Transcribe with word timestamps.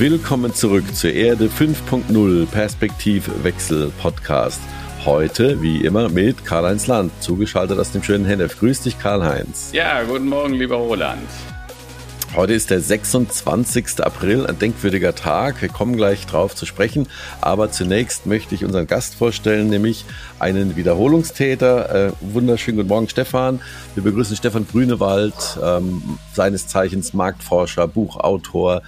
Willkommen 0.00 0.54
zurück 0.54 0.96
zur 0.96 1.12
Erde 1.12 1.48
5.0 1.48 2.46
Perspektivwechsel 2.46 3.92
Podcast. 4.00 4.58
Heute, 5.04 5.60
wie 5.60 5.84
immer, 5.84 6.08
mit 6.08 6.46
Karl-Heinz 6.46 6.86
Land, 6.86 7.12
zugeschaltet 7.20 7.78
aus 7.78 7.92
dem 7.92 8.02
schönen 8.02 8.24
Hennef. 8.24 8.58
Grüß 8.58 8.80
dich, 8.80 8.98
Karl-Heinz. 8.98 9.72
Ja, 9.74 10.02
guten 10.04 10.28
Morgen, 10.28 10.54
lieber 10.54 10.76
Roland. 10.76 11.28
Heute 12.34 12.54
ist 12.54 12.70
der 12.70 12.80
26. 12.80 14.02
April, 14.02 14.46
ein 14.46 14.58
denkwürdiger 14.58 15.14
Tag. 15.14 15.60
Wir 15.60 15.68
kommen 15.68 15.96
gleich 15.96 16.24
drauf 16.26 16.54
zu 16.54 16.64
sprechen. 16.64 17.06
Aber 17.42 17.70
zunächst 17.70 18.24
möchte 18.24 18.54
ich 18.54 18.64
unseren 18.64 18.86
Gast 18.86 19.16
vorstellen, 19.16 19.68
nämlich 19.68 20.06
einen 20.38 20.76
Wiederholungstäter. 20.76 22.08
Äh, 22.08 22.12
wunderschönen 22.20 22.78
guten 22.78 22.88
Morgen, 22.88 23.08
Stefan. 23.08 23.60
Wir 23.94 24.02
begrüßen 24.04 24.34
Stefan 24.34 24.66
Grünewald, 24.66 25.58
ähm, 25.62 26.18
seines 26.32 26.68
Zeichens 26.68 27.12
Marktforscher, 27.12 27.86
Buchautor. 27.86 28.80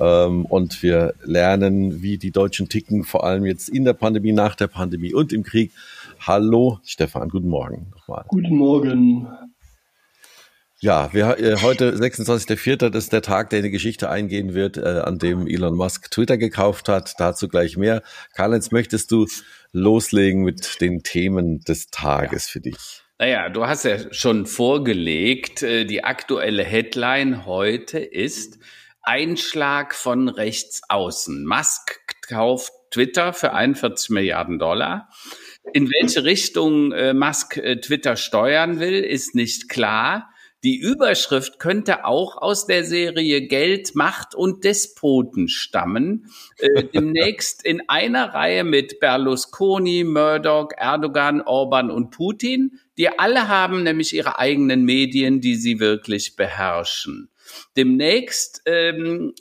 Ähm, 0.00 0.44
und 0.46 0.82
wir 0.82 1.14
lernen, 1.22 2.02
wie 2.02 2.18
die 2.18 2.30
Deutschen 2.30 2.68
ticken, 2.68 3.04
vor 3.04 3.24
allem 3.24 3.46
jetzt 3.46 3.68
in 3.68 3.84
der 3.84 3.92
Pandemie, 3.92 4.32
nach 4.32 4.54
der 4.54 4.68
Pandemie 4.68 5.14
und 5.14 5.32
im 5.32 5.42
Krieg. 5.42 5.72
Hallo, 6.20 6.78
Stefan. 6.84 7.28
Guten 7.28 7.48
Morgen 7.48 7.92
nochmal. 7.94 8.24
Guten 8.28 8.56
Morgen. 8.56 9.28
Ja, 10.78 11.08
wir, 11.12 11.38
äh, 11.38 11.56
heute 11.62 11.96
26.04. 11.96 12.90
das 12.90 13.04
ist 13.04 13.12
der 13.12 13.22
Tag, 13.22 13.48
der 13.48 13.60
in 13.60 13.64
die 13.64 13.70
Geschichte 13.70 14.10
eingehen 14.10 14.52
wird, 14.52 14.76
äh, 14.76 15.00
an 15.04 15.18
dem 15.18 15.46
Elon 15.46 15.74
Musk 15.74 16.10
Twitter 16.10 16.36
gekauft 16.36 16.90
hat. 16.90 17.14
Dazu 17.18 17.48
gleich 17.48 17.78
mehr. 17.78 18.02
Karl-Heinz, 18.34 18.72
möchtest 18.72 19.10
du 19.10 19.26
loslegen 19.72 20.42
mit 20.42 20.80
den 20.82 21.02
Themen 21.02 21.60
des 21.60 21.88
Tages 21.88 22.48
ja. 22.48 22.52
für 22.52 22.60
dich? 22.60 23.02
Naja, 23.18 23.48
du 23.48 23.66
hast 23.66 23.84
ja 23.84 24.12
schon 24.12 24.44
vorgelegt, 24.44 25.62
äh, 25.62 25.86
die 25.86 26.04
aktuelle 26.04 26.62
Headline 26.62 27.46
heute 27.46 27.98
ist 27.98 28.58
Einschlag 29.06 29.94
von 29.94 30.28
rechts 30.28 30.82
außen. 30.88 31.46
Musk 31.46 32.00
kauft 32.28 32.72
Twitter 32.90 33.32
für 33.32 33.52
41 33.52 34.10
Milliarden 34.10 34.58
Dollar. 34.58 35.08
In 35.72 35.88
welche 35.90 36.24
Richtung 36.24 36.92
äh, 36.92 37.14
Musk 37.14 37.56
äh, 37.56 37.80
Twitter 37.80 38.16
steuern 38.16 38.80
will, 38.80 39.00
ist 39.02 39.34
nicht 39.34 39.68
klar. 39.68 40.28
Die 40.64 40.76
Überschrift 40.76 41.60
könnte 41.60 42.04
auch 42.04 42.36
aus 42.36 42.66
der 42.66 42.82
Serie 42.82 43.46
Geld, 43.46 43.94
Macht 43.94 44.34
und 44.34 44.64
Despoten 44.64 45.48
stammen. 45.48 46.26
Äh, 46.58 46.84
demnächst 46.94 47.64
in 47.64 47.82
einer 47.88 48.34
Reihe 48.34 48.64
mit 48.64 48.98
Berlusconi, 48.98 50.02
Murdoch, 50.02 50.70
Erdogan, 50.76 51.42
Orban 51.42 51.90
und 51.90 52.10
Putin. 52.10 52.80
Die 52.98 53.16
alle 53.18 53.46
haben 53.46 53.84
nämlich 53.84 54.14
ihre 54.14 54.38
eigenen 54.38 54.84
Medien, 54.84 55.40
die 55.40 55.54
sie 55.54 55.78
wirklich 55.78 56.34
beherrschen. 56.34 57.30
Demnächst 57.76 58.62
ähm, 58.66 59.34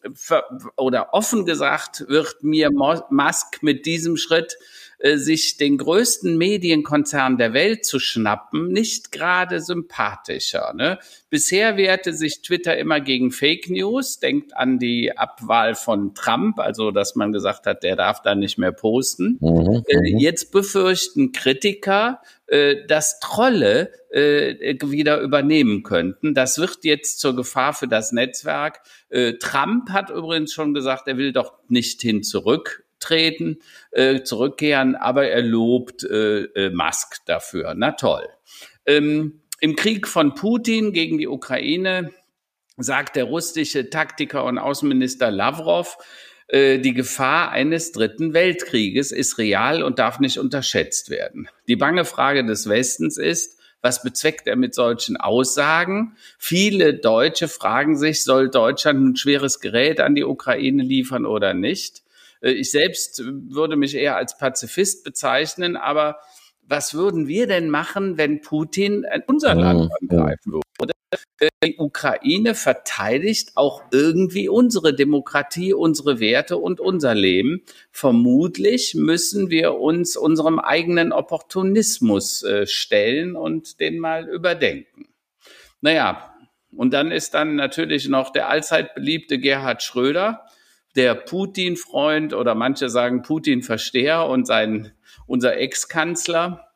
oder 0.75 1.13
offen 1.13 1.45
gesagt 1.45 2.05
wird 2.08 2.44
mir 2.44 2.72
Musk 2.72 3.61
mit 3.61 3.85
diesem 3.85 4.17
Schritt 4.17 4.57
äh, 4.99 5.17
sich 5.17 5.57
den 5.57 5.77
größten 5.77 6.38
Medienkonzern 6.38 7.38
der 7.38 7.53
Welt 7.53 7.85
zu 7.85 7.99
schnappen, 7.99 8.69
nicht 8.69 9.11
gerade 9.11 9.59
sympathischer. 9.59 10.73
Ne? 10.73 10.99
Bisher 11.29 11.77
wehrte 11.77 12.13
sich 12.13 12.41
Twitter 12.41 12.77
immer 12.77 13.01
gegen 13.01 13.31
Fake 13.31 13.69
News, 13.69 14.19
denkt 14.19 14.55
an 14.55 14.79
die 14.79 15.17
Abwahl 15.17 15.75
von 15.75 16.13
Trump, 16.16 16.59
also 16.59 16.91
dass 16.91 17.16
man 17.16 17.31
gesagt 17.31 17.66
hat, 17.66 17.83
der 17.83 17.95
darf 17.95 18.21
da 18.21 18.35
nicht 18.35 18.57
mehr 18.57 18.71
posten. 18.71 19.38
Mhm, 19.41 19.83
äh, 19.88 19.97
mhm. 19.97 20.17
jetzt 20.17 20.51
befürchten 20.51 21.31
Kritiker, 21.33 22.21
äh, 22.47 22.85
dass 22.88 23.19
Trolle 23.19 23.91
äh, 24.11 24.75
wieder 24.85 25.19
übernehmen 25.19 25.83
könnten. 25.83 26.33
Das 26.33 26.57
wird 26.57 26.83
jetzt 26.83 27.19
zur 27.19 27.35
Gefahr 27.35 27.73
für 27.73 27.88
das 27.88 28.12
Netzwerk. 28.12 28.79
Äh, 29.09 29.33
Trump 29.33 29.89
hat 29.89 30.09
übrigens 30.09 30.53
schon 30.53 30.73
gesagt, 30.73 31.07
er 31.07 31.17
will 31.17 31.33
doch 31.33 31.53
nicht 31.67 32.01
hin 32.01 32.23
zurück 32.23 32.84
zurücktreten, 33.06 33.59
äh, 33.91 34.23
zurückkehren, 34.23 34.95
aber 34.95 35.28
er 35.28 35.41
lobt 35.41 36.03
äh, 36.03 36.44
äh, 36.44 36.69
Musk 36.72 37.25
dafür. 37.25 37.73
Na 37.75 37.91
toll. 37.91 38.28
Ähm, 38.85 39.41
Im 39.59 39.75
Krieg 39.75 40.07
von 40.07 40.35
Putin 40.35 40.94
gegen 40.94 41.17
die 41.17 41.28
Ukraine 41.28 42.11
sagt 42.78 43.16
der 43.16 43.25
russische 43.25 43.89
Taktiker 43.89 44.44
und 44.44 44.57
Außenminister 44.57 45.31
Lavrov, 45.31 45.97
äh, 46.47 46.79
die 46.79 46.94
Gefahr 46.94 47.51
eines 47.51 47.91
dritten 47.91 48.33
Weltkrieges 48.33 49.12
ist 49.12 49.38
real 49.38 49.81
und 49.81 50.00
darf 50.00 50.19
nicht 50.19 50.38
unterschätzt 50.38 51.09
werden. 51.09 51.47
Die 51.67 51.77
bange 51.77 52.06
Frage 52.06 52.45
des 52.45 52.67
Westens 52.67 53.17
ist, 53.17 53.59
was 53.81 54.01
bezweckt 54.01 54.47
er 54.47 54.56
mit 54.56 54.73
solchen 54.73 55.16
Aussagen? 55.16 56.17
Viele 56.39 56.95
Deutsche 56.95 57.47
fragen 57.47 57.95
sich, 57.95 58.23
soll 58.23 58.50
Deutschland 58.50 59.00
ein 59.00 59.16
schweres 59.16 59.59
Gerät 59.59 60.00
an 60.00 60.16
die 60.16 60.23
Ukraine 60.23 60.81
liefern 60.81 61.27
oder 61.27 61.53
nicht? 61.53 62.04
Äh, 62.41 62.51
ich 62.51 62.72
selbst 62.72 63.23
würde 63.25 63.75
mich 63.75 63.96
eher 63.96 64.16
als 64.16 64.38
Pazifist 64.38 65.03
bezeichnen, 65.03 65.75
aber 65.78 66.19
was 66.68 66.94
würden 66.94 67.28
wir 67.28 67.47
denn 67.47 67.69
machen, 67.69 68.18
wenn 68.18 68.41
Putin 68.41 69.06
unser 69.28 69.53
Land 69.53 69.91
angreifen 70.01 70.53
würde? 70.53 70.66
Die 71.63 71.78
Ukraine 71.78 72.56
verteidigt 72.56 73.51
auch 73.56 73.84
irgendwie 73.91 74.50
unsere 74.50 74.94
Demokratie, 74.94 75.74
unsere 75.74 76.19
Werte 76.19 76.57
und 76.57 76.79
unser 76.79 77.13
Leben. 77.13 77.63
Vermutlich 77.91 78.95
müssen 78.95 79.50
wir 79.50 79.75
uns 79.75 80.18
unserem 80.18 80.59
eigenen 80.59 81.12
Opportunismus 81.12 82.44
äh, 82.44 82.68
stellen 82.68 83.35
und 83.35 83.79
den 83.79 84.00
mal 84.00 84.28
überdenken. 84.28 85.07
Naja, 85.81 86.35
und 86.75 86.94
dann 86.94 87.12
ist 87.12 87.34
dann 87.34 87.56
natürlich 87.56 88.07
noch 88.07 88.31
der 88.31 88.50
allzeit 88.50 88.95
beliebte 88.95 89.40
Gerhard 89.40 89.84
Schröder, 89.84 90.45
der 90.95 91.16
Putin-Freund 91.16 92.33
oder 92.33 92.56
manche 92.56 92.89
sagen 92.89 93.22
Putin-Versteher 93.22 94.25
und 94.25 94.45
sein, 94.45 94.91
unser 95.28 95.57
Ex-Kanzler. 95.57 96.72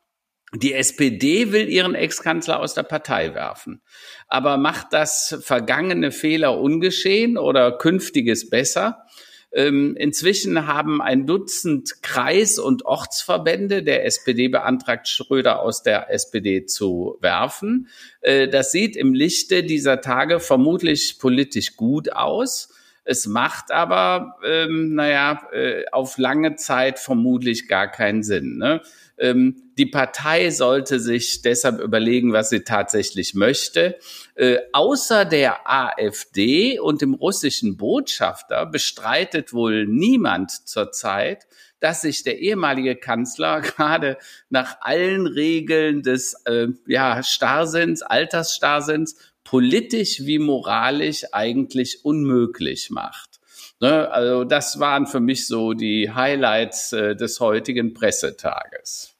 Die 0.54 0.74
SPD 0.74 1.52
will 1.52 1.68
ihren 1.68 1.94
Ex-Kanzler 1.94 2.58
aus 2.58 2.74
der 2.74 2.82
Partei 2.82 3.34
werfen. 3.34 3.82
Aber 4.26 4.56
macht 4.56 4.88
das 4.92 5.38
vergangene 5.42 6.10
Fehler 6.10 6.58
ungeschehen 6.58 7.38
oder 7.38 7.78
künftiges 7.78 8.50
besser? 8.50 9.04
Ähm, 9.52 9.96
inzwischen 9.96 10.66
haben 10.68 11.02
ein 11.02 11.26
Dutzend 11.26 12.02
Kreis- 12.02 12.58
und 12.58 12.84
Ortsverbände 12.84 13.82
der 13.82 14.04
SPD 14.04 14.48
beantragt, 14.48 15.08
Schröder 15.08 15.60
aus 15.60 15.82
der 15.82 16.10
SPD 16.10 16.66
zu 16.66 17.16
werfen. 17.20 17.88
Äh, 18.20 18.48
das 18.48 18.70
sieht 18.70 18.96
im 18.96 19.12
Lichte 19.12 19.64
dieser 19.64 20.00
Tage 20.00 20.38
vermutlich 20.38 21.18
politisch 21.18 21.76
gut 21.76 22.12
aus. 22.12 22.72
Es 23.10 23.26
macht 23.26 23.72
aber, 23.72 24.36
ähm, 24.46 24.94
naja, 24.94 25.42
äh, 25.52 25.82
auf 25.90 26.16
lange 26.16 26.54
Zeit 26.54 27.00
vermutlich 27.00 27.66
gar 27.66 27.90
keinen 27.90 28.22
Sinn. 28.22 28.56
Ne? 28.56 28.82
Ähm, 29.18 29.72
die 29.76 29.86
Partei 29.86 30.50
sollte 30.50 31.00
sich 31.00 31.42
deshalb 31.42 31.80
überlegen, 31.80 32.32
was 32.32 32.50
sie 32.50 32.60
tatsächlich 32.60 33.34
möchte. 33.34 33.98
Äh, 34.36 34.58
außer 34.72 35.24
der 35.24 35.68
AfD 35.68 36.78
und 36.78 37.02
dem 37.02 37.14
russischen 37.14 37.76
Botschafter 37.76 38.64
bestreitet 38.64 39.52
wohl 39.52 39.86
niemand 39.86 40.52
zurzeit, 40.68 41.48
dass 41.80 42.02
sich 42.02 42.22
der 42.22 42.38
ehemalige 42.38 42.94
Kanzler 42.94 43.60
gerade 43.62 44.18
nach 44.50 44.76
allen 44.82 45.26
Regeln 45.26 46.02
des 46.02 46.34
äh, 46.44 46.68
ja, 46.86 47.24
Starrsinns, 47.24 48.02
Altersstarrsinns 48.02 49.16
politisch 49.50 50.20
wie 50.26 50.38
moralisch 50.38 51.24
eigentlich 51.32 52.04
unmöglich 52.04 52.90
macht. 52.90 53.40
Ne? 53.80 54.08
Also 54.12 54.44
das 54.44 54.78
waren 54.78 55.08
für 55.08 55.18
mich 55.18 55.48
so 55.48 55.72
die 55.72 56.12
Highlights 56.12 56.92
äh, 56.92 57.16
des 57.16 57.40
heutigen 57.40 57.92
Pressetages. 57.92 59.16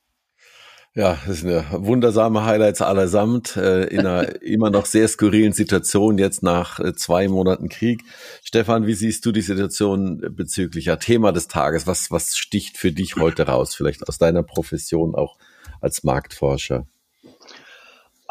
Ja, 0.94 1.18
das 1.26 1.40
sind 1.40 1.50
ja 1.50 1.64
wundersame 1.72 2.44
Highlights 2.44 2.80
allesamt 2.80 3.56
äh, 3.56 3.86
in 3.86 4.06
einer 4.06 4.40
immer 4.42 4.70
noch 4.70 4.86
sehr 4.86 5.08
skurrilen 5.08 5.52
Situation 5.52 6.16
jetzt 6.16 6.44
nach 6.44 6.78
äh, 6.78 6.94
zwei 6.94 7.26
Monaten 7.26 7.68
Krieg. 7.68 8.04
Stefan, 8.44 8.86
wie 8.86 8.94
siehst 8.94 9.26
du 9.26 9.32
die 9.32 9.40
Situation 9.40 10.20
bezüglich 10.36 10.84
ja, 10.84 10.94
Thema 10.94 11.32
des 11.32 11.48
Tages? 11.48 11.88
Was, 11.88 12.12
was 12.12 12.36
sticht 12.36 12.78
für 12.78 12.92
dich 12.92 13.16
heute 13.16 13.48
raus, 13.48 13.74
vielleicht 13.74 14.08
aus 14.08 14.18
deiner 14.18 14.44
Profession 14.44 15.16
auch 15.16 15.38
als 15.80 16.04
Marktforscher? 16.04 16.86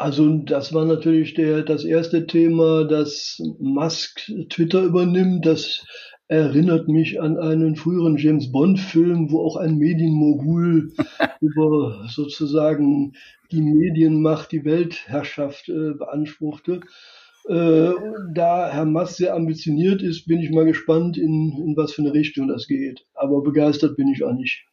Also 0.00 0.38
das 0.38 0.72
war 0.72 0.86
natürlich 0.86 1.34
der, 1.34 1.62
das 1.62 1.84
erste 1.84 2.26
Thema, 2.26 2.84
dass 2.84 3.38
Musk 3.58 4.32
Twitter 4.48 4.82
übernimmt. 4.82 5.44
Das 5.44 5.84
erinnert 6.26 6.88
mich 6.88 7.20
an 7.20 7.36
einen 7.36 7.76
früheren 7.76 8.16
James 8.16 8.50
Bond-Film, 8.50 9.30
wo 9.30 9.44
auch 9.44 9.56
ein 9.56 9.76
Medienmogul 9.76 10.94
über 11.42 12.06
sozusagen 12.08 13.12
die 13.52 13.60
Medienmacht, 13.60 14.52
die 14.52 14.64
Weltherrschaft 14.64 15.68
äh, 15.68 15.92
beanspruchte. 15.92 16.80
Äh, 17.46 17.92
da 18.32 18.70
Herr 18.72 18.86
Musk 18.86 19.16
sehr 19.16 19.34
ambitioniert 19.34 20.00
ist, 20.00 20.24
bin 20.26 20.40
ich 20.40 20.50
mal 20.50 20.64
gespannt, 20.64 21.18
in, 21.18 21.52
in 21.58 21.74
was 21.76 21.92
für 21.92 22.00
eine 22.00 22.14
Richtung 22.14 22.48
das 22.48 22.66
geht. 22.66 23.04
Aber 23.12 23.42
begeistert 23.42 23.98
bin 23.98 24.08
ich 24.08 24.24
auch 24.24 24.32
nicht. 24.32 24.64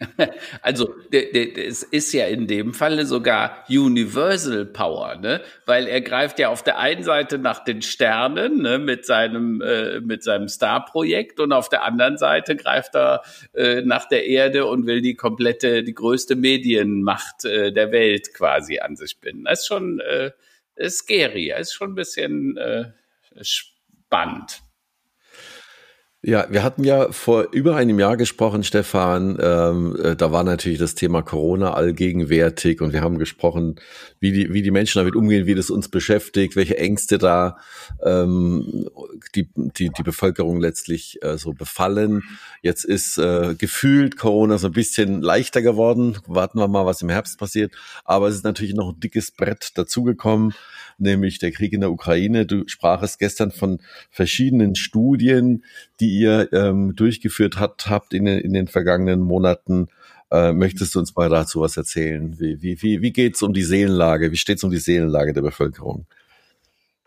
Also 0.62 0.94
es 1.12 1.82
ist 1.82 2.12
ja 2.12 2.26
in 2.26 2.46
dem 2.46 2.74
Falle 2.74 3.06
sogar 3.06 3.64
Universal 3.68 4.66
Power, 4.66 5.16
ne? 5.16 5.40
weil 5.66 5.86
er 5.86 6.00
greift 6.00 6.38
ja 6.38 6.48
auf 6.48 6.62
der 6.62 6.78
einen 6.78 7.04
Seite 7.04 7.38
nach 7.38 7.62
den 7.64 7.82
Sternen 7.82 8.62
ne? 8.62 8.78
mit 8.78 9.06
seinem 9.06 9.60
äh, 9.60 10.00
mit 10.00 10.22
seinem 10.22 10.48
Star-Projekt 10.48 11.38
und 11.40 11.52
auf 11.52 11.68
der 11.68 11.84
anderen 11.84 12.18
Seite 12.18 12.56
greift 12.56 12.94
er 12.96 13.22
äh, 13.54 13.82
nach 13.82 14.08
der 14.08 14.26
Erde 14.26 14.66
und 14.66 14.86
will 14.86 15.00
die 15.00 15.14
komplette, 15.14 15.84
die 15.84 15.94
größte 15.94 16.34
Medienmacht 16.34 17.44
äh, 17.44 17.72
der 17.72 17.92
Welt 17.92 18.34
quasi 18.34 18.80
an 18.80 18.96
sich 18.96 19.20
binden. 19.20 19.44
Das 19.44 19.60
ist 19.60 19.66
schon 19.66 20.00
äh, 20.00 20.32
scary, 20.88 21.52
das 21.56 21.68
ist 21.68 21.74
schon 21.74 21.92
ein 21.92 21.96
bisschen 21.96 22.56
äh, 22.56 22.90
spannend. 23.42 24.63
Ja, 26.26 26.46
wir 26.48 26.62
hatten 26.62 26.84
ja 26.84 27.12
vor 27.12 27.48
über 27.52 27.76
einem 27.76 27.98
Jahr 27.98 28.16
gesprochen, 28.16 28.64
Stefan. 28.64 29.36
Ähm, 29.38 29.94
äh, 30.02 30.16
da 30.16 30.32
war 30.32 30.42
natürlich 30.42 30.78
das 30.78 30.94
Thema 30.94 31.20
Corona 31.20 31.74
allgegenwärtig 31.74 32.80
und 32.80 32.94
wir 32.94 33.02
haben 33.02 33.18
gesprochen, 33.18 33.74
wie 34.20 34.32
die, 34.32 34.50
wie 34.54 34.62
die 34.62 34.70
Menschen 34.70 35.00
damit 35.00 35.16
umgehen, 35.16 35.44
wie 35.44 35.54
das 35.54 35.68
uns 35.68 35.90
beschäftigt, 35.90 36.56
welche 36.56 36.78
Ängste 36.78 37.18
da 37.18 37.58
ähm, 38.02 38.88
die, 39.34 39.50
die, 39.54 39.90
die 39.90 40.02
Bevölkerung 40.02 40.60
letztlich 40.60 41.22
äh, 41.22 41.36
so 41.36 41.52
befallen. 41.52 42.22
Jetzt 42.62 42.86
ist 42.86 43.18
äh, 43.18 43.54
gefühlt 43.58 44.16
Corona 44.16 44.56
so 44.56 44.68
ein 44.68 44.72
bisschen 44.72 45.20
leichter 45.20 45.60
geworden. 45.60 46.16
Warten 46.26 46.58
wir 46.58 46.68
mal, 46.68 46.86
was 46.86 47.02
im 47.02 47.10
Herbst 47.10 47.38
passiert. 47.38 47.74
Aber 48.02 48.28
es 48.28 48.36
ist 48.36 48.44
natürlich 48.44 48.72
noch 48.72 48.94
ein 48.94 49.00
dickes 49.00 49.30
Brett 49.30 49.72
dazugekommen, 49.74 50.54
nämlich 50.96 51.38
der 51.38 51.52
Krieg 51.52 51.74
in 51.74 51.82
der 51.82 51.90
Ukraine. 51.90 52.46
Du 52.46 52.66
sprachest 52.66 53.18
gestern 53.18 53.50
von 53.50 53.80
verschiedenen 54.10 54.74
Studien, 54.74 55.64
die 56.00 56.13
ihr 56.18 56.52
ähm, 56.52 56.94
durchgeführt 56.94 57.58
hat, 57.58 57.86
habt 57.88 58.14
in, 58.14 58.26
in 58.26 58.52
den 58.52 58.68
vergangenen 58.68 59.20
Monaten. 59.20 59.88
Äh, 60.30 60.52
möchtest 60.52 60.94
du 60.94 60.98
uns 60.98 61.14
mal 61.14 61.28
dazu 61.28 61.60
was 61.60 61.76
erzählen? 61.76 62.38
Wie, 62.38 62.60
wie, 62.62 62.80
wie, 62.82 63.02
wie 63.02 63.12
geht 63.12 63.36
es 63.36 63.42
um 63.42 63.52
die 63.52 63.62
Seelenlage? 63.62 64.32
Wie 64.32 64.36
steht 64.36 64.58
es 64.58 64.64
um 64.64 64.70
die 64.70 64.78
Seelenlage 64.78 65.32
der 65.32 65.42
Bevölkerung? 65.42 66.06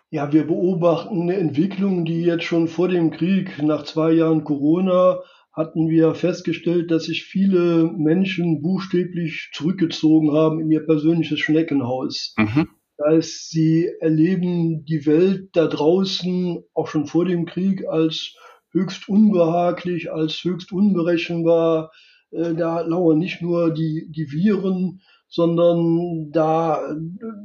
Ja, 0.09 0.31
wir 0.31 0.47
beobachten 0.47 1.23
eine 1.23 1.35
Entwicklung, 1.35 2.05
die 2.05 2.21
jetzt 2.21 2.45
schon 2.45 2.69
vor 2.69 2.87
dem 2.87 3.11
Krieg, 3.11 3.61
nach 3.61 3.83
zwei 3.83 4.11
Jahren 4.13 4.45
Corona, 4.45 5.19
hatten 5.51 5.89
wir 5.89 6.13
festgestellt, 6.13 6.91
dass 6.91 7.05
sich 7.05 7.25
viele 7.25 7.91
Menschen 7.91 8.61
buchstäblich 8.61 9.49
zurückgezogen 9.53 10.31
haben 10.31 10.61
in 10.61 10.71
ihr 10.71 10.85
persönliches 10.85 11.39
Schneckenhaus. 11.39 12.35
Mhm. 12.37 12.69
Das 12.97 13.07
heißt, 13.07 13.49
sie 13.49 13.89
erleben 13.99 14.85
die 14.85 15.05
Welt 15.05 15.49
da 15.53 15.67
draußen 15.67 16.63
auch 16.73 16.87
schon 16.87 17.05
vor 17.07 17.25
dem 17.25 17.45
Krieg 17.45 17.85
als 17.87 18.35
höchst 18.77 19.09
unbehaglich, 19.09 20.11
als 20.11 20.43
höchst 20.43 20.71
unberechenbar. 20.71 21.91
Äh, 22.31 22.53
da 22.53 22.81
lauern 22.81 23.17
nicht 23.19 23.41
nur 23.41 23.73
die, 23.73 24.07
die 24.09 24.31
Viren, 24.31 25.01
sondern 25.27 26.31
da 26.31 26.95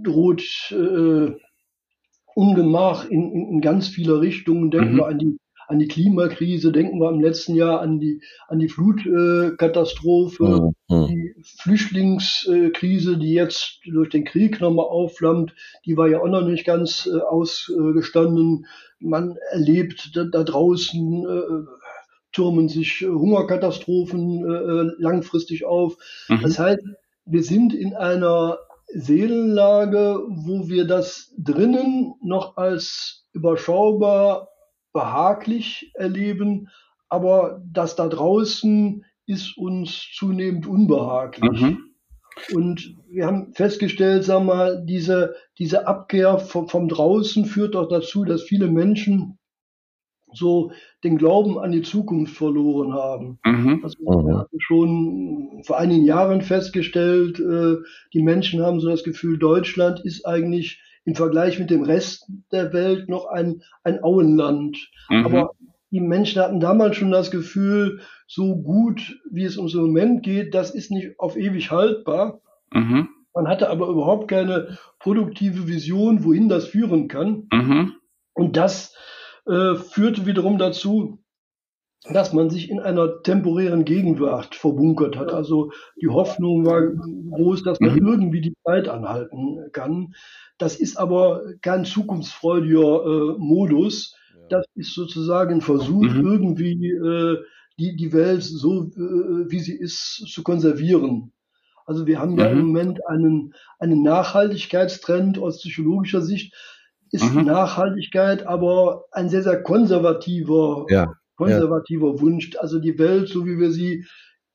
droht 0.05 0.43
äh, 0.71 1.33
Ungemach 2.35 3.05
in, 3.07 3.33
in, 3.33 3.49
in 3.49 3.61
ganz 3.61 3.89
vieler 3.89 4.21
Richtungen. 4.21 4.71
Denken 4.71 4.95
mhm. 4.95 4.99
wir 4.99 5.07
an 5.07 5.19
die, 5.19 5.37
an 5.73 5.79
die 5.79 5.89
Klimakrise, 5.89 6.71
denken 6.71 7.01
wir 7.01 7.11
im 7.11 7.21
letzten 7.21 7.55
Jahr 7.55 7.81
an 7.81 7.99
die, 7.99 8.21
an 8.49 8.59
die 8.59 8.69
Flutkatastrophe, 8.69 10.73
mhm. 10.89 11.07
die 11.07 11.35
Flüchtlingskrise, 11.61 13.17
die 13.17 13.33
jetzt 13.33 13.81
durch 13.85 14.11
den 14.11 14.25
Krieg 14.25 14.61
nochmal 14.61 14.87
aufflammt, 14.87 15.55
die 15.87 15.97
war 15.97 16.09
ja 16.09 16.21
auch 16.21 16.29
noch 16.29 16.47
nicht 16.47 16.65
ganz 16.65 17.09
äh, 17.13 17.21
ausgestanden 17.21 18.67
man 19.03 19.37
erlebt 19.51 20.17
da, 20.17 20.25
da 20.25 20.45
draußen 20.45 21.27
äh, 21.27 21.67
türmen 22.33 22.69
sich 22.69 23.03
Hungerkatastrophen 23.03 24.45
äh, 24.45 24.49
äh, 24.49 24.93
langfristig 24.99 25.65
auf. 25.65 25.97
Mhm. 26.29 26.43
Das 26.43 26.59
heißt, 26.59 26.83
wir 27.27 27.43
sind 27.43 27.75
in 27.75 27.95
einer 27.95 28.59
Seelenlage, 28.95 30.23
wo 30.29 30.69
wir 30.69 30.87
das 30.87 31.33
drinnen 31.39 32.15
noch 32.23 32.57
als 32.57 33.27
überschaubar 33.33 34.49
behaglich 34.93 35.91
erleben, 35.95 36.69
aber 37.09 37.63
das 37.71 37.97
da 37.97 38.09
draußen 38.09 39.05
ist 39.27 39.57
uns 39.57 40.09
zunehmend 40.15 40.67
unbehaglich. 40.67 41.61
Mhm. 41.61 41.79
Und 42.55 42.97
wir 43.09 43.27
haben 43.27 43.53
festgestellt, 43.53 44.25
sag 44.25 44.45
mal, 44.45 44.85
diese, 44.87 45.35
diese 45.59 45.87
Abkehr 45.87 46.39
vom, 46.39 46.69
vom 46.69 46.89
draußen 46.89 47.45
führt 47.45 47.77
auch 47.77 47.89
dazu, 47.89 48.25
dass 48.25 48.43
viele 48.43 48.69
Menschen 48.69 49.39
so 50.35 50.73
den 51.05 51.19
Glauben 51.19 51.59
an 51.59 51.73
die 51.73 51.83
Zukunft 51.83 52.37
verloren 52.37 52.95
haben. 52.95 53.39
Mhm. 53.45 53.81
Also 53.83 53.99
wir 53.99 54.39
haben 54.39 54.59
schon 54.59 55.63
vor 55.65 55.79
einigen 55.79 56.05
Jahren 56.05 56.41
festgestellt, 56.41 57.39
äh, 57.39 57.77
die 58.15 58.23
Menschen 58.23 58.63
haben 58.63 58.81
so 58.81 58.89
das 58.89 59.05
Gefühl, 59.05 59.39
Deutschland 59.39 60.01
ist 60.01 60.27
eigentlich 60.27 60.81
im 61.05 61.15
Vergleich 61.15 61.59
mit 61.59 61.71
dem 61.71 61.83
Rest 61.83 62.31
der 62.53 62.73
Welt 62.73 63.09
noch 63.09 63.27
ein, 63.27 63.63
ein 63.83 64.03
Auenland. 64.03 64.79
Mhm. 65.09 65.27
Aber 65.27 65.51
die 65.91 66.01
Menschen 66.01 66.41
hatten 66.41 66.61
damals 66.61 66.97
schon 66.97 67.11
das 67.11 67.31
Gefühl, 67.31 68.01
so 68.27 68.57
gut 68.57 69.21
wie 69.31 69.45
es 69.45 69.59
uns 69.59 69.75
im 69.75 69.83
Moment 69.83 70.23
geht, 70.23 70.55
das 70.55 70.71
ist 70.71 70.91
nicht 70.91 71.19
auf 71.19 71.37
ewig 71.37 71.71
haltbar. 71.71 72.41
Mhm. 72.73 73.09
Man 73.35 73.49
hatte 73.49 73.71
aber 73.71 73.89
überhaupt 73.89 74.29
keine 74.29 74.79
produktive 74.99 75.69
Vision, 75.69 76.25
wohin 76.25 76.49
das 76.49 76.67
führen 76.67 77.09
kann. 77.09 77.49
Mhm. 77.53 77.95
Und 78.35 78.57
das 78.57 78.95
äh, 79.47 79.75
führte 79.75 80.27
wiederum 80.27 80.59
dazu, 80.59 81.22
dass 82.11 82.33
man 82.33 82.51
sich 82.51 82.69
in 82.69 82.81
einer 82.81 83.23
temporären 83.23 83.85
Gegenwart 83.85 84.55
verbunkert 84.57 85.17
hat. 85.17 85.33
Also 85.33 85.71
die 86.01 86.09
Hoffnung 86.09 86.67
war 86.67 86.83
groß, 86.83 87.63
dass 87.63 87.79
man 87.81 87.95
mhm. 87.95 88.07
irgendwie 88.07 88.41
die 88.41 88.55
Zeit 88.65 88.89
anhalten 88.89 89.71
kann. 89.73 90.15
Das 90.59 90.77
ist 90.77 90.97
aber 90.97 91.43
kein 91.61 91.85
zukunftsfreudiger 91.85 93.05
äh, 93.05 93.39
Modus. 93.39 94.17
Das 94.49 94.67
ist 94.75 94.95
sozusagen 94.95 95.57
ein 95.57 95.61
Versuch, 95.61 96.03
mhm. 96.03 96.27
irgendwie 96.27 96.91
äh, 96.91 97.39
die, 97.79 97.97
die 97.97 98.13
Welt 98.13 98.43
so, 98.43 98.85
äh, 98.85 99.51
wie 99.51 99.61
sie 99.61 99.77
ist, 99.77 100.27
zu 100.27 100.43
konservieren. 100.43 101.33
Also 101.87 102.07
wir 102.07 102.19
haben 102.19 102.39
ja 102.39 102.47
im 102.47 102.59
mhm. 102.59 102.67
Moment 102.67 103.07
einen, 103.07 103.55
einen 103.79 104.03
Nachhaltigkeitstrend 104.03 105.39
aus 105.39 105.59
psychologischer 105.59 106.23
Sicht. 106.23 106.55
Ist 107.11 107.33
mhm. 107.33 107.45
Nachhaltigkeit 107.45 108.47
aber 108.47 109.05
ein 109.13 109.29
sehr, 109.29 109.43
sehr 109.43 109.63
konservativer, 109.63 110.87
ja. 110.89 111.15
Konservativer 111.43 112.15
ja. 112.15 112.21
Wunsch. 112.21 112.51
Also 112.59 112.79
die 112.79 112.99
Welt, 112.99 113.29
so 113.29 113.47
wie 113.47 113.59
wir 113.59 113.71
sie 113.71 114.05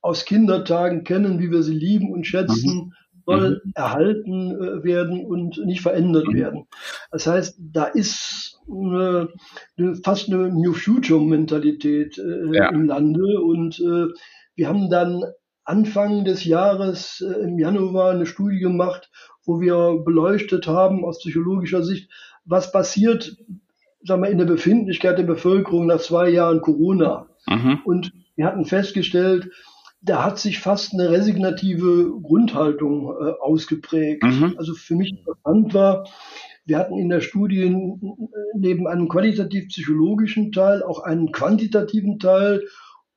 aus 0.01 0.25
Kindertagen 0.25 1.03
kennen, 1.03 1.39
wie 1.39 1.51
wir 1.51 1.63
sie 1.63 1.73
lieben 1.73 2.11
und 2.11 2.25
schätzen, 2.25 2.75
mhm. 2.75 2.93
soll 3.25 3.61
mhm. 3.63 3.71
erhalten 3.75 4.51
äh, 4.51 4.83
werden 4.83 5.25
und 5.25 5.63
nicht 5.65 5.81
verändert 5.81 6.27
mhm. 6.27 6.35
werden. 6.35 6.67
Das 7.11 7.27
heißt, 7.27 7.57
da 7.59 7.85
ist 7.85 8.59
eine, 8.69 9.29
eine, 9.77 9.95
fast 9.95 10.29
eine 10.29 10.49
New 10.49 10.73
Future 10.73 11.21
Mentalität 11.21 12.17
äh, 12.17 12.55
ja. 12.55 12.69
im 12.69 12.85
Lande 12.85 13.41
und 13.41 13.79
äh, 13.79 14.07
wir 14.55 14.67
haben 14.67 14.89
dann 14.89 15.23
Anfang 15.63 16.23
des 16.23 16.45
Jahres 16.45 17.21
äh, 17.21 17.43
im 17.43 17.59
Januar 17.59 18.11
eine 18.11 18.25
Studie 18.25 18.59
gemacht, 18.59 19.11
wo 19.45 19.59
wir 19.59 20.01
beleuchtet 20.05 20.67
haben 20.67 21.03
aus 21.03 21.19
psychologischer 21.19 21.83
Sicht, 21.83 22.09
was 22.45 22.71
passiert 22.71 23.35
sagen 24.07 24.23
wir, 24.23 24.29
in 24.29 24.37
der 24.37 24.45
Befindlichkeit 24.45 25.17
der 25.17 25.23
Bevölkerung 25.23 25.87
nach 25.87 25.99
zwei 25.99 26.29
Jahren 26.29 26.61
Corona. 26.61 27.27
Mhm. 27.47 27.79
Und 27.83 28.13
wir 28.35 28.45
hatten 28.45 28.65
festgestellt, 28.65 29.51
da 30.01 30.23
hat 30.23 30.39
sich 30.39 30.59
fast 30.59 30.93
eine 30.93 31.09
resignative 31.09 32.11
Grundhaltung 32.21 33.11
äh, 33.11 33.31
ausgeprägt. 33.41 34.23
Mhm. 34.23 34.55
Also 34.57 34.73
für 34.73 34.95
mich 34.95 35.11
interessant 35.11 35.73
war, 35.73 36.07
wir 36.65 36.77
hatten 36.77 36.97
in 36.97 37.09
der 37.09 37.21
Studie 37.21 37.69
neben 38.55 38.87
einem 38.87 39.07
qualitativ-psychologischen 39.07 40.51
Teil 40.51 40.83
auch 40.83 40.99
einen 40.99 41.31
quantitativen 41.31 42.19
Teil 42.19 42.63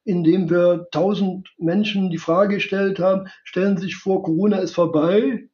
indem 0.04 0.50
wir 0.50 0.88
tausend 0.90 1.54
Menschen 1.58 2.10
die 2.10 2.18
Frage 2.18 2.56
gestellt 2.56 2.98
haben, 2.98 3.28
stellen 3.44 3.76
Sie 3.76 3.84
sich 3.84 3.96
vor, 3.96 4.22
Corona 4.22 4.58
ist 4.58 4.74
vorbei 4.74 5.48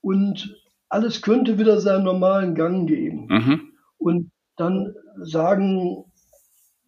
und 0.00 0.56
alles 0.88 1.22
könnte 1.22 1.58
wieder 1.58 1.80
seinen 1.80 2.04
normalen 2.04 2.54
Gang 2.54 2.88
gehen. 2.88 3.26
Mhm. 3.28 3.72
Und 3.98 4.31
dann 4.62 4.94
sagen 5.22 6.04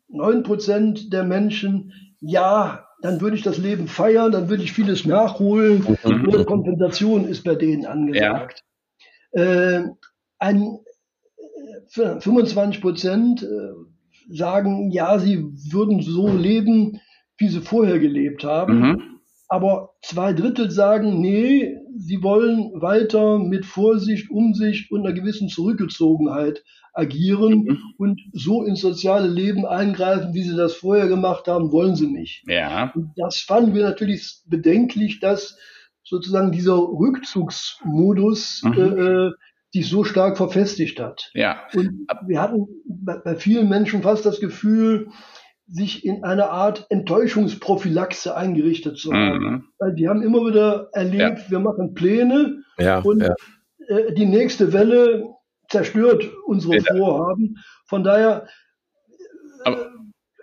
neun 0.09 0.43
Prozent 0.43 1.12
der 1.12 1.25
Menschen, 1.25 1.93
ja, 2.21 2.87
dann 3.02 3.21
würde 3.21 3.37
ich 3.37 3.43
das 3.43 3.59
Leben 3.59 3.87
feiern, 3.87 4.33
dann 4.33 4.49
würde 4.49 4.62
ich 4.62 4.73
vieles 4.73 5.04
nachholen. 5.04 5.87
Mhm. 6.04 6.23
Nur 6.23 6.47
Kompensation 6.47 7.26
ist 7.26 7.45
bei 7.45 7.54
denen 7.54 7.85
angesagt. 7.85 8.62
Ja. 9.35 9.43
Äh, 9.43 9.85
ein, 10.38 10.78
25 11.90 12.78
äh, 12.78 12.81
Prozent 12.81 13.43
äh, 13.43 14.35
sagen, 14.35 14.90
ja, 14.90 15.19
sie 15.19 15.45
würden 15.71 16.00
so 16.00 16.28
leben, 16.33 17.00
wie 17.37 17.49
sie 17.49 17.61
vorher 17.61 17.99
gelebt 17.99 18.45
haben. 18.45 18.78
Mhm. 18.78 19.13
Aber 19.49 19.91
zwei 20.03 20.33
Drittel 20.33 20.71
sagen, 20.71 21.21
nee, 21.21 21.77
sie 21.97 22.23
wollen 22.23 22.81
weiter 22.81 23.39
mit 23.39 23.67
Vorsicht, 23.67 24.31
Umsicht 24.31 24.91
und 24.91 25.07
einer 25.07 25.15
gewissen 25.15 25.49
Zurückgezogenheit 25.49 26.65
agieren 26.95 27.65
mhm. 27.65 27.79
und 27.99 28.21
so 28.33 28.63
ins 28.63 28.81
soziale 28.81 29.29
Leben 29.29 29.67
eingreifen, 29.67 30.33
wie 30.33 30.43
sie 30.43 30.57
das 30.57 30.75
vorher 30.75 31.09
gemacht 31.09 31.49
haben, 31.49 31.73
wollen 31.73 31.97
sie 31.97 32.07
nicht. 32.07 32.45
Ja. 32.47 32.93
Und 32.95 33.13
das 33.17 33.41
fanden 33.41 33.75
wir 33.75 33.83
natürlich 33.83 34.43
bedenklich, 34.47 35.21
dass 35.21 35.59
sozusagen 36.05 36.53
dieser 36.53 36.77
Rückzugsmodus 36.77 38.63
mhm. 38.65 38.99
äh, 38.99 39.31
sich 39.73 39.89
so 39.89 40.05
stark 40.05 40.37
verfestigt 40.37 41.01
hat. 41.01 41.31
Ja. 41.35 41.63
Und 41.75 42.07
wir 42.27 42.41
hatten 42.41 42.67
bei 42.87 43.35
vielen 43.35 43.69
Menschen 43.69 44.03
fast 44.03 44.25
das 44.25 44.39
Gefühl, 44.39 45.09
sich 45.66 46.04
in 46.04 46.25
eine 46.25 46.50
Art 46.50 46.87
Enttäuschungsprophylaxe 46.90 48.37
eingerichtet 48.37 48.99
zu 48.99 49.12
haben. 49.12 49.38
Mhm. 49.38 49.64
Weil 49.78 49.94
die 49.94 50.09
haben 50.09 50.23
immer 50.23 50.47
wieder 50.47 50.90
erlebt, 50.92 51.38
ja. 51.38 51.50
wir 51.50 51.61
machen 51.61 51.94
Pläne 51.94 52.62
ja, 52.78 53.00
und 53.00 53.23
ja. 53.23 53.35
Äh, 53.88 54.12
die 54.14 54.26
nächste 54.26 54.73
Welle 54.73 55.26
zerstört 55.68 56.30
unsere 56.47 56.80
Vorhaben. 56.80 57.56
Von 57.87 58.04
daher 58.04 58.47
äh, 59.64 59.75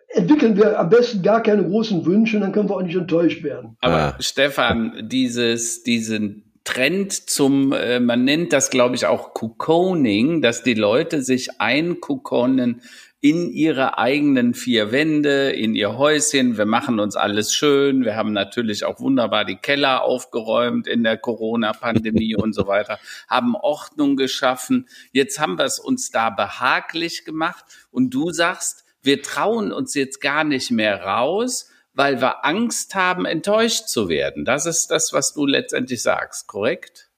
entwickeln 0.10 0.58
wir 0.58 0.80
am 0.80 0.90
besten 0.90 1.22
gar 1.22 1.44
keine 1.44 1.64
großen 1.68 2.06
Wünsche, 2.06 2.40
dann 2.40 2.52
können 2.52 2.70
wir 2.70 2.76
auch 2.76 2.82
nicht 2.82 2.96
enttäuscht 2.96 3.44
werden. 3.44 3.78
Aber. 3.82 4.16
Stefan, 4.20 5.08
dieses, 5.08 5.84
diesen 5.84 6.52
Trend 6.64 7.14
zum, 7.14 7.74
äh, 7.74 8.00
man 8.00 8.24
nennt 8.24 8.54
das, 8.54 8.70
glaube 8.70 8.96
ich, 8.96 9.06
auch 9.06 9.34
Cocooning, 9.34 10.42
dass 10.42 10.64
die 10.64 10.74
Leute 10.74 11.22
sich 11.22 11.60
einkokonen 11.60 12.82
in 13.22 13.52
ihre 13.52 14.00
eigenen 14.00 14.56
vier 14.56 14.92
Wände, 14.92 15.52
in 15.52 15.76
ihr 15.76 15.96
Häuschen. 15.96 16.58
Wir 16.58 16.66
machen 16.66 17.00
uns 17.00 17.16
alles 17.16 17.54
schön. 17.54 18.04
Wir 18.04 18.16
haben 18.16 18.34
natürlich 18.34 18.84
auch 18.84 19.00
wunderbar 19.00 19.46
die 19.46 19.58
Keller 19.58 20.02
aufgeräumt 20.02 20.88
in 20.88 21.04
der 21.04 21.18
Corona-Pandemie 21.18 22.36
und 22.38 22.54
so 22.54 22.66
weiter, 22.66 23.00
haben 23.30 23.56
Ordnung 23.56 24.16
geschaffen. 24.16 24.90
Jetzt 25.12 25.40
haben 25.40 25.60
wir 25.60 25.66
es 25.66 25.78
uns 25.78 26.10
da 26.10 26.32
behaglich 26.32 27.24
gemacht 27.24 27.64
und 27.92 28.10
du 28.10 28.32
sagst, 28.32 28.86
wir 29.04 29.22
trauen 29.22 29.72
uns 29.72 29.94
jetzt 29.94 30.20
gar 30.20 30.44
nicht 30.44 30.72
mehr 30.72 31.04
raus, 31.04 31.70
weil 31.94 32.22
wir 32.22 32.44
Angst 32.44 32.96
haben, 32.96 33.26
enttäuscht 33.26 33.88
zu 33.88 34.10
werden. 34.10 34.46
Das 34.46 34.66
ist 34.66 34.90
das, 34.90 35.14
was 35.14 35.34
du 35.34 35.46
letztendlich 35.46 36.02
sagst, 36.02 36.48
korrekt? 36.48 37.11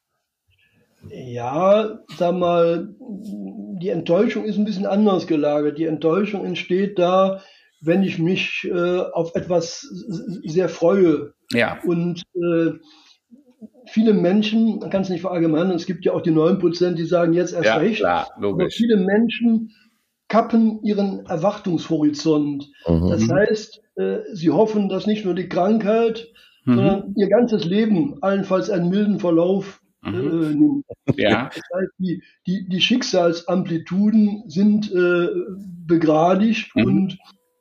Ja, 1.10 2.00
sag 2.18 2.36
mal, 2.36 2.96
die 3.00 3.90
Enttäuschung 3.90 4.46
ist 4.46 4.58
ein 4.58 4.66
bisschen 4.66 4.86
anders 4.86 5.28
gelagert. 5.28 5.78
Die 5.78 5.86
Enttäuschung 5.86 6.46
entsteht 6.46 6.98
da, 6.98 7.42
wenn 7.82 8.04
ich 8.04 8.20
mich 8.20 8.70
äh, 8.72 9.00
auf 9.00 9.36
etwas 9.36 9.82
sehr 10.46 10.70
freue. 10.70 11.34
Ja. 11.52 11.80
Und 11.86 12.24
äh, 12.36 12.72
viele 13.88 14.14
Menschen, 14.14 14.80
man 14.80 14.90
kann 14.90 15.02
es 15.02 15.10
nicht 15.10 15.22
verallgemeinern, 15.22 15.76
es 15.76 15.86
gibt 15.86 16.06
ja 16.06 16.14
auch 16.14 16.22
die 16.22 16.32
9%, 16.32 16.94
die 16.94 17.06
sagen 17.06 17.34
jetzt 17.34 17.54
erst 17.54 17.66
ja, 17.66 17.76
recht. 17.76 18.00
Klar, 18.00 18.28
logisch. 18.40 18.64
Aber 18.64 18.72
viele 18.72 18.98
Menschen 18.98 19.72
kappen 20.30 20.82
ihren 20.84 21.26
Erwartungshorizont. 21.26 22.72
Mhm. 22.88 23.10
Das 23.10 23.30
heißt, 23.30 23.82
äh, 23.98 24.20
sie 24.34 24.50
hoffen, 24.50 24.90
dass 24.90 25.06
nicht 25.06 25.26
nur 25.26 25.36
die 25.36 25.50
Krankheit, 25.50 26.28
mhm. 26.66 26.76
sondern 26.76 27.14
ihr 27.16 27.28
ganzes 27.28 27.66
Leben 27.66 28.18
allenfalls 28.22 28.70
einen 28.70 28.90
milden 28.90 29.20
Verlauf 29.20 29.83
Mhm. 30.04 30.84
Äh, 31.08 31.22
ja. 31.22 31.46
Das 31.46 31.56
heißt, 31.56 31.92
die, 31.98 32.24
die, 32.46 32.68
die 32.68 32.82
Schicksalsamplituden 32.82 34.44
sind 34.48 34.92
äh, 34.92 35.28
begradigt 35.86 36.76
mhm. 36.76 36.86
und 36.86 37.18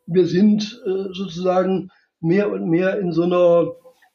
wir 0.07 0.27
sind 0.27 0.81
äh, 0.87 1.13
sozusagen 1.13 1.91
mehr 2.21 2.51
und 2.51 2.69
mehr 2.69 2.99
in 2.99 3.13
so 3.13 3.23
einer 3.23 3.73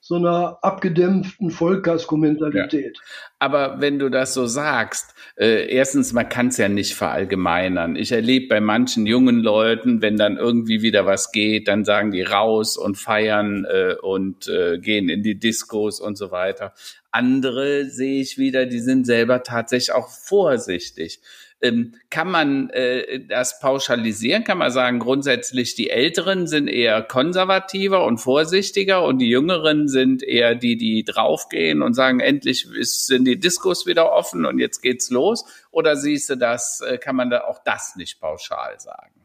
so 0.08 0.16
einer 0.16 0.60
abgedämpften 0.62 1.52
Vollkasko-Mentalität. 1.52 2.96
Ja. 2.96 3.04
Aber 3.40 3.82
wenn 3.82 4.00
du 4.00 4.10
das 4.10 4.34
so 4.34 4.46
sagst, 4.46 5.14
äh, 5.36 5.68
erstens, 5.70 6.14
man 6.14 6.30
kann 6.30 6.48
es 6.48 6.58
ja 6.58 6.70
nicht 6.70 6.96
verallgemeinern. 6.96 7.96
Ich 7.96 8.12
erlebe 8.12 8.48
bei 8.48 8.62
manchen 8.62 9.06
jungen 9.06 9.40
Leuten, 9.40 10.02
wenn 10.02 10.16
dann 10.16 10.38
irgendwie 10.38 10.82
wieder 10.82 11.06
was 11.06 11.32
geht, 11.32 11.68
dann 11.68 11.84
sagen 11.84 12.12
die 12.12 12.24
raus 12.24 12.78
und 12.78 12.98
feiern 12.98 13.66
äh, 13.66 13.96
und 14.02 14.48
äh, 14.48 14.80
gehen 14.80 15.10
in 15.10 15.24
die 15.24 15.38
Diskos 15.38 16.00
und 16.00 16.18
so 16.18 16.32
weiter. 16.32 16.74
Andere 17.12 17.86
sehe 17.86 18.22
ich 18.22 18.38
wieder, 18.38 18.66
die 18.66 18.80
sind 18.80 19.06
selber 19.06 19.44
tatsächlich 19.44 19.94
auch 19.94 20.10
vorsichtig. 20.10 21.20
Ähm, 21.60 21.96
kann 22.12 22.30
man 22.30 22.70
äh, 22.70 23.26
das 23.28 23.60
pauschalisieren? 23.60 24.44
Kann 24.44 24.60
man 24.60 24.70
sagen, 24.70 25.00
grundsätzlich 25.00 25.74
die 25.74 25.90
Älteren 25.90 26.46
sind 26.46 26.68
eher 26.68 27.02
konservativer 27.02 28.06
und 28.06 28.20
vorsichtiger 28.20 29.04
und 29.04 29.18
die 29.20 29.30
Jüngeren 29.30 29.88
sind 29.88 30.22
eher 30.22 30.54
die, 30.54 30.78
die 30.78 31.04
draufgehen 31.04 31.82
und 31.82 31.96
sagen, 31.96 32.20
endlich 32.20 32.68
ist, 32.72 33.08
sind 33.08 33.26
die 33.26 33.40
Diskos 33.40 33.88
wieder 33.88 34.12
offen 34.12 34.46
und 34.46 34.60
jetzt 34.60 34.82
geht's 34.82 35.10
los? 35.10 35.46
Oder 35.72 35.96
siehst 35.96 36.30
du 36.30 36.36
das, 36.36 36.82
äh, 36.82 37.00
kann 37.00 37.16
man 37.16 37.32
da 37.32 37.46
auch 37.46 37.64
das 37.64 37.96
nicht 37.96 38.20
pauschal 38.20 38.80
sagen? 38.80 39.18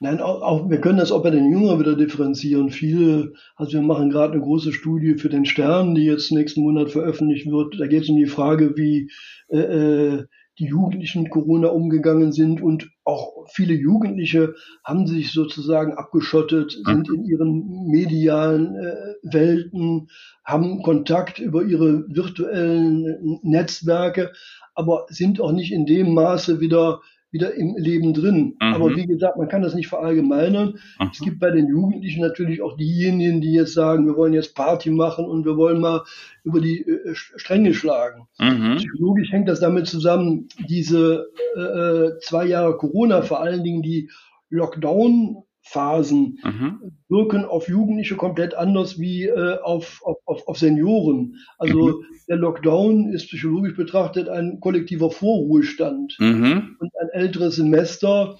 Nein, 0.00 0.20
auch, 0.20 0.42
auch, 0.42 0.70
wir 0.70 0.80
können 0.80 0.98
das 0.98 1.10
auch 1.10 1.24
bei 1.24 1.30
den 1.30 1.50
Jüngeren 1.50 1.80
wieder 1.80 1.96
differenzieren. 1.96 2.70
Viele, 2.70 3.32
also 3.56 3.72
wir 3.72 3.82
machen 3.82 4.10
gerade 4.10 4.34
eine 4.34 4.42
große 4.42 4.72
Studie 4.72 5.14
für 5.14 5.28
den 5.28 5.44
Stern, 5.44 5.96
die 5.96 6.04
jetzt 6.04 6.30
nächsten 6.30 6.60
Monat 6.60 6.90
veröffentlicht 6.90 7.50
wird. 7.50 7.80
Da 7.80 7.88
geht 7.88 8.04
es 8.04 8.08
um 8.08 8.16
die 8.16 8.26
Frage, 8.26 8.76
wie 8.76 9.10
äh, 9.48 9.58
äh 9.58 10.24
die 10.58 10.66
Jugendlichen 10.66 11.22
mit 11.22 11.30
Corona 11.30 11.68
umgegangen 11.68 12.32
sind 12.32 12.60
und 12.60 12.90
auch 13.04 13.46
viele 13.48 13.74
Jugendliche 13.74 14.54
haben 14.84 15.06
sich 15.06 15.32
sozusagen 15.32 15.94
abgeschottet, 15.94 16.76
sind 16.84 17.08
in 17.08 17.24
ihren 17.24 17.86
medialen 17.88 18.74
äh, 18.74 19.14
Welten, 19.22 20.08
haben 20.44 20.82
Kontakt 20.82 21.38
über 21.38 21.62
ihre 21.62 22.04
virtuellen 22.08 23.38
Netzwerke, 23.42 24.32
aber 24.74 25.06
sind 25.08 25.40
auch 25.40 25.52
nicht 25.52 25.72
in 25.72 25.86
dem 25.86 26.14
Maße 26.14 26.60
wieder 26.60 27.00
wieder 27.30 27.54
im 27.54 27.76
Leben 27.76 28.14
drin. 28.14 28.56
Mhm. 28.60 28.74
Aber 28.74 28.96
wie 28.96 29.06
gesagt, 29.06 29.36
man 29.36 29.48
kann 29.48 29.62
das 29.62 29.74
nicht 29.74 29.88
verallgemeinern. 29.88 30.78
Mhm. 30.98 31.10
Es 31.12 31.20
gibt 31.20 31.38
bei 31.40 31.50
den 31.50 31.68
Jugendlichen 31.68 32.22
natürlich 32.22 32.62
auch 32.62 32.76
diejenigen, 32.76 33.40
die 33.40 33.52
jetzt 33.52 33.74
sagen, 33.74 34.06
wir 34.06 34.16
wollen 34.16 34.32
jetzt 34.32 34.54
Party 34.54 34.90
machen 34.90 35.26
und 35.26 35.44
wir 35.44 35.56
wollen 35.56 35.80
mal 35.80 36.02
über 36.44 36.60
die 36.60 36.80
äh, 36.80 37.14
Stränge 37.14 37.74
schlagen. 37.74 38.28
Mhm. 38.38 38.76
Psychologisch 38.76 39.30
hängt 39.30 39.48
das 39.48 39.60
damit 39.60 39.86
zusammen, 39.86 40.48
diese 40.68 41.28
äh, 41.56 41.60
äh 41.60 42.18
zwei 42.20 42.46
Jahre 42.46 42.76
Corona, 42.76 43.22
vor 43.22 43.40
allen 43.40 43.62
Dingen 43.62 43.82
die 43.82 44.10
Lockdown 44.50 45.44
Phasen 45.70 46.38
mhm. 46.42 46.92
wirken 47.08 47.44
auf 47.44 47.68
Jugendliche 47.68 48.16
komplett 48.16 48.54
anders 48.54 48.98
wie 48.98 49.24
äh, 49.24 49.58
auf, 49.62 50.00
auf, 50.02 50.46
auf 50.46 50.58
Senioren. 50.58 51.36
Also 51.58 51.88
mhm. 51.88 52.04
der 52.28 52.36
Lockdown 52.36 53.12
ist 53.12 53.26
psychologisch 53.26 53.76
betrachtet 53.76 54.28
ein 54.28 54.60
kollektiver 54.60 55.10
Vorruhestand. 55.10 56.16
Mhm. 56.18 56.76
Und 56.78 56.90
ein 57.00 57.08
älteres 57.12 57.56
Semester 57.56 58.38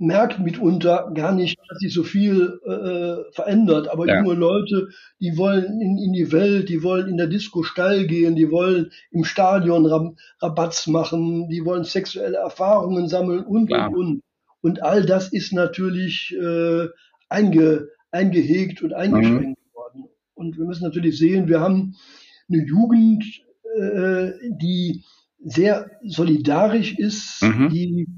merkt 0.00 0.38
mitunter 0.38 1.10
gar 1.14 1.32
nicht, 1.32 1.58
dass 1.68 1.78
sich 1.78 1.92
so 1.92 2.04
viel 2.04 2.58
äh, 2.64 3.32
verändert. 3.34 3.88
Aber 3.88 4.06
ja. 4.06 4.20
junge 4.20 4.34
Leute, 4.34 4.88
die 5.20 5.36
wollen 5.36 5.80
in, 5.80 5.98
in 5.98 6.12
die 6.12 6.32
Welt, 6.32 6.68
die 6.68 6.82
wollen 6.82 7.08
in 7.08 7.18
der 7.18 7.26
Disco 7.26 7.62
steil 7.62 8.06
gehen, 8.06 8.34
die 8.34 8.50
wollen 8.50 8.92
im 9.10 9.24
Stadion 9.24 9.86
Rab 9.86 10.14
Rabatz 10.40 10.86
machen, 10.86 11.48
die 11.48 11.64
wollen 11.64 11.84
sexuelle 11.84 12.38
Erfahrungen 12.38 13.08
sammeln 13.08 13.44
und, 13.44 13.70
ja. 13.70 13.88
und, 13.88 13.94
und. 13.94 14.22
Und 14.60 14.82
all 14.82 15.04
das 15.04 15.32
ist 15.32 15.52
natürlich 15.52 16.34
äh, 16.40 16.86
einge, 17.28 17.88
eingehegt 18.10 18.82
und 18.82 18.92
eingeschränkt 18.92 19.58
mhm. 19.58 19.74
worden. 19.74 20.04
Und 20.34 20.58
wir 20.58 20.64
müssen 20.64 20.84
natürlich 20.84 21.18
sehen, 21.18 21.48
wir 21.48 21.60
haben 21.60 21.96
eine 22.48 22.64
Jugend, 22.64 23.24
äh, 23.76 24.32
die 24.60 25.04
sehr 25.42 25.90
solidarisch 26.04 26.98
ist, 26.98 27.42
mhm. 27.42 27.68
die 27.70 28.08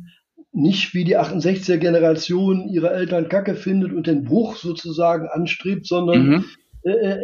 nicht 0.53 0.93
wie 0.95 1.05
die 1.05 1.17
68er 1.17 1.79
Generation 1.79 2.69
ihre 2.69 2.91
Eltern 2.91 3.29
Kacke 3.29 3.55
findet 3.55 3.93
und 3.93 4.07
den 4.07 4.25
Bruch 4.25 4.57
sozusagen 4.57 5.29
anstrebt, 5.29 5.87
sondern 5.87 6.29
mhm. 6.29 6.45
äh, 6.83 7.19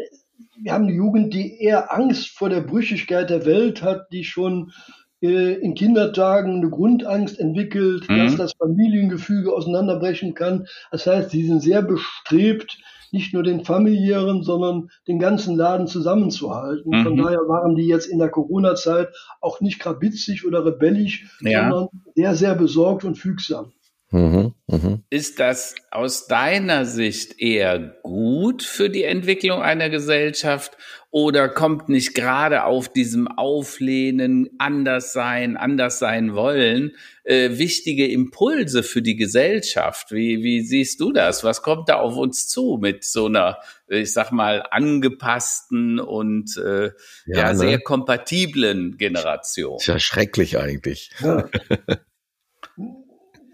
wir 0.63 0.73
haben 0.73 0.85
eine 0.85 0.95
Jugend, 0.95 1.35
die 1.35 1.61
eher 1.61 1.93
Angst 1.93 2.31
vor 2.31 2.49
der 2.49 2.61
Brüchigkeit 2.61 3.31
der 3.31 3.45
Welt 3.47 3.83
hat, 3.83 4.09
die 4.13 4.25
schon 4.25 4.73
äh, 5.21 5.55
in 5.55 5.75
Kindertagen 5.75 6.57
eine 6.57 6.71
Grundangst 6.71 7.39
entwickelt, 7.39 8.09
mhm. 8.09 8.19
dass 8.19 8.37
das 8.37 8.53
Familiengefüge 8.59 9.53
auseinanderbrechen 9.53 10.35
kann. 10.35 10.67
Das 10.91 11.07
heißt, 11.07 11.31
sie 11.31 11.47
sind 11.47 11.61
sehr 11.61 11.83
bestrebt, 11.83 12.79
nicht 13.11 13.33
nur 13.33 13.43
den 13.43 13.65
familiären, 13.65 14.43
sondern 14.43 14.91
den 15.07 15.19
ganzen 15.19 15.57
Laden 15.57 15.87
zusammenzuhalten. 15.87 16.99
Mhm. 16.99 17.05
Von 17.05 17.17
daher 17.17 17.41
waren 17.49 17.75
die 17.75 17.87
jetzt 17.87 18.07
in 18.07 18.19
der 18.19 18.29
Corona-Zeit 18.29 19.09
auch 19.41 19.61
nicht 19.61 19.79
krabitzig 19.79 20.47
oder 20.47 20.65
rebellisch, 20.65 21.27
ja. 21.41 21.71
sondern 21.71 21.89
sehr, 22.15 22.35
sehr 22.35 22.55
besorgt 22.55 23.05
und 23.05 23.17
fügsam. 23.17 23.73
Mhm, 24.11 24.55
mh. 24.67 25.01
Ist 25.11 25.39
das 25.39 25.75
aus 25.91 26.27
deiner 26.29 26.87
Sicht 26.87 27.41
eher 27.41 27.79
gut 28.03 28.63
für 28.63 28.89
die 28.89 29.05
Entwicklung 29.05 29.61
einer 29.61 29.91
Gesellschaft 29.91 30.79
oder 31.11 31.51
kommt 31.51 31.91
nicht 31.91 32.15
gerade 32.15 32.65
auf 32.65 32.91
diesem 32.91 33.29
Auflehnen, 33.29 34.49
anders 34.59 35.13
sein, 35.13 35.59
anders 35.59 35.99
sein 35.99 36.35
wollen, 36.35 36.93
äh, 37.25 37.59
wichtige 37.59 38.07
Impulse 38.07 38.83
für 38.83 39.03
die 39.03 39.17
Gesellschaft? 39.17 40.11
Wie, 40.11 40.43
wie 40.43 40.63
siehst 40.63 41.01
du 41.01 41.13
das? 41.13 41.45
Was 41.45 41.61
kommt 41.61 41.91
da 41.91 41.97
auf 41.97 42.17
uns 42.17 42.49
zu 42.49 42.79
mit 42.81 43.05
so 43.05 43.27
einer, 43.27 43.59
ich 43.89 44.13
sag 44.15 44.33
mal, 44.33 44.65
angepassten 44.71 46.01
und 46.01 46.57
äh, 46.57 46.93
ja, 47.27 47.39
ja 47.39 47.53
ne? 47.53 47.59
sehr 47.59 47.79
kompatiblen 47.81 48.97
Generation? 48.97 49.77
Ist 49.77 49.87
ja 49.87 49.99
schrecklich 49.99 50.59
eigentlich. 50.59 51.11
Ja. 51.21 51.49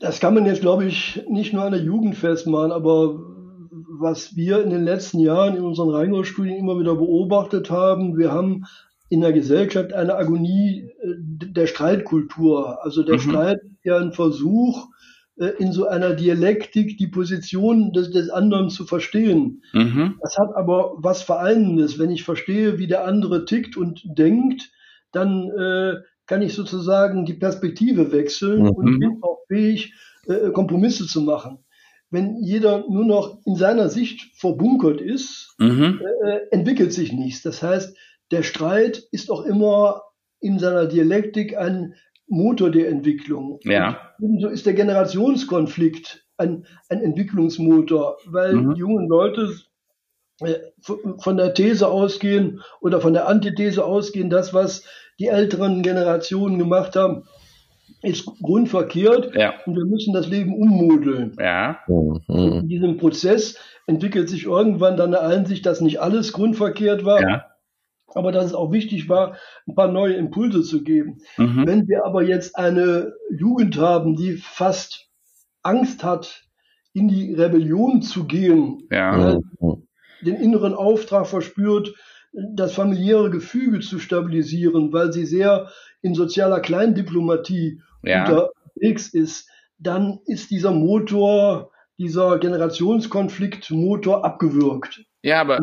Das 0.05 0.21
kann 0.21 0.35
man 0.35 0.45
jetzt, 0.45 0.61
glaube 0.61 0.85
ich, 0.85 1.25
nicht 1.31 1.55
nur 1.55 1.63
an 1.63 1.73
der 1.73 1.81
Jugend 1.81 2.15
festmachen, 2.15 2.73
aber 2.73 3.19
was 3.99 4.37
wir 4.37 4.63
in 4.63 4.69
den 4.69 4.85
letzten 4.85 5.19
Jahren 5.19 5.57
in 5.57 5.65
unseren 5.65 5.89
Rheingau-Studien 5.89 6.59
immer 6.59 6.79
wieder 6.79 6.95
beobachtet 6.95 7.71
haben, 7.71 8.19
wir 8.19 8.31
haben 8.31 8.67
in 9.09 9.23
der 9.23 9.33
Gesellschaft 9.33 9.95
eine 9.95 10.15
Agonie 10.15 10.91
äh, 11.01 11.15
der 11.21 11.67
Streitkultur. 11.67 12.85
Also 12.85 13.03
der 13.03 13.15
mhm. 13.15 13.21
Streit 13.21 13.59
ist 13.63 13.85
ja 13.85 13.97
ein 13.97 14.13
Versuch, 14.13 14.89
äh, 15.37 15.53
in 15.59 15.73
so 15.73 15.87
einer 15.87 16.13
Dialektik 16.13 16.99
die 16.99 17.07
Position 17.07 17.95
des, 17.95 18.11
des 18.11 18.29
anderen 18.29 18.69
zu 18.69 18.85
verstehen. 18.85 19.63
Mhm. 19.73 20.17
Das 20.21 20.37
hat 20.37 20.55
aber 20.55 20.97
was 20.99 21.23
Vereinendes. 21.23 21.99
Wenn 21.99 22.11
ich 22.11 22.25
verstehe, 22.25 22.79
wie 22.79 22.89
der 22.89 23.07
andere 23.07 23.47
tickt 23.47 23.79
und 23.79 24.03
denkt, 24.05 24.71
dann 25.13 25.49
äh, 25.49 25.95
kann 26.26 26.43
ich 26.43 26.54
sozusagen 26.54 27.25
die 27.26 27.35
Perspektive 27.35 28.12
wechseln 28.12 28.62
mhm. 28.62 28.71
und 28.71 28.99
bin 28.99 29.19
auch 29.23 29.38
fähig, 29.49 29.95
äh, 30.26 30.50
Kompromisse 30.50 31.07
zu 31.07 31.23
machen 31.23 31.59
wenn 32.14 32.43
jeder 32.43 32.85
nur 32.88 33.04
noch 33.04 33.38
in 33.45 33.57
seiner 33.57 33.88
Sicht 33.88 34.38
verbunkert 34.38 35.00
ist, 35.00 35.54
mhm. 35.59 36.00
äh, 36.25 36.38
entwickelt 36.52 36.93
sich 36.93 37.12
nichts. 37.12 37.43
Das 37.43 37.62
heißt, 37.62 37.97
der 38.31 38.43
Streit 38.43 39.02
ist 39.11 39.31
auch 39.31 39.45
immer 39.45 40.02
in 40.40 40.59
seiner 40.59 40.87
Dialektik 40.87 41.59
ein 41.59 41.95
Motor 42.26 42.71
der 42.71 42.88
Entwicklung. 42.88 43.59
Ja. 43.64 44.12
Und 44.19 44.26
ebenso 44.26 44.49
ist 44.49 44.64
der 44.64 44.75
Generationskonflikt 44.75 46.25
ein, 46.37 46.66
ein 46.88 47.02
Entwicklungsmotor, 47.02 48.19
weil 48.26 48.54
mhm. 48.54 48.75
die 48.75 48.81
jungen 48.81 49.09
Leute 49.09 49.52
äh, 50.40 50.54
von 51.19 51.37
der 51.37 51.52
These 51.52 51.88
ausgehen 51.88 52.62
oder 52.81 53.00
von 53.00 53.12
der 53.12 53.28
Antithese 53.28 53.85
ausgehen, 53.85 54.31
das, 54.31 54.54
was 54.54 54.85
die 55.18 55.28
älteren 55.28 55.83
Generationen 55.83 56.59
gemacht 56.59 56.97
haben, 56.97 57.25
ist 58.02 58.26
grundverkehrt 58.42 59.35
ja. 59.35 59.54
und 59.66 59.76
wir 59.76 59.85
müssen 59.85 60.12
das 60.12 60.28
Leben 60.28 60.54
ummodeln. 60.54 61.35
Ja. 61.38 61.78
Mhm. 61.87 62.21
In 62.28 62.68
diesem 62.68 62.97
Prozess 62.99 63.56
entwickelt 63.87 64.28
sich 64.28 64.44
irgendwann 64.44 64.97
dann 64.97 65.14
eine 65.14 65.21
Einsicht, 65.21 65.64
dass 65.66 65.80
nicht 65.80 66.00
alles 66.00 66.33
grundverkehrt 66.33 67.04
war, 67.04 67.23
ja. 67.23 67.44
aber 68.14 68.33
dass 68.33 68.47
es 68.47 68.54
auch 68.54 68.73
wichtig 68.73 69.09
war, 69.09 69.37
ein 69.66 69.75
paar 69.75 69.90
neue 69.90 70.14
Impulse 70.14 70.62
zu 70.62 70.83
geben. 70.83 71.18
Mhm. 71.37 71.66
Wenn 71.66 71.88
wir 71.88 72.04
aber 72.04 72.23
jetzt 72.23 72.56
eine 72.56 73.14
Jugend 73.30 73.78
haben, 73.78 74.16
die 74.16 74.37
fast 74.37 75.09
Angst 75.62 76.04
hat, 76.04 76.44
in 76.92 77.09
die 77.09 77.35
Rebellion 77.35 78.02
zu 78.02 78.26
gehen, 78.26 78.87
ja. 78.90 79.38
den 80.23 80.37
inneren 80.37 80.75
Auftrag 80.75 81.26
verspürt, 81.26 81.94
das 82.35 82.75
familiäre 82.75 83.31
Gefüge 83.31 83.81
zu 83.81 83.99
stabilisieren, 83.99 84.93
weil 84.93 85.12
sie 85.12 85.25
sehr 85.25 85.71
in 86.03 86.14
sozialer 86.14 86.61
Kleindiplomatie 86.61 87.81
ja. 88.03 88.25
unterwegs 88.25 89.09
ist, 89.09 89.49
dann 89.79 90.21
ist 90.26 90.50
dieser 90.50 90.73
Motor, 90.73 91.71
dieser 91.99 92.38
Generationskonfliktmotor 92.38 94.25
abgewürgt. 94.25 95.05
Ja, 95.23 95.41
aber 95.41 95.61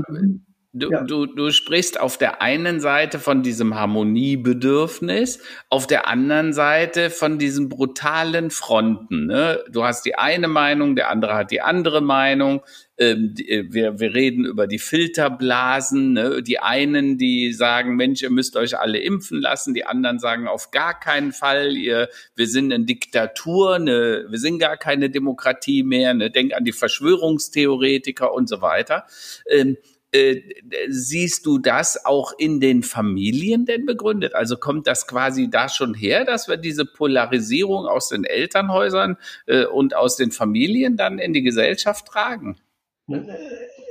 Du, 0.73 0.89
ja. 0.89 1.03
du, 1.03 1.25
du 1.25 1.51
sprichst 1.51 1.99
auf 1.99 2.17
der 2.17 2.41
einen 2.41 2.79
Seite 2.79 3.19
von 3.19 3.43
diesem 3.43 3.75
Harmoniebedürfnis, 3.75 5.39
auf 5.67 5.85
der 5.85 6.07
anderen 6.07 6.53
Seite 6.53 7.09
von 7.09 7.37
diesen 7.37 7.67
brutalen 7.67 8.51
Fronten. 8.51 9.25
Ne? 9.25 9.61
Du 9.69 9.83
hast 9.83 10.05
die 10.05 10.15
eine 10.15 10.47
Meinung, 10.47 10.95
der 10.95 11.09
andere 11.09 11.35
hat 11.35 11.51
die 11.51 11.59
andere 11.59 11.99
Meinung. 11.99 12.61
Ähm, 12.97 13.33
die, 13.33 13.49
äh, 13.49 13.65
wir, 13.69 13.99
wir 13.99 14.13
reden 14.13 14.45
über 14.45 14.65
die 14.65 14.79
Filterblasen. 14.79 16.13
Ne? 16.13 16.41
Die 16.41 16.59
einen, 16.59 17.17
die 17.17 17.51
sagen, 17.51 17.97
Mensch, 17.97 18.21
ihr 18.21 18.29
müsst 18.29 18.55
euch 18.55 18.79
alle 18.79 18.99
impfen 18.99 19.41
lassen. 19.41 19.73
Die 19.73 19.85
anderen 19.85 20.19
sagen, 20.19 20.47
auf 20.47 20.71
gar 20.71 20.97
keinen 20.97 21.33
Fall. 21.33 21.75
Ihr, 21.75 22.07
wir 22.37 22.47
sind 22.47 22.71
eine 22.71 22.85
Diktatur. 22.85 23.77
Ne? 23.77 24.25
Wir 24.29 24.39
sind 24.39 24.59
gar 24.59 24.77
keine 24.77 25.09
Demokratie 25.09 25.83
mehr. 25.83 26.13
Ne? 26.13 26.31
Denk 26.31 26.53
an 26.53 26.63
die 26.63 26.71
Verschwörungstheoretiker 26.71 28.33
und 28.33 28.47
so 28.47 28.61
weiter. 28.61 29.05
Ähm, 29.49 29.75
äh, 30.11 30.41
siehst 30.89 31.45
du 31.45 31.57
das 31.57 32.05
auch 32.05 32.33
in 32.37 32.59
den 32.59 32.83
Familien 32.83 33.65
denn 33.65 33.85
begründet? 33.85 34.35
Also 34.35 34.57
kommt 34.57 34.87
das 34.87 35.07
quasi 35.07 35.49
da 35.49 35.69
schon 35.69 35.93
her, 35.93 36.25
dass 36.25 36.47
wir 36.47 36.57
diese 36.57 36.85
Polarisierung 36.85 37.85
aus 37.85 38.09
den 38.09 38.25
Elternhäusern 38.25 39.17
äh, 39.45 39.65
und 39.65 39.95
aus 39.95 40.17
den 40.17 40.31
Familien 40.31 40.97
dann 40.97 41.19
in 41.19 41.33
die 41.33 41.43
Gesellschaft 41.43 42.05
tragen? 42.07 42.57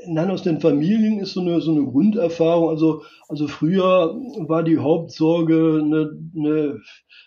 Nein, 0.06 0.30
aus 0.30 0.42
den 0.42 0.60
Familien 0.60 1.20
ist 1.20 1.32
so 1.32 1.40
eine, 1.40 1.60
so 1.60 1.72
eine 1.72 1.84
Grunderfahrung. 1.84 2.70
Also, 2.70 3.02
also 3.28 3.48
früher 3.48 4.14
war 4.48 4.62
die 4.62 4.78
Hauptsorge 4.78 5.80
eine, 5.82 6.18
eine, 6.34 6.80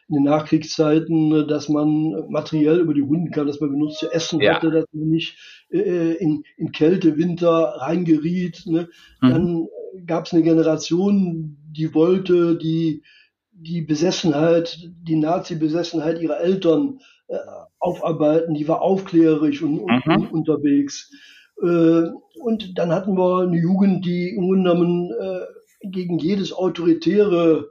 in 0.09 0.15
den 0.15 0.23
Nachkriegszeiten, 0.23 1.47
dass 1.47 1.69
man 1.69 2.29
materiell 2.29 2.79
über 2.79 2.93
die 2.93 3.01
Runden 3.01 3.31
kam, 3.31 3.47
dass 3.47 3.59
man 3.59 3.71
genug 3.71 3.93
zu 3.93 4.11
essen 4.11 4.41
ja. 4.41 4.55
hatte, 4.55 4.71
dass 4.71 4.85
man 4.91 5.07
nicht 5.07 5.37
äh, 5.71 6.13
in, 6.13 6.43
in 6.57 6.71
Kälte, 6.71 7.17
Winter 7.17 7.75
reingeriet. 7.77 8.63
Ne? 8.65 8.89
Mhm. 9.21 9.29
Dann 9.29 9.67
gab 10.05 10.25
es 10.25 10.33
eine 10.33 10.43
Generation, 10.43 11.57
die 11.71 11.93
wollte 11.93 12.57
die, 12.57 13.03
die 13.51 13.81
Besessenheit, 13.81 14.89
die 15.01 15.15
Nazi-Besessenheit 15.15 16.19
ihrer 16.19 16.39
Eltern 16.39 16.99
äh, 17.27 17.37
aufarbeiten, 17.79 18.55
die 18.55 18.67
war 18.67 18.81
aufklärerisch 18.81 19.61
und, 19.61 19.79
und, 19.79 20.05
mhm. 20.05 20.27
unterwegs. 20.31 21.11
Äh, 21.61 22.09
und 22.39 22.77
dann 22.77 22.91
hatten 22.91 23.17
wir 23.17 23.43
eine 23.43 23.57
Jugend, 23.57 24.05
die 24.05 24.29
im 24.29 24.47
Grunde 24.47 24.69
genommen 24.71 25.11
äh, 25.11 25.87
gegen 25.89 26.19
jedes 26.19 26.53
Autoritäre 26.53 27.69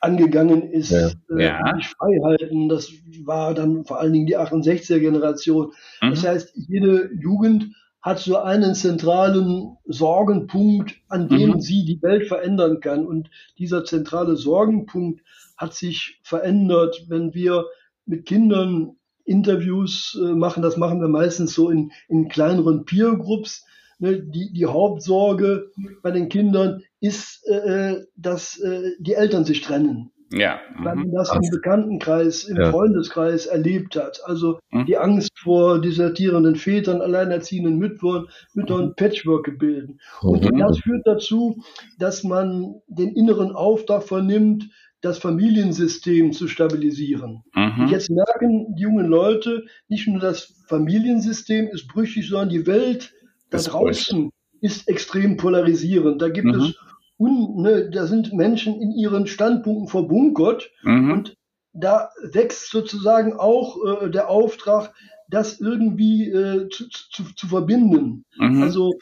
angegangen 0.00 0.70
ist, 0.70 0.90
ja. 0.90 1.10
Äh, 1.30 1.44
ja. 1.44 1.78
Freiheiten. 1.98 2.68
Das 2.68 2.92
war 3.24 3.54
dann 3.54 3.84
vor 3.84 4.00
allen 4.00 4.12
Dingen 4.12 4.26
die 4.26 4.38
68er 4.38 4.98
Generation. 4.98 5.72
Mhm. 6.02 6.10
Das 6.10 6.26
heißt, 6.26 6.52
jede 6.54 7.10
Jugend 7.14 7.74
hat 8.02 8.20
so 8.20 8.38
einen 8.38 8.74
zentralen 8.74 9.76
Sorgenpunkt, 9.84 10.94
an 11.08 11.28
dem 11.28 11.54
mhm. 11.54 11.60
sie 11.60 11.84
die 11.84 12.00
Welt 12.02 12.28
verändern 12.28 12.80
kann. 12.80 13.06
Und 13.06 13.30
dieser 13.58 13.84
zentrale 13.84 14.36
Sorgenpunkt 14.36 15.22
hat 15.56 15.74
sich 15.74 16.20
verändert, 16.22 17.06
wenn 17.08 17.34
wir 17.34 17.64
mit 18.04 18.26
Kindern 18.26 18.96
Interviews 19.26 20.18
äh, 20.20 20.32
machen. 20.32 20.62
Das 20.62 20.76
machen 20.76 21.00
wir 21.00 21.08
meistens 21.08 21.54
so 21.54 21.70
in, 21.70 21.92
in 22.08 22.28
kleineren 22.28 22.84
Peer-Groups. 22.84 23.64
Ne, 23.98 24.22
die, 24.22 24.52
die 24.52 24.66
Hauptsorge 24.66 25.70
bei 26.02 26.10
den 26.10 26.28
Kindern 26.28 26.82
ist, 27.00 27.46
äh, 27.48 27.54
äh 27.92 28.06
dass 28.16 28.58
äh, 28.58 28.90
die 28.98 29.14
Eltern 29.14 29.44
sich 29.44 29.62
trennen. 29.62 30.12
Ja. 30.32 30.60
Weil 30.78 30.96
man 30.96 31.12
das 31.12 31.32
im 31.32 31.50
Bekanntenkreis, 31.50 32.44
im 32.44 32.56
ja. 32.56 32.70
Freundeskreis 32.70 33.46
erlebt 33.46 33.96
hat. 33.96 34.20
Also 34.24 34.58
mhm. 34.70 34.86
die 34.86 34.96
Angst 34.96 35.30
vor 35.38 35.80
desertierenden 35.80 36.56
Vätern, 36.56 37.00
alleinerziehenden 37.00 37.78
Müttern, 37.78 38.26
Müttern 38.54 38.86
mhm. 38.86 38.94
Patchwork-Gebilden. 38.96 40.00
Und 40.22 40.44
mhm. 40.44 40.58
das 40.58 40.78
führt 40.80 41.06
dazu, 41.06 41.62
dass 41.98 42.24
man 42.24 42.74
den 42.88 43.14
inneren 43.14 43.52
Auftrag 43.52 44.02
vernimmt, 44.02 44.68
das 45.06 45.18
Familiensystem 45.18 46.32
zu 46.32 46.48
stabilisieren. 46.48 47.42
Mhm. 47.54 47.86
Jetzt 47.88 48.10
merken 48.10 48.74
die 48.74 48.82
jungen 48.82 49.06
Leute, 49.06 49.64
nicht 49.88 50.08
nur 50.08 50.20
das 50.20 50.62
Familiensystem 50.68 51.68
ist 51.68 51.88
brüchig, 51.88 52.28
sondern 52.28 52.48
die 52.48 52.66
Welt 52.66 53.14
da 53.50 53.58
draußen 53.58 54.30
ist 54.60 54.88
extrem 54.88 55.36
polarisierend. 55.36 56.20
Da 56.20 56.28
gibt 56.28 56.48
mhm. 56.48 56.54
es, 56.54 56.74
un, 57.18 57.62
ne, 57.62 57.88
da 57.90 58.06
sind 58.06 58.32
Menschen 58.32 58.80
in 58.80 58.90
ihren 58.90 59.26
Standpunkten 59.26 59.88
verbunkert 59.88 60.70
mhm. 60.82 61.12
und 61.12 61.36
da 61.72 62.10
wächst 62.32 62.70
sozusagen 62.70 63.34
auch 63.34 64.02
äh, 64.02 64.10
der 64.10 64.28
Auftrag, 64.28 64.92
das 65.28 65.60
irgendwie 65.60 66.30
äh, 66.30 66.68
zu, 66.68 66.88
zu, 66.88 67.24
zu 67.34 67.46
verbinden. 67.46 68.24
Mhm. 68.38 68.62
Also 68.62 68.94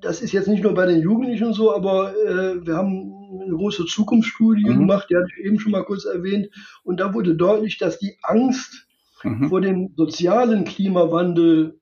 das 0.00 0.22
ist 0.22 0.32
jetzt 0.32 0.48
nicht 0.48 0.62
nur 0.62 0.74
bei 0.74 0.86
den 0.86 1.00
Jugendlichen 1.00 1.52
so, 1.52 1.74
aber 1.74 2.14
äh, 2.16 2.66
wir 2.66 2.76
haben 2.76 3.19
eine 3.30 3.54
große 3.54 3.86
Zukunftsstudie 3.86 4.68
mhm. 4.68 4.78
gemacht, 4.78 5.08
die 5.10 5.16
hatte 5.16 5.28
ich 5.36 5.44
eben 5.44 5.60
schon 5.60 5.72
mal 5.72 5.84
kurz 5.84 6.04
erwähnt, 6.04 6.48
und 6.82 7.00
da 7.00 7.14
wurde 7.14 7.34
deutlich, 7.34 7.78
dass 7.78 7.98
die 7.98 8.16
Angst 8.22 8.86
mhm. 9.22 9.48
vor 9.48 9.60
dem 9.60 9.92
sozialen 9.96 10.64
Klimawandel 10.64 11.80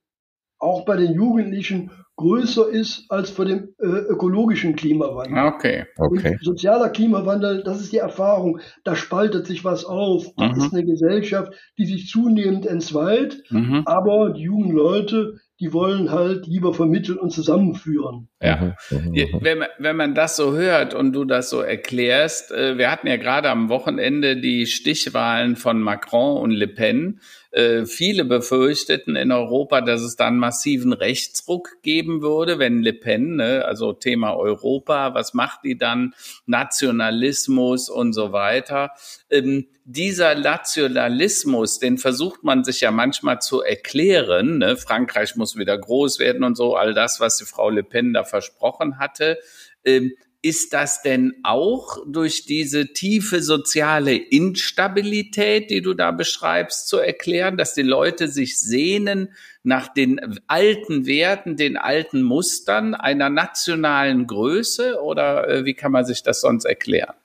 auch 0.59 0.85
bei 0.85 0.97
den 0.97 1.13
Jugendlichen 1.13 1.91
größer 2.17 2.67
ist 2.67 3.05
als 3.09 3.29
vor 3.29 3.45
dem 3.45 3.69
äh, 3.79 3.85
ökologischen 3.85 4.75
Klimawandel. 4.75 5.37
Ah, 5.37 5.47
okay. 5.47 5.85
okay. 5.97 6.31
Und 6.31 6.43
sozialer 6.43 6.89
Klimawandel, 6.89 7.63
das 7.63 7.79
ist 7.79 7.93
die 7.93 7.97
Erfahrung, 7.97 8.59
da 8.83 8.97
spaltet 8.97 9.47
sich 9.47 9.63
was 9.63 9.85
auf. 9.85 10.25
Das 10.35 10.57
mhm. 10.57 10.63
ist 10.63 10.73
eine 10.73 10.85
Gesellschaft, 10.85 11.53
die 11.77 11.85
sich 11.85 12.09
zunehmend 12.09 12.65
entzweit, 12.65 13.41
mhm. 13.49 13.83
aber 13.85 14.31
die 14.31 14.41
jungen 14.41 14.71
Leute, 14.71 15.39
die 15.61 15.71
wollen 15.71 16.11
halt 16.11 16.45
lieber 16.45 16.73
vermitteln 16.73 17.17
und 17.17 17.31
zusammenführen. 17.31 18.28
Ja, 18.41 18.75
mhm. 18.89 19.11
Mhm. 19.11 19.39
wenn 19.41 19.57
man, 19.57 19.67
wenn 19.79 19.95
man 19.97 20.15
das 20.15 20.37
so 20.37 20.53
hört 20.53 20.93
und 20.93 21.11
du 21.11 21.25
das 21.25 21.49
so 21.49 21.59
erklärst, 21.59 22.51
äh, 22.51 22.77
wir 22.77 22.89
hatten 22.89 23.07
ja 23.07 23.17
gerade 23.17 23.49
am 23.49 23.67
Wochenende 23.67 24.37
die 24.37 24.65
Stichwahlen 24.65 25.57
von 25.57 25.81
Macron 25.81 26.41
und 26.41 26.51
Le 26.51 26.69
Pen. 26.69 27.19
Äh, 27.51 27.85
viele 27.85 28.23
befürchteten 28.23 29.17
in 29.17 29.33
Europa, 29.33 29.81
dass 29.81 30.01
es 30.01 30.15
dann 30.15 30.37
massiven 30.37 30.93
Rechtsruck 30.93 31.81
geben 31.81 32.21
würde, 32.21 32.59
wenn 32.59 32.81
Le 32.81 32.93
Pen, 32.93 33.35
ne, 33.35 33.65
also 33.65 33.91
Thema 33.91 34.37
Europa, 34.37 35.13
was 35.15 35.33
macht 35.33 35.65
die 35.65 35.77
dann? 35.77 36.13
Nationalismus 36.45 37.89
und 37.89 38.13
so 38.13 38.31
weiter. 38.31 38.91
Ähm, 39.29 39.67
dieser 39.91 40.35
Nationalismus, 40.35 41.79
den 41.79 41.97
versucht 41.97 42.43
man 42.43 42.63
sich 42.63 42.81
ja 42.81 42.91
manchmal 42.91 43.41
zu 43.41 43.63
erklären. 43.63 44.59
Ne? 44.59 44.77
Frankreich 44.77 45.35
muss 45.35 45.57
wieder 45.57 45.75
groß 45.75 46.19
werden 46.19 46.43
und 46.43 46.55
so, 46.55 46.75
all 46.75 46.93
das, 46.93 47.19
was 47.19 47.37
die 47.37 47.45
Frau 47.45 47.71
Le 47.71 47.81
Pen 47.81 48.13
da 48.13 48.23
versprochen 48.29 48.99
hatte. 48.99 49.39
Ähm, 49.83 50.13
ist 50.41 50.73
das 50.73 51.01
denn 51.01 51.33
auch 51.43 51.97
durch 52.07 52.45
diese 52.45 52.93
tiefe 52.93 53.41
soziale 53.41 54.15
Instabilität, 54.15 55.69
die 55.69 55.81
du 55.81 55.93
da 55.93 56.11
beschreibst, 56.11 56.87
zu 56.87 56.97
erklären, 56.97 57.57
dass 57.57 57.73
die 57.73 57.81
Leute 57.81 58.29
sich 58.29 58.57
sehnen 58.57 59.33
nach 59.63 59.93
den 59.93 60.39
alten 60.47 61.05
Werten, 61.05 61.57
den 61.57 61.75
alten 61.75 62.21
Mustern 62.21 62.95
einer 62.95 63.29
nationalen 63.29 64.27
Größe? 64.27 65.01
Oder 65.01 65.47
äh, 65.49 65.65
wie 65.65 65.73
kann 65.73 65.91
man 65.91 66.05
sich 66.05 66.23
das 66.23 66.39
sonst 66.39 66.63
erklären? 66.63 67.15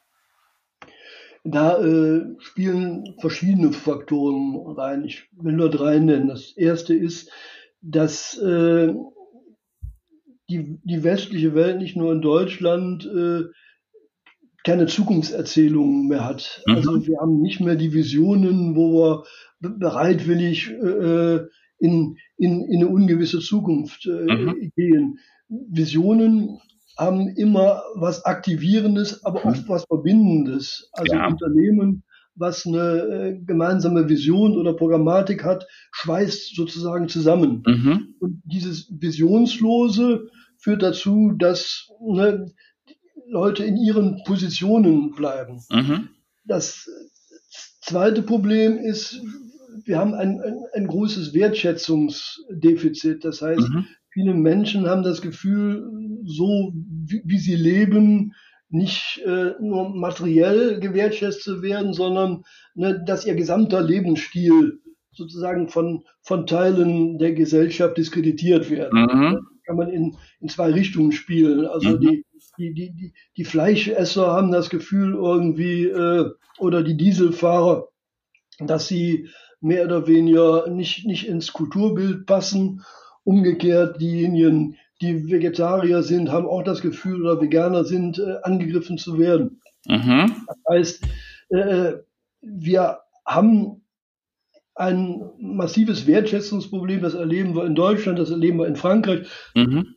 Da 1.44 1.78
äh, 1.78 2.24
spielen 2.40 3.14
verschiedene 3.20 3.72
Faktoren 3.72 4.74
rein. 4.76 5.04
Ich 5.04 5.28
will 5.32 5.52
nur 5.52 5.70
drei 5.70 5.98
nennen. 5.98 6.28
Das 6.28 6.52
erste 6.56 6.94
ist, 6.94 7.30
dass 7.80 8.36
äh, 8.38 8.92
die, 10.48 10.78
die 10.84 11.02
westliche 11.02 11.54
Welt, 11.54 11.78
nicht 11.78 11.96
nur 11.96 12.12
in 12.12 12.20
Deutschland, 12.20 13.06
äh, 13.06 13.44
keine 14.64 14.86
Zukunftserzählungen 14.86 16.08
mehr 16.08 16.24
hat. 16.24 16.62
Mhm. 16.66 16.74
Also 16.74 17.06
wir 17.06 17.18
haben 17.20 17.40
nicht 17.40 17.60
mehr 17.60 17.76
die 17.76 17.92
Visionen, 17.92 18.74
wo 18.74 18.92
wir 18.92 19.24
bereitwillig 19.60 20.70
äh, 20.70 21.40
in, 21.78 22.16
in, 22.36 22.62
in 22.62 22.76
eine 22.76 22.88
ungewisse 22.88 23.40
Zukunft 23.40 24.06
äh, 24.06 24.10
mhm. 24.10 24.72
gehen. 24.74 25.18
Visionen 25.48 26.60
haben 26.96 27.28
immer 27.28 27.82
was 27.94 28.24
Aktivierendes, 28.24 29.24
aber 29.24 29.44
oft 29.44 29.64
mhm. 29.64 29.68
was 29.68 29.84
Verbindendes. 29.84 30.88
Also 30.92 31.14
ja. 31.14 31.26
Unternehmen, 31.26 32.04
was 32.36 32.66
eine 32.66 32.78
äh, 32.78 33.38
gemeinsame 33.44 34.08
Vision 34.08 34.56
oder 34.56 34.74
Programmatik 34.74 35.44
hat, 35.44 35.66
schweißt 35.92 36.54
sozusagen 36.54 37.08
zusammen. 37.08 37.62
Mhm. 37.66 38.14
Und 38.20 38.42
dieses 38.44 38.88
Visionslose 38.90 40.28
führt 40.58 40.82
dazu, 40.82 41.32
dass 41.38 41.88
ne, 42.00 42.46
Leute 43.28 43.64
in 43.64 43.76
ihren 43.76 44.22
Positionen 44.24 45.12
bleiben. 45.12 45.60
Mhm. 45.70 46.08
Das 46.44 46.88
zweite 47.80 48.22
Problem 48.22 48.78
ist, 48.78 49.20
wir 49.84 49.98
haben 49.98 50.14
ein, 50.14 50.40
ein, 50.40 50.58
ein 50.74 50.86
großes 50.86 51.34
Wertschätzungsdefizit. 51.34 53.24
Das 53.24 53.42
heißt, 53.42 53.68
mhm. 53.68 53.86
viele 54.10 54.34
Menschen 54.34 54.88
haben 54.88 55.02
das 55.02 55.22
Gefühl, 55.22 55.88
so 56.24 56.72
wie, 56.74 57.22
wie 57.24 57.38
sie 57.38 57.56
leben, 57.56 58.32
nicht 58.74 59.22
äh, 59.24 59.52
nur 59.60 59.88
materiell 59.90 60.80
gewertschätzt 60.80 61.42
zu 61.42 61.62
werden, 61.62 61.92
sondern 61.92 62.42
ne, 62.74 63.02
dass 63.06 63.24
ihr 63.24 63.36
gesamter 63.36 63.80
Lebensstil 63.80 64.80
sozusagen 65.12 65.68
von, 65.68 66.04
von 66.22 66.46
Teilen 66.46 67.18
der 67.18 67.32
Gesellschaft 67.32 67.96
diskreditiert 67.96 68.68
wird. 68.70 68.92
Mhm. 68.92 69.46
Kann 69.64 69.76
man 69.76 69.90
in, 69.90 70.16
in 70.40 70.48
zwei 70.48 70.72
Richtungen 70.72 71.12
spielen. 71.12 71.66
Also 71.66 71.90
mhm. 71.90 72.00
die, 72.00 72.24
die, 72.58 72.74
die, 72.74 72.90
die, 72.90 73.12
die 73.36 73.44
Fleischesser 73.44 74.26
haben 74.26 74.50
das 74.50 74.70
Gefühl 74.70 75.14
irgendwie, 75.14 75.84
äh, 75.84 76.30
oder 76.58 76.82
die 76.82 76.96
Dieselfahrer, 76.96 77.88
dass 78.58 78.88
sie 78.88 79.28
mehr 79.60 79.84
oder 79.84 80.08
weniger 80.08 80.68
nicht, 80.68 81.06
nicht 81.06 81.28
ins 81.28 81.52
Kulturbild 81.52 82.26
passen. 82.26 82.82
Umgekehrt 83.22 84.00
diejenigen, 84.00 84.76
die 85.00 85.28
Vegetarier 85.28 86.02
sind, 86.02 86.30
haben 86.30 86.46
auch 86.46 86.62
das 86.62 86.80
Gefühl 86.80 87.22
oder 87.22 87.40
Veganer 87.40 87.84
sind, 87.84 88.18
äh, 88.18 88.36
angegriffen 88.42 88.98
zu 88.98 89.18
werden. 89.18 89.60
Mhm. 89.86 90.32
Das 90.46 90.56
heißt, 90.70 91.04
äh, 91.50 91.92
wir 92.40 92.98
haben 93.26 93.82
ein 94.74 95.22
massives 95.38 96.06
Wertschätzungsproblem, 96.06 97.00
das 97.00 97.14
erleben 97.14 97.54
wir 97.54 97.64
in 97.64 97.74
Deutschland, 97.74 98.18
das 98.18 98.30
erleben 98.30 98.58
wir 98.58 98.66
in 98.66 98.76
Frankreich. 98.76 99.28
Mhm. 99.54 99.94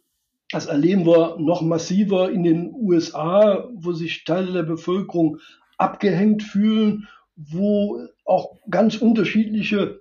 Das 0.50 0.68
erleben 0.68 1.06
wir 1.06 1.38
noch 1.40 1.62
massiver 1.62 2.32
in 2.32 2.44
den 2.44 2.72
USA, 2.74 3.68
wo 3.74 3.92
sich 3.92 4.24
Teile 4.24 4.54
der 4.54 4.64
Bevölkerung 4.64 5.40
abgehängt 5.78 6.44
fühlen, 6.44 7.08
wo 7.36 8.08
auch 8.24 8.56
ganz 8.70 8.98
unterschiedliche 8.98 10.00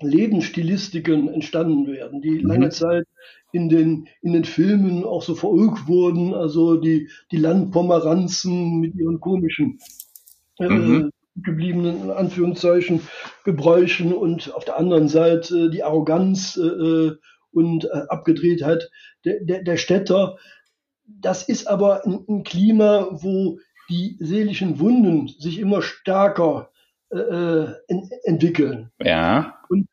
Lebensstilistiken 0.00 1.28
entstanden 1.28 1.86
werden, 1.86 2.20
die 2.20 2.42
mhm. 2.42 2.46
lange 2.46 2.68
Zeit 2.70 3.06
in 3.52 3.68
den, 3.68 4.08
in 4.20 4.32
den 4.32 4.44
Filmen 4.44 5.04
auch 5.04 5.22
so 5.22 5.34
verulgt 5.34 5.86
wurden, 5.86 6.34
also 6.34 6.76
die, 6.76 7.08
die 7.30 7.38
Landpomeranzen 7.38 8.78
mit 8.78 8.94
ihren 8.94 9.20
komischen 9.20 9.78
äh, 10.58 10.68
mhm. 10.68 11.10
gebliebenen, 11.36 12.04
in 12.04 12.10
Anführungszeichen, 12.10 13.00
Gebräuchen 13.44 14.12
und 14.12 14.54
auf 14.54 14.64
der 14.64 14.78
anderen 14.78 15.08
Seite 15.08 15.70
die 15.70 15.82
Arroganz 15.82 16.56
äh, 16.56 17.12
und 17.50 17.84
äh, 17.84 18.02
Abgedrehtheit 18.08 18.90
der, 19.24 19.40
der, 19.40 19.62
der 19.62 19.76
Städter. 19.76 20.36
Das 21.06 21.48
ist 21.48 21.66
aber 21.66 22.04
ein, 22.04 22.24
ein 22.28 22.42
Klima, 22.42 23.08
wo 23.12 23.58
die 23.88 24.16
seelischen 24.20 24.78
Wunden 24.78 25.28
sich 25.28 25.58
immer 25.58 25.80
stärker 25.80 26.70
äh, 27.10 27.18
äh 27.18 27.74
entwickeln. 28.24 28.90
Ja. 29.02 29.58
Und 29.70 29.87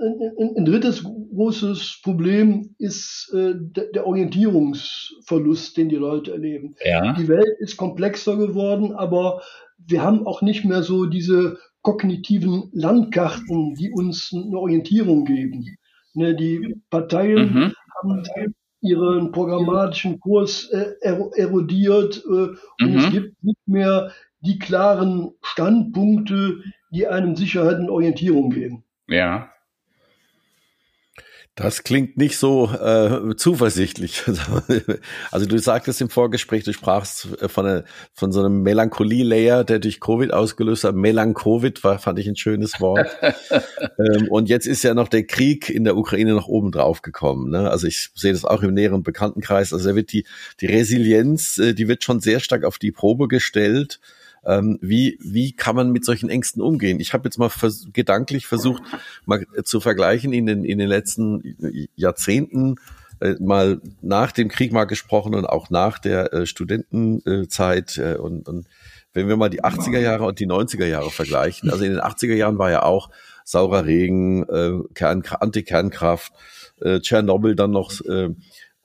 ein, 0.00 0.56
ein 0.56 0.64
drittes 0.64 1.04
großes 1.04 2.00
Problem 2.02 2.74
ist 2.78 3.32
äh, 3.34 3.54
der 3.92 4.06
Orientierungsverlust, 4.06 5.76
den 5.76 5.88
die 5.88 5.96
Leute 5.96 6.32
erleben. 6.32 6.74
Ja. 6.84 7.12
Die 7.14 7.28
Welt 7.28 7.58
ist 7.58 7.76
komplexer 7.76 8.36
geworden, 8.36 8.92
aber 8.92 9.42
wir 9.78 10.02
haben 10.02 10.26
auch 10.26 10.42
nicht 10.42 10.64
mehr 10.64 10.82
so 10.82 11.06
diese 11.06 11.58
kognitiven 11.82 12.70
Landkarten, 12.72 13.74
die 13.74 13.90
uns 13.90 14.32
eine 14.32 14.58
Orientierung 14.58 15.24
geben. 15.24 15.76
Ne, 16.14 16.34
die 16.34 16.76
Parteien 16.90 17.52
mhm. 17.52 17.72
haben 18.00 18.22
ihren 18.80 19.32
programmatischen 19.32 20.20
Kurs 20.20 20.68
äh, 20.70 20.92
erodiert 21.00 22.22
äh, 22.26 22.48
und 22.82 22.92
mhm. 22.92 22.98
es 22.98 23.10
gibt 23.10 23.42
nicht 23.42 23.66
mehr 23.66 24.12
die 24.40 24.58
klaren 24.58 25.32
Standpunkte, 25.42 26.62
die 26.90 27.06
einem 27.06 27.36
Sicherheit 27.36 27.78
und 27.78 27.90
Orientierung 27.90 28.50
geben. 28.50 28.84
Ja. 29.08 29.50
Das 31.58 31.82
klingt 31.82 32.16
nicht 32.16 32.38
so 32.38 32.70
äh, 32.70 33.34
zuversichtlich. 33.36 34.22
Also 35.30 35.46
du 35.46 35.58
sagtest 35.58 36.00
im 36.00 36.08
Vorgespräch, 36.08 36.64
du 36.64 36.72
sprachst 36.72 37.28
von, 37.48 37.66
einer, 37.66 37.84
von 38.12 38.32
so 38.32 38.40
einem 38.40 38.62
Melancholie-Layer, 38.62 39.64
der 39.64 39.78
durch 39.78 40.00
Covid 40.00 40.32
ausgelöst 40.32 40.84
hat. 40.84 40.94
Melanchovid 40.94 41.82
war, 41.84 41.98
fand 41.98 42.18
ich 42.18 42.28
ein 42.28 42.36
schönes 42.36 42.80
Wort. 42.80 43.08
ähm, 43.98 44.28
und 44.28 44.48
jetzt 44.48 44.66
ist 44.66 44.82
ja 44.84 44.94
noch 44.94 45.08
der 45.08 45.24
Krieg 45.24 45.68
in 45.68 45.84
der 45.84 45.96
Ukraine 45.96 46.32
noch 46.34 46.48
oben 46.48 46.70
drauf 46.70 47.02
gekommen. 47.02 47.50
Ne? 47.50 47.70
Also 47.70 47.86
ich 47.86 48.10
sehe 48.14 48.32
das 48.32 48.44
auch 48.44 48.62
im 48.62 48.74
näheren 48.74 49.02
Bekanntenkreis. 49.02 49.72
Also 49.72 49.90
da 49.90 49.96
wird 49.96 50.12
die, 50.12 50.24
die 50.60 50.66
Resilienz, 50.66 51.58
äh, 51.58 51.74
die 51.74 51.88
wird 51.88 52.04
schon 52.04 52.20
sehr 52.20 52.40
stark 52.40 52.64
auf 52.64 52.78
die 52.78 52.92
Probe 52.92 53.28
gestellt. 53.28 54.00
Ähm, 54.48 54.78
wie, 54.80 55.18
wie 55.20 55.52
kann 55.52 55.76
man 55.76 55.92
mit 55.92 56.06
solchen 56.06 56.30
Ängsten 56.30 56.62
umgehen? 56.62 57.00
Ich 57.00 57.12
habe 57.12 57.28
jetzt 57.28 57.38
mal 57.38 57.50
vers 57.50 57.86
gedanklich 57.92 58.46
versucht, 58.46 58.82
mal 59.26 59.46
zu 59.62 59.78
vergleichen 59.78 60.32
in 60.32 60.46
den, 60.46 60.64
in 60.64 60.78
den 60.78 60.88
letzten 60.88 61.88
Jahrzehnten, 61.94 62.76
äh, 63.20 63.34
mal 63.40 63.82
nach 64.00 64.32
dem 64.32 64.48
Krieg 64.48 64.72
mal 64.72 64.84
gesprochen 64.84 65.34
und 65.34 65.44
auch 65.44 65.68
nach 65.68 65.98
der 65.98 66.32
äh, 66.32 66.46
Studentenzeit 66.46 67.98
äh, 67.98 68.16
und, 68.16 68.48
und 68.48 68.66
wenn 69.12 69.28
wir 69.28 69.36
mal 69.36 69.50
die 69.50 69.64
80er 69.64 69.98
Jahre 69.98 70.24
und 70.24 70.38
die 70.38 70.46
90er 70.46 70.86
Jahre 70.86 71.10
vergleichen, 71.10 71.70
also 71.70 71.84
in 71.84 71.92
den 71.92 72.00
80er 72.00 72.34
Jahren 72.34 72.58
war 72.58 72.70
ja 72.70 72.84
auch 72.84 73.10
saurer 73.44 73.84
Regen, 73.84 74.48
äh, 74.48 74.78
Kern, 74.94 75.24
Antikernkraft, 75.28 76.32
äh, 76.80 77.00
Tschernobyl 77.00 77.54
dann 77.54 77.70
noch 77.70 77.92
äh, 78.06 78.30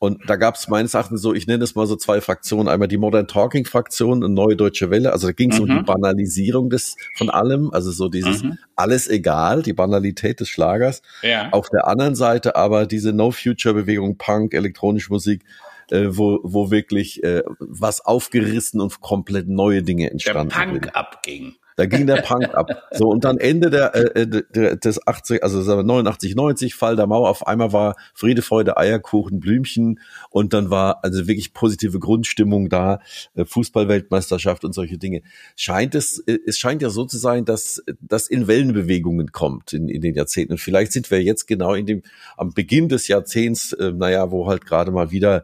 Und 0.04 0.20
da 0.30 0.36
gab 0.36 0.56
es 0.56 0.68
meines 0.68 0.96
Erachtens 0.96 1.22
so, 1.22 1.34
ich 1.34 1.48
nenne 1.48 1.64
es 1.64 1.76
mal 1.76 1.88
so 1.88 1.96
zwei 1.96 2.20
Fraktionen. 2.20 2.68
Einmal 2.68 2.90
die 2.90 2.98
Modern 2.98 3.26
Talking 3.26 3.64
Fraktion 3.64 4.22
und 4.22 4.34
Neue 4.34 4.58
Deutsche 4.58 4.90
Welle. 4.90 5.14
Also 5.14 5.28
da 5.28 5.32
ging 5.32 5.54
es 5.54 5.60
mhm. 5.60 5.64
um 5.64 5.70
die 5.70 5.76
mhm. 5.76 5.86
Banalisierung 5.86 6.70
des 6.70 6.98
von 7.16 7.30
allem, 7.30 7.72
also 7.72 7.90
so 7.90 8.10
dieses 8.10 8.44
mhm. 8.44 8.58
alles 8.76 9.08
egal, 9.08 9.62
die 9.62 9.72
Banalität 9.72 10.42
des 10.42 10.50
Schlagers. 10.50 11.04
Ja. 11.22 11.48
Auf 11.54 11.70
der 11.70 11.88
anderen 11.88 12.16
Seite 12.16 12.58
aber 12.58 12.86
diese 12.86 13.14
No 13.14 13.32
Future 13.32 13.74
Bewegung, 13.76 14.18
Punk, 14.18 14.54
elektronische 14.54 15.10
Musik, 15.10 15.46
äh, 15.90 16.08
wo, 16.10 16.42
wo 16.44 16.70
wirklich 16.70 17.24
äh, 17.24 17.44
was 17.60 18.02
aufgerissen 18.02 18.82
und 18.82 19.00
komplett 19.00 19.48
neue 19.48 19.84
Dinge 19.84 20.12
entstanden. 20.12 20.50
Der 20.50 20.66
Punk 20.66 20.84
sind. 20.84 20.96
abging. 20.98 21.56
Da 21.76 21.86
ging 21.86 22.08
der 22.08 22.22
Punk 22.22 22.54
ab. 22.54 22.70
So, 22.92 23.08
und 23.08 23.24
dann 23.24 23.38
Ende 23.38 23.70
der, 23.70 23.96
äh, 23.96 24.22
äh 24.22 24.44
der 24.54 24.76
des 24.76 25.06
80, 25.06 25.44
also 25.44 25.60
89, 25.60 26.36
90, 26.36 26.76
Fall 26.76 26.96
der 26.96 27.08
Mauer, 27.08 27.30
auf 27.30 27.48
einmal 27.48 27.74
war 27.74 27.96
Friede, 28.14 28.42
Freude, 28.42 28.78
Eierkuchen, 28.78 29.40
Blümchen 29.40 30.00
und 30.30 30.54
dann 30.54 30.70
war 30.70 31.04
also 31.04 31.28
wirklich 31.28 31.54
positive 31.54 32.00
Grundstimmung 32.00 32.70
da, 32.70 33.00
äh, 33.36 33.46
Fußballweltmeisterschaft 33.46 34.64
und 34.64 34.74
solche 34.74 34.98
Dinge. 34.98 35.22
Scheint 35.56 35.96
es, 35.96 36.20
äh, 36.20 36.38
es 36.46 36.58
scheint 36.58 36.82
ja 36.82 36.90
so 36.90 37.06
zu 37.06 37.18
sein, 37.18 37.46
dass 37.46 37.84
das 38.02 38.28
in 38.28 38.48
Wellenbewegungen 38.48 39.32
kommt 39.32 39.74
in, 39.74 39.90
in 39.90 40.02
den 40.02 40.16
Jahrzehnten. 40.16 40.54
Und 40.54 40.60
vielleicht 40.60 40.92
sind 40.92 41.10
wir 41.12 41.22
jetzt 41.22 41.48
genau 41.48 41.74
in 41.74 41.86
dem, 41.86 42.04
am 42.38 42.54
Beginn 42.54 42.90
des 42.90 43.08
Jahrzehnts, 43.08 43.74
äh, 43.74 43.92
naja, 43.92 44.32
wo 44.32 44.48
halt 44.48 44.66
gerade 44.66 44.92
mal 44.92 45.12
wieder 45.12 45.44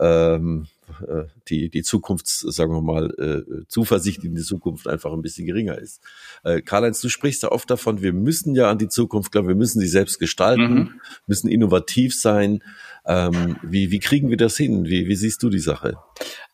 ähm, 0.00 0.66
äh, 0.81 0.81
die, 1.48 1.68
die 1.68 1.82
Zukunft, 1.82 2.26
sagen 2.26 2.72
wir 2.72 2.82
mal, 2.82 3.10
äh, 3.18 3.66
Zuversicht 3.68 4.24
in 4.24 4.34
die 4.34 4.42
Zukunft 4.42 4.88
einfach 4.88 5.12
ein 5.12 5.22
bisschen 5.22 5.46
geringer 5.46 5.78
ist. 5.78 6.00
Äh, 6.44 6.62
Karl-Heinz, 6.62 7.00
du 7.00 7.08
sprichst 7.08 7.42
ja 7.42 7.52
oft 7.52 7.70
davon, 7.70 8.02
wir 8.02 8.12
müssen 8.12 8.54
ja 8.54 8.70
an 8.70 8.78
die 8.78 8.88
Zukunft 8.88 9.32
glauben, 9.32 9.48
wir 9.48 9.54
müssen 9.54 9.80
sie 9.80 9.88
selbst 9.88 10.18
gestalten, 10.18 10.74
mhm. 10.74 11.00
müssen 11.26 11.48
innovativ 11.48 12.18
sein. 12.18 12.62
Ähm, 13.06 13.56
wie, 13.62 13.90
wie 13.90 14.00
kriegen 14.00 14.30
wir 14.30 14.36
das 14.36 14.56
hin? 14.56 14.86
Wie, 14.86 15.08
wie 15.08 15.16
siehst 15.16 15.42
du 15.42 15.50
die 15.50 15.58
Sache? 15.58 15.96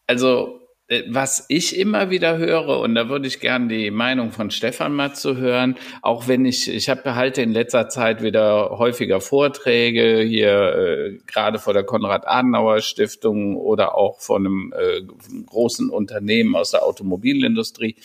Also 0.06 0.48
äh, 0.48 0.67
was 1.08 1.44
ich 1.48 1.78
immer 1.78 2.08
wieder 2.08 2.38
höre, 2.38 2.80
und 2.80 2.94
da 2.94 3.10
würde 3.10 3.28
ich 3.28 3.40
gerne 3.40 3.68
die 3.68 3.90
Meinung 3.90 4.32
von 4.32 4.50
Stefan 4.50 4.94
mal 4.94 5.14
zu 5.14 5.36
hören, 5.36 5.76
auch 6.00 6.28
wenn 6.28 6.46
ich, 6.46 6.72
ich 6.72 6.88
habe 6.88 7.14
halte 7.14 7.42
in 7.42 7.52
letzter 7.52 7.90
Zeit 7.90 8.22
wieder 8.22 8.78
häufiger 8.78 9.20
Vorträge 9.20 10.22
hier 10.22 10.74
äh, 10.74 11.18
gerade 11.26 11.58
vor 11.58 11.74
der 11.74 11.84
Konrad-Adenauer-Stiftung 11.84 13.56
oder 13.56 13.96
auch 13.96 14.20
von 14.20 14.46
einem 14.46 14.74
äh, 14.76 15.02
großen 15.44 15.90
Unternehmen 15.90 16.56
aus 16.56 16.70
der 16.70 16.84
Automobilindustrie. 16.84 17.96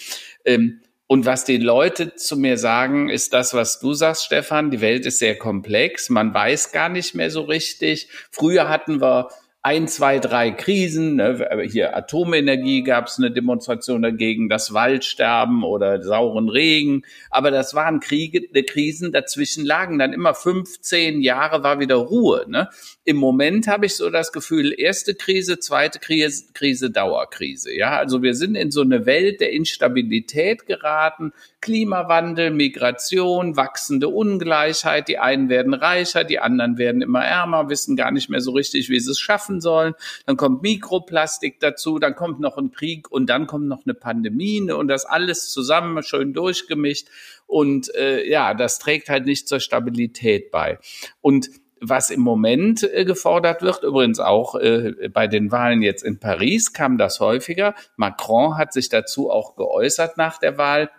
Ähm, 0.43 0.81
und 1.07 1.25
was 1.25 1.45
die 1.45 1.57
Leute 1.57 2.15
zu 2.15 2.37
mir 2.37 2.57
sagen, 2.57 3.09
ist 3.09 3.33
das, 3.33 3.53
was 3.53 3.79
du 3.79 3.93
sagst, 3.93 4.25
Stefan. 4.25 4.71
Die 4.71 4.81
Welt 4.81 5.05
ist 5.05 5.19
sehr 5.19 5.37
komplex. 5.37 6.09
Man 6.09 6.33
weiß 6.33 6.71
gar 6.71 6.89
nicht 6.89 7.13
mehr 7.13 7.29
so 7.29 7.41
richtig. 7.41 8.09
Früher 8.31 8.67
hatten 8.67 8.99
wir 8.99 9.29
ein, 9.65 9.87
zwei, 9.87 10.19
drei 10.19 10.51
Krisen. 10.51 11.15
Ne? 11.15 11.67
Hier 11.71 11.95
Atomenergie 11.95 12.83
gab 12.83 13.07
es 13.07 13.17
eine 13.17 13.31
Demonstration 13.31 14.01
dagegen, 14.01 14.49
das 14.49 14.73
Waldsterben 14.73 15.63
oder 15.63 16.03
sauren 16.03 16.49
Regen. 16.49 17.03
Aber 17.29 17.49
das 17.49 17.73
waren 17.73 18.01
Kriege, 18.01 18.41
ne, 18.51 18.63
Krisen. 18.63 19.13
Dazwischen 19.13 19.65
lagen 19.65 19.99
dann 19.99 20.11
immer 20.11 20.33
fünf, 20.33 20.81
zehn 20.81 21.21
Jahre 21.21 21.63
war 21.63 21.79
wieder 21.79 21.95
Ruhe. 21.95 22.45
Ne? 22.49 22.67
Im 23.05 23.15
Moment 23.15 23.67
habe 23.67 23.85
ich 23.85 23.95
so 23.95 24.09
das 24.09 24.33
Gefühl, 24.33 24.77
erste 24.77 25.15
Krise, 25.15 25.57
zweite 25.59 25.99
Krise, 25.99 26.51
Krise, 26.53 26.91
Dauerkrise. 26.91 27.73
Ja, 27.73 27.97
also 27.97 28.21
wir 28.21 28.35
sind 28.35 28.55
in 28.55 28.69
so 28.69 28.81
eine 28.81 29.05
Welt 29.05 29.39
der 29.39 29.53
Instabilität 29.53 30.65
geraten. 30.65 31.31
Klimawandel, 31.63 32.51
Migration, 32.51 33.55
wachsende 33.55 34.09
Ungleichheit. 34.09 35.07
Die 35.07 35.17
einen 35.17 35.47
werden 35.47 35.73
reicher, 35.73 36.25
die 36.25 36.39
anderen 36.39 36.77
werden 36.77 37.01
immer 37.01 37.23
ärmer, 37.23 37.69
wissen 37.69 37.95
gar 37.95 38.11
nicht 38.11 38.29
mehr 38.29 38.41
so 38.41 38.51
richtig, 38.51 38.89
wie 38.89 38.99
sie 38.99 39.11
es 39.11 39.19
schaffen 39.21 39.61
sollen. 39.61 39.93
Dann 40.25 40.35
kommt 40.35 40.61
Mikroplastik 40.61 41.61
dazu, 41.61 41.99
dann 41.99 42.15
kommt 42.15 42.41
noch 42.41 42.57
ein 42.57 42.71
Krieg 42.71 43.09
und 43.09 43.27
dann 43.27 43.47
kommt 43.47 43.69
noch 43.69 43.85
eine 43.85 43.93
Pandemie 43.93 44.59
ne, 44.59 44.75
und 44.75 44.89
das 44.89 45.05
alles 45.05 45.51
zusammen 45.51 46.03
schön 46.03 46.33
durchgemischt. 46.33 47.07
Und 47.47 47.95
äh, 47.95 48.29
ja, 48.29 48.53
das 48.53 48.79
trägt 48.79 49.07
halt 49.07 49.25
nicht 49.25 49.47
zur 49.47 49.61
Stabilität 49.61 50.51
bei. 50.51 50.79
Und 51.21 51.49
was 51.79 52.09
im 52.09 52.19
Moment 52.19 52.83
äh, 52.83 53.05
gefordert 53.05 53.61
wird, 53.61 53.83
übrigens 53.83 54.19
auch 54.19 54.55
äh, 54.55 55.09
bei 55.13 55.27
den 55.27 55.49
Wahlen 55.53 55.81
jetzt 55.81 56.03
in 56.03 56.19
Paris 56.19 56.73
kam 56.73 56.97
das 56.97 57.21
häufiger. 57.21 57.73
Macron 57.95 58.57
hat 58.57 58.73
sich 58.73 58.89
dazu 58.89 59.31
auch 59.31 59.55
geäußert 59.55 60.17
nach 60.17 60.39
der 60.39 60.57
Wahl 60.57 60.89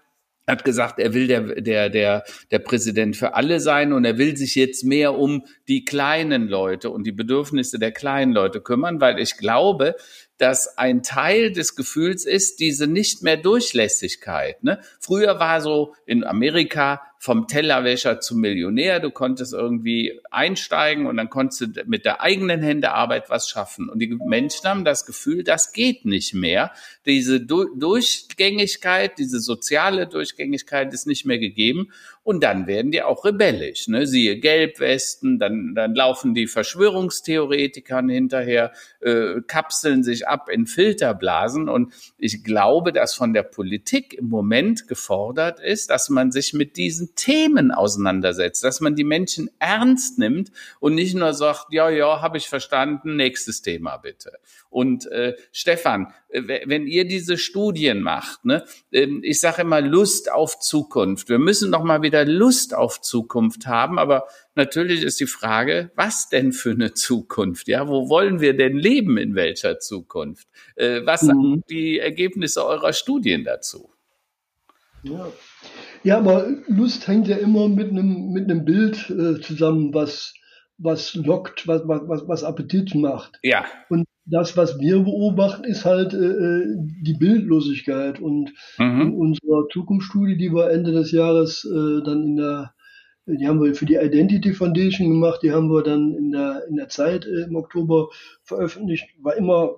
hat 0.46 0.64
gesagt, 0.64 0.98
er 0.98 1.14
will 1.14 1.26
der, 1.26 1.60
der, 1.60 1.88
der, 1.88 2.24
der 2.50 2.58
Präsident 2.58 3.16
für 3.16 3.34
alle 3.34 3.60
sein 3.60 3.92
und 3.92 4.04
er 4.04 4.18
will 4.18 4.36
sich 4.36 4.54
jetzt 4.54 4.84
mehr 4.84 5.18
um 5.18 5.44
die 5.68 5.84
kleinen 5.84 6.48
Leute 6.48 6.90
und 6.90 7.06
die 7.06 7.12
Bedürfnisse 7.12 7.78
der 7.78 7.92
kleinen 7.92 8.32
Leute 8.32 8.60
kümmern, 8.60 9.00
weil 9.00 9.18
ich 9.18 9.36
glaube, 9.36 9.96
dass 10.38 10.78
ein 10.78 11.02
Teil 11.02 11.52
des 11.52 11.76
Gefühls 11.76 12.26
ist 12.26 12.60
diese 12.60 12.86
nicht 12.86 13.22
mehr 13.22 13.36
Durchlässigkeit. 13.36 14.62
Ne? 14.64 14.80
Früher 14.98 15.38
war 15.38 15.60
so 15.60 15.94
in 16.06 16.24
Amerika 16.24 17.00
vom 17.24 17.48
Tellerwäscher 17.48 18.20
zum 18.20 18.40
Millionär. 18.40 19.00
Du 19.00 19.10
konntest 19.10 19.54
irgendwie 19.54 20.20
einsteigen 20.30 21.06
und 21.06 21.16
dann 21.16 21.30
konntest 21.30 21.60
du 21.62 21.84
mit 21.86 22.04
der 22.04 22.20
eigenen 22.20 22.60
Hände 22.62 22.92
Arbeit 22.92 23.30
was 23.30 23.48
schaffen. 23.48 23.88
Und 23.88 24.00
die 24.00 24.08
Menschen 24.08 24.68
haben 24.68 24.84
das 24.84 25.06
Gefühl, 25.06 25.42
das 25.42 25.72
geht 25.72 26.04
nicht 26.04 26.34
mehr. 26.34 26.70
Diese 27.06 27.40
du 27.40 27.74
Durchgängigkeit, 27.78 29.16
diese 29.16 29.40
soziale 29.40 30.06
Durchgängigkeit 30.06 30.92
ist 30.92 31.06
nicht 31.06 31.24
mehr 31.24 31.38
gegeben. 31.38 31.88
Und 32.24 32.42
dann 32.42 32.66
werden 32.66 32.90
die 32.90 33.02
auch 33.02 33.26
rebellisch. 33.26 33.86
Ne? 33.86 34.06
Siehe 34.06 34.38
Gelbwesten, 34.38 35.38
dann, 35.38 35.74
dann 35.74 35.94
laufen 35.94 36.34
die 36.34 36.46
Verschwörungstheoretikern 36.46 38.08
hinterher, 38.08 38.72
äh, 39.00 39.42
kapseln 39.46 40.02
sich 40.02 40.26
ab 40.26 40.48
in 40.48 40.66
Filterblasen. 40.66 41.68
Und 41.68 41.92
ich 42.18 42.42
glaube, 42.42 42.92
dass 42.92 43.14
von 43.14 43.34
der 43.34 43.42
Politik 43.42 44.14
im 44.14 44.28
Moment 44.28 44.88
gefordert 44.88 45.60
ist, 45.60 45.90
dass 45.90 46.08
man 46.08 46.32
sich 46.32 46.54
mit 46.54 46.78
diesen 46.78 47.13
Themen 47.16 47.70
auseinandersetzt, 47.70 48.64
dass 48.64 48.80
man 48.80 48.94
die 48.94 49.04
Menschen 49.04 49.50
ernst 49.58 50.18
nimmt 50.18 50.50
und 50.80 50.94
nicht 50.94 51.14
nur 51.14 51.32
sagt, 51.34 51.66
ja, 51.70 51.90
ja, 51.90 52.20
habe 52.20 52.38
ich 52.38 52.48
verstanden, 52.48 53.16
nächstes 53.16 53.62
Thema 53.62 53.96
bitte. 53.98 54.38
Und 54.70 55.06
äh, 55.12 55.36
Stefan, 55.52 56.12
äh, 56.28 56.62
wenn 56.66 56.86
ihr 56.86 57.06
diese 57.06 57.38
Studien 57.38 58.02
macht, 58.02 58.44
ne, 58.44 58.64
äh, 58.90 59.06
ich 59.22 59.40
sage 59.40 59.62
immer 59.62 59.80
Lust 59.80 60.30
auf 60.32 60.58
Zukunft. 60.58 61.28
Wir 61.28 61.38
müssen 61.38 61.70
noch 61.70 61.84
mal 61.84 62.02
wieder 62.02 62.24
Lust 62.24 62.74
auf 62.74 63.00
Zukunft 63.00 63.66
haben, 63.66 63.98
aber 63.98 64.26
natürlich 64.54 65.02
ist 65.02 65.20
die 65.20 65.26
Frage, 65.26 65.90
was 65.94 66.28
denn 66.28 66.52
für 66.52 66.72
eine 66.72 66.94
Zukunft? 66.94 67.68
Ja, 67.68 67.88
wo 67.88 68.08
wollen 68.08 68.40
wir 68.40 68.56
denn 68.56 68.76
leben 68.76 69.16
in 69.16 69.34
welcher 69.34 69.78
Zukunft? 69.78 70.48
Äh, 70.76 71.02
was 71.04 71.22
mhm. 71.22 71.26
sagen 71.26 71.64
die 71.70 71.98
Ergebnisse 71.98 72.64
eurer 72.66 72.92
Studien 72.92 73.44
dazu? 73.44 73.90
Ja. 75.04 75.30
Ja, 76.02 76.18
aber 76.18 76.48
Lust 76.68 77.08
hängt 77.08 77.28
ja 77.28 77.36
immer 77.36 77.68
mit 77.68 77.90
einem 77.90 78.32
mit 78.32 78.50
einem 78.50 78.64
Bild 78.64 79.10
äh, 79.10 79.40
zusammen, 79.40 79.94
was 79.94 80.34
was 80.78 81.14
lockt, 81.14 81.68
was, 81.68 81.82
was, 81.86 82.26
was 82.26 82.44
Appetit 82.44 82.94
macht. 82.94 83.38
Ja. 83.42 83.64
Und 83.88 84.06
das, 84.26 84.56
was 84.56 84.78
wir 84.78 85.00
beobachten, 85.00 85.64
ist 85.64 85.84
halt 85.84 86.14
äh, 86.14 86.16
äh, 86.16 86.76
die 87.02 87.14
Bildlosigkeit. 87.14 88.20
Und 88.20 88.52
mhm. 88.78 89.00
in 89.00 89.14
unserer 89.14 89.68
Zukunftsstudie, 89.72 90.36
die 90.36 90.52
wir 90.52 90.70
Ende 90.70 90.92
des 90.92 91.12
Jahres 91.12 91.64
äh, 91.64 92.02
dann 92.04 92.24
in 92.24 92.36
der, 92.36 92.74
die 93.26 93.46
haben 93.46 93.62
wir 93.62 93.74
für 93.74 93.86
die 93.86 93.96
Identity 93.96 94.52
Foundation 94.52 95.08
gemacht, 95.08 95.40
die 95.42 95.52
haben 95.52 95.68
wir 95.70 95.82
dann 95.82 96.14
in 96.14 96.32
der, 96.32 96.62
in 96.68 96.76
der 96.76 96.88
Zeit 96.88 97.26
äh, 97.26 97.44
im 97.44 97.56
Oktober 97.56 98.08
veröffentlicht, 98.42 99.06
war 99.22 99.36
immer 99.36 99.76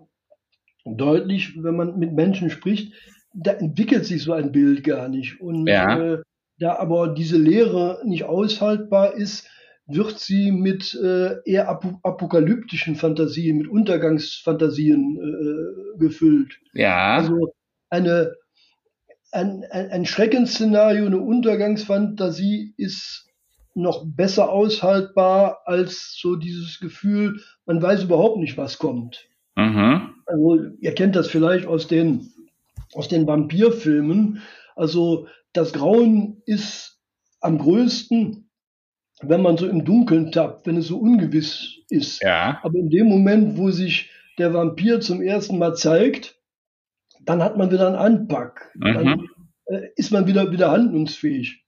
deutlich, 0.84 1.54
wenn 1.62 1.76
man 1.76 1.98
mit 1.98 2.12
Menschen 2.12 2.50
spricht, 2.50 2.92
da 3.36 3.52
entwickelt 3.52 4.06
sich 4.06 4.22
so 4.22 4.32
ein 4.32 4.52
Bild 4.52 4.82
gar 4.82 5.08
nicht. 5.08 5.40
Und 5.40 5.66
ja. 5.66 6.14
äh, 6.14 6.22
da 6.58 6.76
aber 6.76 7.08
diese 7.08 7.36
Lehre 7.36 8.00
nicht 8.04 8.24
aushaltbar 8.24 9.14
ist, 9.14 9.48
wird 9.86 10.18
sie 10.18 10.50
mit 10.50 10.94
äh, 10.94 11.36
eher 11.44 11.68
ap 11.68 11.84
apokalyptischen 12.02 12.96
Fantasien, 12.96 13.58
mit 13.58 13.68
Untergangsfantasien 13.68 15.18
äh, 15.18 15.98
gefüllt. 15.98 16.58
Ja. 16.72 17.16
Also 17.16 17.52
eine, 17.90 18.32
ein, 19.30 19.64
ein, 19.70 19.90
ein 19.90 20.06
Schreckensszenario, 20.06 21.06
eine 21.06 21.20
Untergangsfantasie 21.20 22.74
ist 22.76 23.28
noch 23.74 24.04
besser 24.06 24.50
aushaltbar 24.50 25.60
als 25.66 26.16
so 26.18 26.34
dieses 26.36 26.80
Gefühl, 26.80 27.42
man 27.66 27.80
weiß 27.80 28.04
überhaupt 28.04 28.38
nicht, 28.38 28.56
was 28.56 28.78
kommt. 28.78 29.28
Mhm. 29.54 30.14
Also 30.24 30.58
ihr 30.80 30.94
kennt 30.94 31.14
das 31.14 31.28
vielleicht 31.28 31.66
aus 31.66 31.86
den, 31.86 32.32
aus 32.94 33.08
den 33.08 33.26
Vampirfilmen. 33.26 34.42
Also 34.74 35.28
das 35.52 35.72
Grauen 35.72 36.42
ist 36.46 37.00
am 37.40 37.58
größten, 37.58 38.50
wenn 39.22 39.42
man 39.42 39.56
so 39.56 39.66
im 39.66 39.84
Dunkeln 39.84 40.32
tappt, 40.32 40.66
wenn 40.66 40.76
es 40.76 40.88
so 40.88 40.98
ungewiss 40.98 41.76
ist. 41.88 42.22
Ja. 42.22 42.60
Aber 42.62 42.78
in 42.78 42.90
dem 42.90 43.06
Moment, 43.06 43.56
wo 43.56 43.70
sich 43.70 44.10
der 44.38 44.52
Vampir 44.52 45.00
zum 45.00 45.22
ersten 45.22 45.58
Mal 45.58 45.74
zeigt, 45.74 46.38
dann 47.24 47.42
hat 47.42 47.56
man 47.56 47.70
wieder 47.70 47.86
einen 47.86 47.96
Anpack. 47.96 48.70
Mhm. 48.74 48.94
Dann 48.94 49.28
äh, 49.66 49.88
ist 49.96 50.12
man 50.12 50.26
wieder, 50.26 50.50
wieder 50.52 50.70
handlungsfähig. 50.70 51.64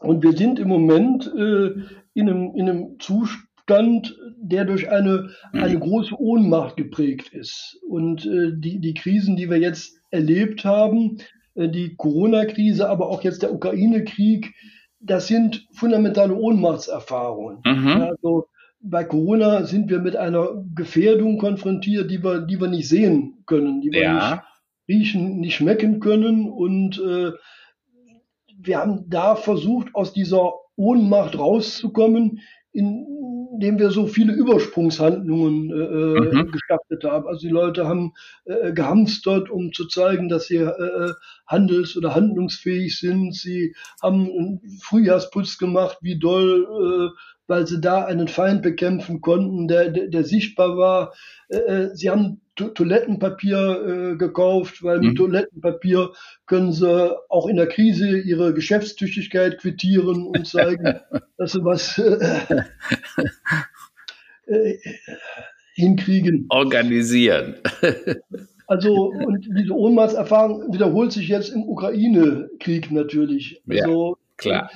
Und 0.00 0.22
wir 0.22 0.32
sind 0.32 0.58
im 0.58 0.68
Moment 0.68 1.26
äh, 1.26 1.74
in, 2.14 2.28
einem, 2.28 2.54
in 2.54 2.68
einem 2.68 2.98
Zustand 2.98 3.48
der 3.68 4.64
durch 4.64 4.90
eine, 4.90 5.30
eine 5.52 5.78
große 5.78 6.14
Ohnmacht 6.18 6.76
geprägt 6.76 7.32
ist. 7.32 7.78
Und 7.88 8.26
äh, 8.26 8.52
die, 8.54 8.80
die 8.80 8.94
Krisen, 8.94 9.36
die 9.36 9.48
wir 9.48 9.58
jetzt 9.58 9.96
erlebt 10.10 10.64
haben, 10.64 11.18
äh, 11.54 11.68
die 11.68 11.94
Corona-Krise, 11.96 12.88
aber 12.88 13.08
auch 13.08 13.22
jetzt 13.22 13.42
der 13.42 13.52
Ukraine-Krieg, 13.52 14.54
das 15.00 15.26
sind 15.26 15.66
fundamentale 15.72 16.34
Ohnmachtserfahrungen. 16.34 17.58
Mhm. 17.64 18.02
Also 18.02 18.46
bei 18.80 19.04
Corona 19.04 19.64
sind 19.64 19.90
wir 19.90 20.00
mit 20.00 20.16
einer 20.16 20.64
Gefährdung 20.74 21.38
konfrontiert, 21.38 22.10
die 22.10 22.22
wir, 22.22 22.40
die 22.40 22.60
wir 22.60 22.68
nicht 22.68 22.88
sehen 22.88 23.42
können, 23.46 23.80
die 23.80 23.92
wir 23.92 24.02
ja. 24.02 24.30
nicht 24.30 24.42
riechen, 24.88 25.40
nicht 25.40 25.56
schmecken 25.56 26.00
können. 26.00 26.48
Und 26.50 26.98
äh, 26.98 27.32
wir 28.58 28.78
haben 28.78 29.08
da 29.08 29.36
versucht, 29.36 29.94
aus 29.94 30.12
dieser 30.12 30.52
Ohnmacht 30.76 31.38
rauszukommen, 31.38 32.40
indem 32.72 33.78
wir 33.78 33.90
so 33.90 34.06
viele 34.06 34.32
Übersprungshandlungen 34.32 35.70
äh, 35.70 35.74
äh, 35.74 36.42
mhm. 36.42 36.52
gestartet 36.52 37.04
haben. 37.04 37.26
Also 37.26 37.40
die 37.40 37.52
Leute 37.52 37.86
haben 37.86 38.12
äh, 38.44 38.72
gehamstert, 38.72 39.50
um 39.50 39.72
zu 39.72 39.86
zeigen, 39.86 40.28
dass 40.28 40.46
sie 40.46 40.56
äh, 40.56 41.12
handels- 41.46 41.96
oder 41.96 42.14
handlungsfähig 42.14 42.98
sind. 42.98 43.34
Sie 43.34 43.74
haben 44.02 44.24
einen 44.24 44.78
Frühjahrsputz 44.82 45.58
gemacht, 45.58 45.98
wie 46.00 46.18
doll, 46.18 47.12
äh, 47.12 47.18
weil 47.46 47.66
sie 47.66 47.80
da 47.80 48.04
einen 48.04 48.28
Feind 48.28 48.62
bekämpfen 48.62 49.20
konnten, 49.20 49.68
der, 49.68 49.90
der, 49.90 50.08
der 50.08 50.24
sichtbar 50.24 50.76
war. 50.76 51.12
Äh, 51.48 51.58
äh 51.58 51.94
sie 51.94 52.10
haben 52.10 52.41
to 52.56 52.68
Toilettenpapier 52.68 54.12
äh, 54.12 54.16
gekauft, 54.16 54.82
weil 54.82 54.98
mit 54.98 55.12
mhm. 55.12 55.16
Toilettenpapier 55.16 56.12
können 56.46 56.72
sie 56.72 57.16
auch 57.28 57.48
in 57.48 57.56
der 57.56 57.66
Krise 57.66 58.18
ihre 58.18 58.52
Geschäftstüchtigkeit 58.52 59.58
quittieren 59.58 60.26
und 60.26 60.46
zeigen, 60.46 61.00
dass 61.38 61.52
sie 61.52 61.64
was 61.64 61.98
äh, 61.98 62.64
äh, 64.46 64.78
hinkriegen. 65.74 66.46
Organisieren. 66.48 67.56
Also, 68.68 69.10
und 69.10 69.46
diese 69.54 69.74
Ohnmachtserfahrung 69.74 70.72
wiederholt 70.72 71.12
sich 71.12 71.28
jetzt 71.28 71.50
im 71.50 71.64
Ukraine-Krieg 71.64 72.90
natürlich. 72.90 73.60
Ja, 73.66 73.84
also, 73.84 74.16
klar. 74.38 74.70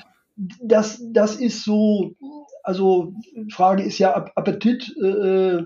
Das, 0.61 1.01
das 1.13 1.37
ist 1.37 1.65
so, 1.65 2.15
also, 2.63 3.15
Frage 3.51 3.85
ist 3.85 3.99
ja 3.99 4.13
Appetit 4.35 4.95
äh, 5.03 5.63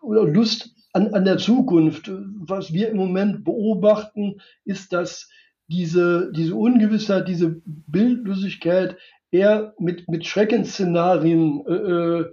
oder 0.00 0.24
Lust 0.24 0.72
an, 0.92 1.14
an 1.14 1.24
der 1.24 1.38
Zukunft. 1.38 2.10
Was 2.40 2.72
wir 2.72 2.90
im 2.90 2.96
Moment 2.96 3.44
beobachten, 3.44 4.40
ist, 4.64 4.92
dass 4.92 5.30
diese, 5.68 6.30
diese 6.32 6.54
Ungewissheit, 6.54 7.28
diese 7.28 7.62
Bildlosigkeit 7.64 8.96
eher 9.30 9.74
mit, 9.78 10.08
mit 10.08 10.26
Schreckensszenarien 10.26 11.64
äh, 11.66 11.72
äh 11.72 12.32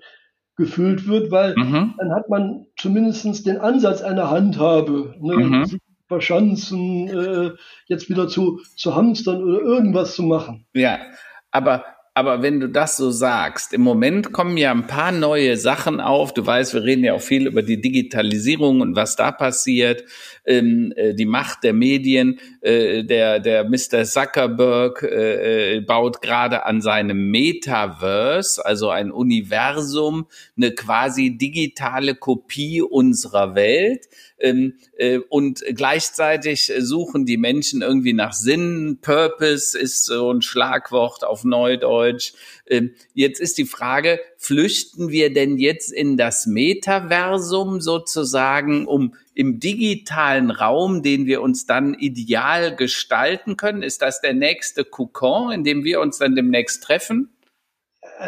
gefüllt 0.59 1.07
wird, 1.07 1.31
weil 1.31 1.55
mhm. 1.55 1.95
dann 1.97 2.11
hat 2.11 2.27
man 2.27 2.65
zumindest 2.75 3.45
den 3.45 3.59
Ansatz 3.59 4.01
einer 4.01 4.29
Handhabe, 4.29 5.15
ne, 5.21 5.37
mhm. 5.37 5.65
sich 5.65 5.79
verschanzen, 6.09 7.07
äh, 7.07 7.51
jetzt 7.85 8.09
wieder 8.09 8.27
zu, 8.27 8.59
zu 8.75 8.93
hamstern 8.93 9.41
oder 9.41 9.61
irgendwas 9.61 10.15
zu 10.15 10.23
machen. 10.23 10.65
Ja, 10.73 10.99
aber 11.51 11.85
aber 12.19 12.41
wenn 12.41 12.59
du 12.59 12.67
das 12.67 12.97
so 12.97 13.11
sagst, 13.11 13.71
im 13.71 13.79
Moment 13.79 14.33
kommen 14.33 14.57
ja 14.57 14.71
ein 14.71 14.87
paar 14.87 15.13
neue 15.13 15.55
Sachen 15.55 16.01
auf. 16.01 16.33
Du 16.33 16.45
weißt, 16.45 16.73
wir 16.73 16.83
reden 16.83 17.05
ja 17.05 17.13
auch 17.13 17.21
viel 17.21 17.47
über 17.47 17.61
die 17.61 17.79
Digitalisierung 17.79 18.81
und 18.81 18.97
was 18.97 19.15
da 19.15 19.31
passiert, 19.31 20.03
ähm, 20.45 20.91
äh, 20.97 21.13
die 21.13 21.25
Macht 21.25 21.63
der 21.63 21.71
Medien. 21.71 22.41
Äh, 22.59 23.05
der, 23.05 23.39
der 23.39 23.63
Mr. 23.63 24.03
Zuckerberg 24.03 25.01
äh, 25.01 25.77
äh, 25.77 25.79
baut 25.79 26.21
gerade 26.21 26.65
an 26.65 26.81
seinem 26.81 27.31
Metaverse, 27.31 28.65
also 28.65 28.89
ein 28.89 29.13
Universum, 29.13 30.27
eine 30.57 30.71
quasi 30.71 31.37
digitale 31.37 32.15
Kopie 32.15 32.81
unserer 32.81 33.55
Welt 33.55 34.07
und 35.29 35.63
gleichzeitig 35.73 36.71
suchen 36.77 37.25
die 37.25 37.37
Menschen 37.37 37.81
irgendwie 37.81 38.13
nach 38.13 38.33
Sinn. 38.33 38.99
Purpose 39.01 39.77
ist 39.77 40.05
so 40.05 40.31
ein 40.31 40.41
Schlagwort 40.41 41.23
auf 41.23 41.43
Neudeutsch. 41.43 42.33
Ähm, 42.67 42.93
jetzt 43.13 43.39
ist 43.41 43.57
die 43.57 43.65
Frage, 43.65 44.19
flüchten 44.37 45.09
wir 45.09 45.33
denn 45.33 45.57
jetzt 45.57 45.91
in 45.91 46.17
das 46.17 46.45
Metaversum 46.45 47.81
sozusagen, 47.81 48.85
um 48.85 49.15
im 49.33 49.59
digitalen 49.59 50.51
Raum, 50.51 51.01
den 51.01 51.25
wir 51.25 51.41
uns 51.41 51.65
dann 51.65 51.93
ideal 51.93 52.75
gestalten 52.75 53.57
können? 53.57 53.83
Ist 53.83 54.01
das 54.01 54.21
der 54.21 54.33
nächste 54.33 54.83
Kokon, 54.83 55.51
in 55.51 55.63
dem 55.63 55.83
wir 55.83 56.01
uns 56.01 56.17
dann 56.17 56.35
demnächst 56.35 56.83
treffen? 56.83 57.29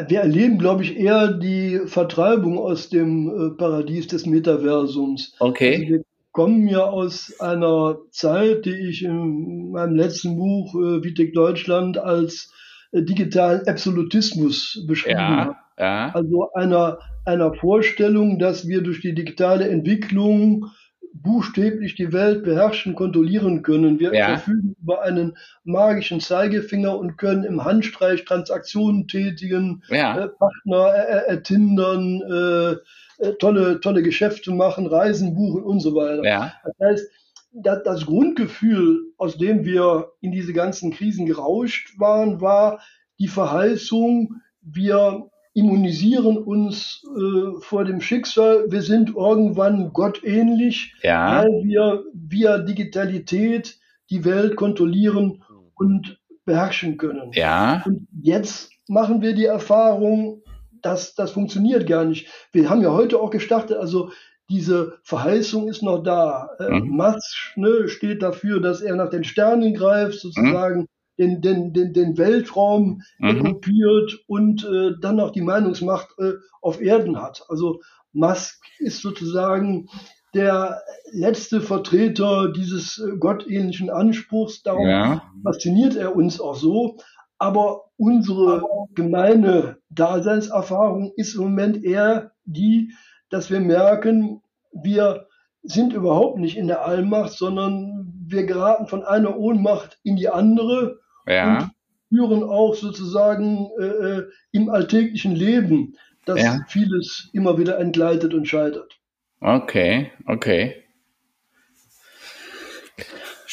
Wir 0.07 0.21
erleben, 0.21 0.57
glaube 0.57 0.83
ich, 0.83 0.97
eher 0.97 1.33
die 1.33 1.81
Vertreibung 1.85 2.57
aus 2.57 2.89
dem 2.89 3.27
äh, 3.29 3.57
Paradies 3.57 4.07
des 4.07 4.25
Metaversums. 4.25 5.35
Okay. 5.39 5.75
Also 5.75 5.87
wir 5.87 6.03
kommen 6.31 6.67
ja 6.67 6.85
aus 6.85 7.33
einer 7.39 7.97
Zeit, 8.11 8.65
die 8.65 8.89
ich 8.89 9.03
in 9.03 9.71
meinem 9.71 9.95
letzten 9.95 10.37
Buch 10.37 10.73
äh, 10.75 11.03
Vitek 11.03 11.33
Deutschland 11.33 11.97
als 11.97 12.53
äh, 12.91 13.01
digitalen 13.01 13.67
Absolutismus 13.67 14.85
beschrieben 14.87 15.19
ja, 15.19 15.37
habe. 15.37 15.55
Ja. 15.77 16.11
Also 16.13 16.51
einer, 16.53 16.99
einer 17.25 17.53
Vorstellung, 17.53 18.39
dass 18.39 18.67
wir 18.67 18.81
durch 18.81 19.01
die 19.01 19.13
digitale 19.13 19.67
Entwicklung 19.67 20.67
buchstäblich 21.13 21.95
die 21.95 22.13
Welt 22.13 22.43
beherrschen, 22.43 22.95
kontrollieren 22.95 23.63
können. 23.63 23.99
Wir 23.99 24.13
ja. 24.13 24.27
verfügen 24.27 24.75
über 24.81 25.01
einen 25.01 25.37
magischen 25.63 26.19
Zeigefinger 26.19 26.97
und 26.97 27.17
können 27.17 27.43
im 27.43 27.63
Handstreich 27.63 28.25
Transaktionen 28.25 29.07
tätigen, 29.07 29.83
ja. 29.89 30.25
äh, 30.25 30.27
Partner 30.29 30.87
ertindern, 30.87 32.21
äh, 32.21 33.25
äh, 33.25 33.33
tolle, 33.39 33.79
tolle 33.81 34.01
Geschäfte 34.01 34.51
machen, 34.51 34.87
Reisen 34.87 35.35
buchen 35.35 35.63
und 35.63 35.79
so 35.79 35.95
weiter. 35.95 36.23
Ja. 36.23 36.53
Das 36.63 36.73
heißt, 36.81 37.09
das, 37.53 37.83
das 37.83 38.05
Grundgefühl, 38.05 39.13
aus 39.17 39.37
dem 39.37 39.65
wir 39.65 40.11
in 40.21 40.31
diese 40.31 40.53
ganzen 40.53 40.91
Krisen 40.91 41.25
gerauscht 41.25 41.99
waren, 41.99 42.41
war 42.41 42.81
die 43.19 43.27
Verheißung, 43.27 44.35
wir 44.61 45.30
immunisieren 45.53 46.37
uns 46.37 47.03
äh, 47.05 47.59
vor 47.61 47.83
dem 47.83 48.01
Schicksal. 48.01 48.65
Wir 48.69 48.81
sind 48.81 49.15
irgendwann 49.15 49.91
gottähnlich, 49.91 50.95
ja. 51.03 51.39
weil 51.39 51.63
wir 51.63 52.03
via 52.13 52.59
Digitalität 52.59 53.77
die 54.09 54.23
Welt 54.23 54.55
kontrollieren 54.55 55.43
und 55.75 56.19
beherrschen 56.45 56.97
können. 56.97 57.31
Ja. 57.33 57.83
Und 57.85 58.07
jetzt 58.21 58.71
machen 58.87 59.21
wir 59.21 59.33
die 59.33 59.45
Erfahrung, 59.45 60.41
dass 60.81 61.15
das 61.15 61.31
funktioniert 61.31 61.85
gar 61.85 62.05
nicht. 62.05 62.27
Wir 62.51 62.69
haben 62.69 62.81
ja 62.81 62.91
heute 62.91 63.19
auch 63.19 63.29
gestartet, 63.29 63.77
also 63.77 64.11
diese 64.49 64.99
Verheißung 65.03 65.69
ist 65.69 65.83
noch 65.83 66.03
da. 66.03 66.49
Äh, 66.59 66.79
mhm. 66.79 66.89
Musk 66.89 67.55
ne, 67.55 67.87
steht 67.87 68.21
dafür, 68.21 68.59
dass 68.61 68.81
er 68.81 68.95
nach 68.95 69.09
den 69.09 69.23
Sternen 69.23 69.73
greift, 69.73 70.19
sozusagen. 70.19 70.81
Mhm 70.81 70.87
den, 71.21 71.41
den, 71.41 71.73
den, 71.73 71.93
den 71.93 72.17
Weltraum 72.17 73.01
mhm. 73.19 73.41
okkupiert 73.41 74.23
und 74.27 74.65
äh, 74.65 74.91
dann 74.99 75.17
noch 75.17 75.31
die 75.31 75.41
Meinungsmacht 75.41 76.09
äh, 76.17 76.33
auf 76.61 76.81
Erden 76.81 77.21
hat. 77.21 77.45
Also 77.47 77.81
Musk 78.11 78.59
ist 78.79 79.01
sozusagen 79.01 79.87
der 80.33 80.81
letzte 81.11 81.61
Vertreter 81.61 82.51
dieses 82.51 82.97
äh, 82.97 83.17
gottähnlichen 83.17 83.89
Anspruchs. 83.89 84.63
Darum 84.63 84.87
ja. 84.87 85.21
fasziniert 85.43 85.95
er 85.95 86.15
uns 86.15 86.41
auch 86.41 86.55
so. 86.55 86.97
Aber 87.37 87.85
unsere 87.97 88.63
gemeine 88.95 89.77
Daseinserfahrung 89.89 91.11
ist 91.15 91.35
im 91.35 91.41
Moment 91.41 91.83
eher 91.83 92.31
die, 92.45 92.93
dass 93.29 93.49
wir 93.49 93.59
merken, 93.59 94.41
wir 94.71 95.27
sind 95.63 95.93
überhaupt 95.93 96.37
nicht 96.37 96.57
in 96.57 96.67
der 96.67 96.85
Allmacht, 96.85 97.33
sondern 97.33 98.13
wir 98.25 98.45
geraten 98.45 98.87
von 98.87 99.03
einer 99.03 99.37
Ohnmacht 99.37 99.99
in 100.03 100.15
die 100.15 100.29
andere 100.29 100.99
ja. 101.27 101.59
und 101.59 101.71
führen 102.09 102.43
auch 102.43 102.75
sozusagen 102.75 103.69
äh, 103.79 103.85
äh, 103.85 104.29
im 104.51 104.69
alltäglichen 104.69 105.35
Leben, 105.35 105.95
dass 106.25 106.41
ja. 106.41 106.59
vieles 106.67 107.29
immer 107.33 107.57
wieder 107.57 107.79
entgleitet 107.79 108.33
und 108.33 108.47
scheitert. 108.47 108.99
Okay, 109.39 110.11
okay. 110.27 110.80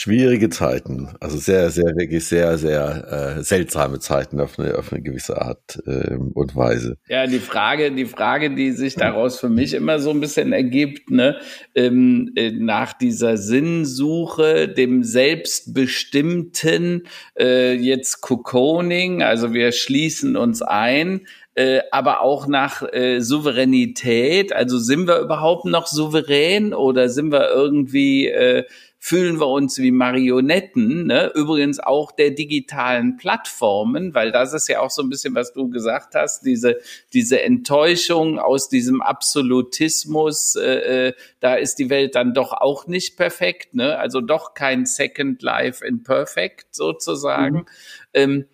Schwierige 0.01 0.49
Zeiten, 0.49 1.09
also 1.19 1.39
sehr, 1.39 1.71
sehr, 1.71 1.97
wirklich 1.97 2.25
sehr, 2.25 2.57
sehr 2.57 3.39
äh, 3.39 3.43
seltsame 3.43 3.99
Zeiten 3.99 4.39
auf 4.39 4.57
eine, 4.57 4.79
auf 4.79 4.93
eine 4.93 5.03
gewisse 5.03 5.43
Art 5.43 5.83
äh, 5.87 6.15
und 6.15 6.55
Weise. 6.55 6.99
Ja, 7.09 7.27
die 7.27 7.41
Frage, 7.41 7.91
die 7.91 8.05
Frage, 8.05 8.55
die 8.55 8.71
sich 8.71 8.95
daraus 8.95 9.41
für 9.41 9.49
mich 9.49 9.75
immer 9.75 9.99
so 9.99 10.11
ein 10.11 10.21
bisschen 10.21 10.53
ergibt, 10.53 11.11
ne, 11.11 11.41
ähm, 11.75 12.31
äh, 12.37 12.53
nach 12.53 12.93
dieser 12.93 13.37
Sinnsuche, 13.37 14.69
dem 14.69 15.03
selbstbestimmten, 15.03 17.09
äh, 17.37 17.75
jetzt 17.75 18.21
Cocooning, 18.21 19.25
also 19.25 19.53
wir 19.53 19.73
schließen 19.73 20.37
uns 20.37 20.63
ein, 20.63 21.23
äh, 21.59 21.81
aber 21.91 22.21
auch 22.21 22.47
nach 22.47 22.85
äh, 22.93 23.19
Souveränität. 23.19 24.53
Also 24.53 24.79
sind 24.79 25.09
wir 25.09 25.19
überhaupt 25.19 25.65
noch 25.65 25.89
souverän 25.89 26.73
oder 26.73 27.09
sind 27.09 27.33
wir 27.33 27.51
irgendwie 27.51 28.29
äh, 28.29 28.63
fühlen 29.01 29.39
wir 29.41 29.47
uns 29.47 29.79
wie 29.79 29.93
Marionetten, 29.93 31.07
ne? 31.07 31.31
übrigens 31.35 31.79
auch 31.79 32.11
der 32.11 32.31
digitalen 32.31 33.17
Plattformen, 33.17 34.15
weil 34.15 34.33
das 34.33 34.53
ist 34.55 34.69
ja 34.69 34.81
auch 34.81 34.91
so 34.91 35.03
ein 35.03 35.09
bisschen, 35.09 35.35
was 35.35 35.53
du 35.53 35.71
gesagt 35.71 36.15
hast, 36.15 36.45
diese, 36.45 36.79
diese 37.13 37.43
Enttäuschung 37.43 38.39
aus 38.39 38.69
diesem 38.69 39.01
Absolutismus, 39.01 40.57
äh, 40.57 41.09
äh, 41.09 41.13
da 41.41 41.55
ist 41.55 41.77
die 41.77 41.91
Welt 41.91 42.17
dann 42.17 42.35
doch 42.35 42.53
auch 42.53 42.87
nicht 42.87 43.17
perfekt, 43.17 43.75
ne? 43.75 43.99
also 43.99 44.21
doch 44.21 44.55
kein 44.55 44.85
Second 44.85 45.43
Life 45.43 45.85
in 45.85 46.03
Perfect 46.03 46.75
sozusagen. 46.75 47.57
Mhm. 47.57 47.67
Ähm, 48.15 48.29
ähm, 48.29 48.47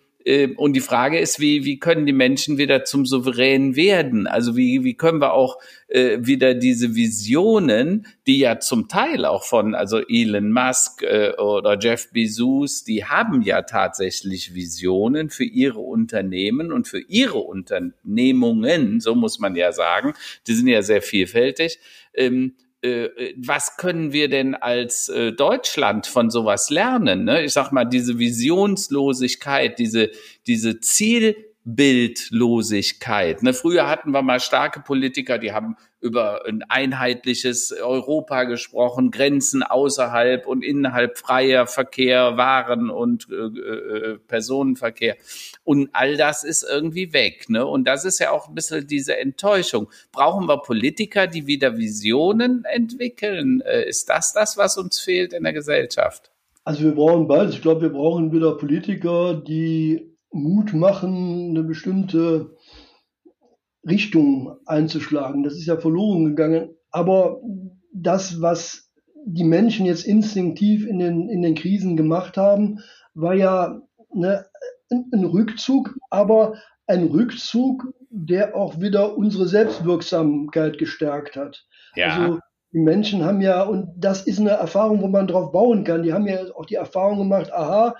und 0.55 0.73
die 0.73 0.81
Frage 0.81 1.19
ist, 1.19 1.39
wie, 1.39 1.65
wie 1.65 1.77
können 1.77 2.07
die 2.07 2.13
Menschen 2.13 2.57
wieder 2.57 2.83
zum 2.83 3.05
Souverän 3.05 3.75
werden? 3.75 4.25
Also 4.25 4.57
wie, 4.57 4.83
wie 4.83 4.95
können 4.95 5.21
wir 5.21 5.33
auch 5.33 5.59
äh, 5.87 6.17
wieder 6.19 6.55
diese 6.55 6.95
Visionen, 6.95 8.07
die 8.25 8.39
ja 8.39 8.59
zum 8.59 8.87
Teil 8.87 9.25
auch 9.25 9.43
von, 9.43 9.75
also 9.75 9.99
Elon 9.99 10.51
Musk 10.51 11.03
äh, 11.03 11.33
oder 11.37 11.77
Jeff 11.79 12.11
Bezos, 12.11 12.83
die 12.83 13.05
haben 13.05 13.43
ja 13.43 13.61
tatsächlich 13.61 14.55
Visionen 14.55 15.29
für 15.29 15.43
ihre 15.43 15.79
Unternehmen 15.79 16.71
und 16.71 16.87
für 16.87 17.01
ihre 17.01 17.37
Unternehmungen, 17.37 19.01
so 19.01 19.13
muss 19.13 19.39
man 19.39 19.55
ja 19.55 19.71
sagen. 19.73 20.13
Die 20.47 20.53
sind 20.53 20.67
ja 20.67 20.81
sehr 20.81 21.03
vielfältig. 21.03 21.79
Ähm, 22.15 22.55
äh, 22.57 22.64
was 23.37 23.77
können 23.77 24.13
wir 24.13 24.29
denn 24.29 24.55
als 24.55 25.09
äh, 25.09 25.31
Deutschland 25.31 26.07
von 26.07 26.29
sowas 26.29 26.69
lernen? 26.69 27.23
Ne? 27.23 27.43
Ich 27.43 27.53
sag 27.53 27.71
mal, 27.71 27.85
diese 27.85 28.19
Visionslosigkeit, 28.19 29.79
diese, 29.79 30.11
diese 30.47 30.79
Ziel, 30.79 31.35
Bildlosigkeit. 31.65 33.41
Ne, 33.41 33.53
früher 33.53 33.89
hatten 33.89 34.11
wir 34.11 34.21
mal 34.21 34.39
starke 34.39 34.81
Politiker, 34.81 35.39
die 35.39 35.51
haben 35.51 35.75
über 35.99 36.45
ein 36.45 36.63
einheitliches 36.69 37.71
Europa 37.71 38.43
gesprochen, 38.43 39.09
Grenzen 39.09 39.63
außerhalb 39.63 40.45
und 40.45 40.63
innerhalb 40.63 41.17
freier 41.17 41.65
Verkehr, 41.65 42.37
Waren 42.37 42.91
und 42.91 43.27
äh, 43.31 43.33
äh, 43.33 44.17
Personenverkehr. 44.19 45.15
Und 45.63 45.89
all 45.93 46.15
das 46.17 46.43
ist 46.43 46.63
irgendwie 46.63 47.11
weg. 47.13 47.49
Ne? 47.49 47.65
Und 47.65 47.87
das 47.87 48.05
ist 48.05 48.19
ja 48.19 48.29
auch 48.29 48.47
ein 48.47 48.53
bisschen 48.53 48.85
diese 48.85 49.17
Enttäuschung. 49.17 49.89
Brauchen 50.11 50.47
wir 50.47 50.57
Politiker, 50.57 51.25
die 51.25 51.47
wieder 51.47 51.77
Visionen 51.77 52.63
entwickeln? 52.65 53.61
Äh, 53.61 53.89
ist 53.89 54.07
das 54.09 54.33
das, 54.33 54.55
was 54.57 54.77
uns 54.77 54.99
fehlt 54.99 55.33
in 55.33 55.43
der 55.43 55.53
Gesellschaft? 55.53 56.31
Also 56.63 56.83
wir 56.83 56.93
brauchen 56.93 57.27
beides. 57.27 57.55
Ich 57.55 57.61
glaube, 57.63 57.81
wir 57.81 57.89
brauchen 57.89 58.31
wieder 58.31 58.55
Politiker, 58.55 59.33
die 59.33 60.14
Mut 60.35 60.73
machen, 60.73 61.49
eine 61.49 61.63
bestimmte 61.63 62.55
Richtung 63.87 64.57
einzuschlagen. 64.65 65.43
Das 65.43 65.53
ist 65.53 65.65
ja 65.65 65.77
verloren 65.77 66.25
gegangen. 66.25 66.75
Aber 66.91 67.41
das, 67.93 68.41
was 68.41 68.91
die 69.25 69.43
Menschen 69.43 69.85
jetzt 69.85 70.05
instinktiv 70.05 70.85
in 70.85 70.99
den, 70.99 71.29
in 71.29 71.41
den 71.41 71.55
Krisen 71.55 71.97
gemacht 71.97 72.37
haben, 72.37 72.79
war 73.13 73.33
ja 73.33 73.81
eine, 74.13 74.45
ein 74.89 75.23
Rückzug, 75.23 75.97
aber 76.09 76.55
ein 76.87 77.05
Rückzug, 77.05 77.93
der 78.09 78.55
auch 78.55 78.79
wieder 78.79 79.17
unsere 79.17 79.47
Selbstwirksamkeit 79.47 80.77
gestärkt 80.77 81.35
hat. 81.35 81.65
Ja. 81.95 82.07
Also 82.07 82.39
die 82.71 82.79
Menschen 82.79 83.23
haben 83.23 83.41
ja, 83.41 83.63
und 83.63 83.89
das 83.97 84.23
ist 84.23 84.39
eine 84.39 84.51
Erfahrung, 84.51 85.01
wo 85.01 85.07
man 85.07 85.27
drauf 85.27 85.51
bauen 85.51 85.83
kann, 85.83 86.03
die 86.03 86.13
haben 86.13 86.27
ja 86.27 86.39
auch 86.55 86.65
die 86.65 86.75
Erfahrung 86.75 87.19
gemacht, 87.19 87.51
aha, 87.53 87.95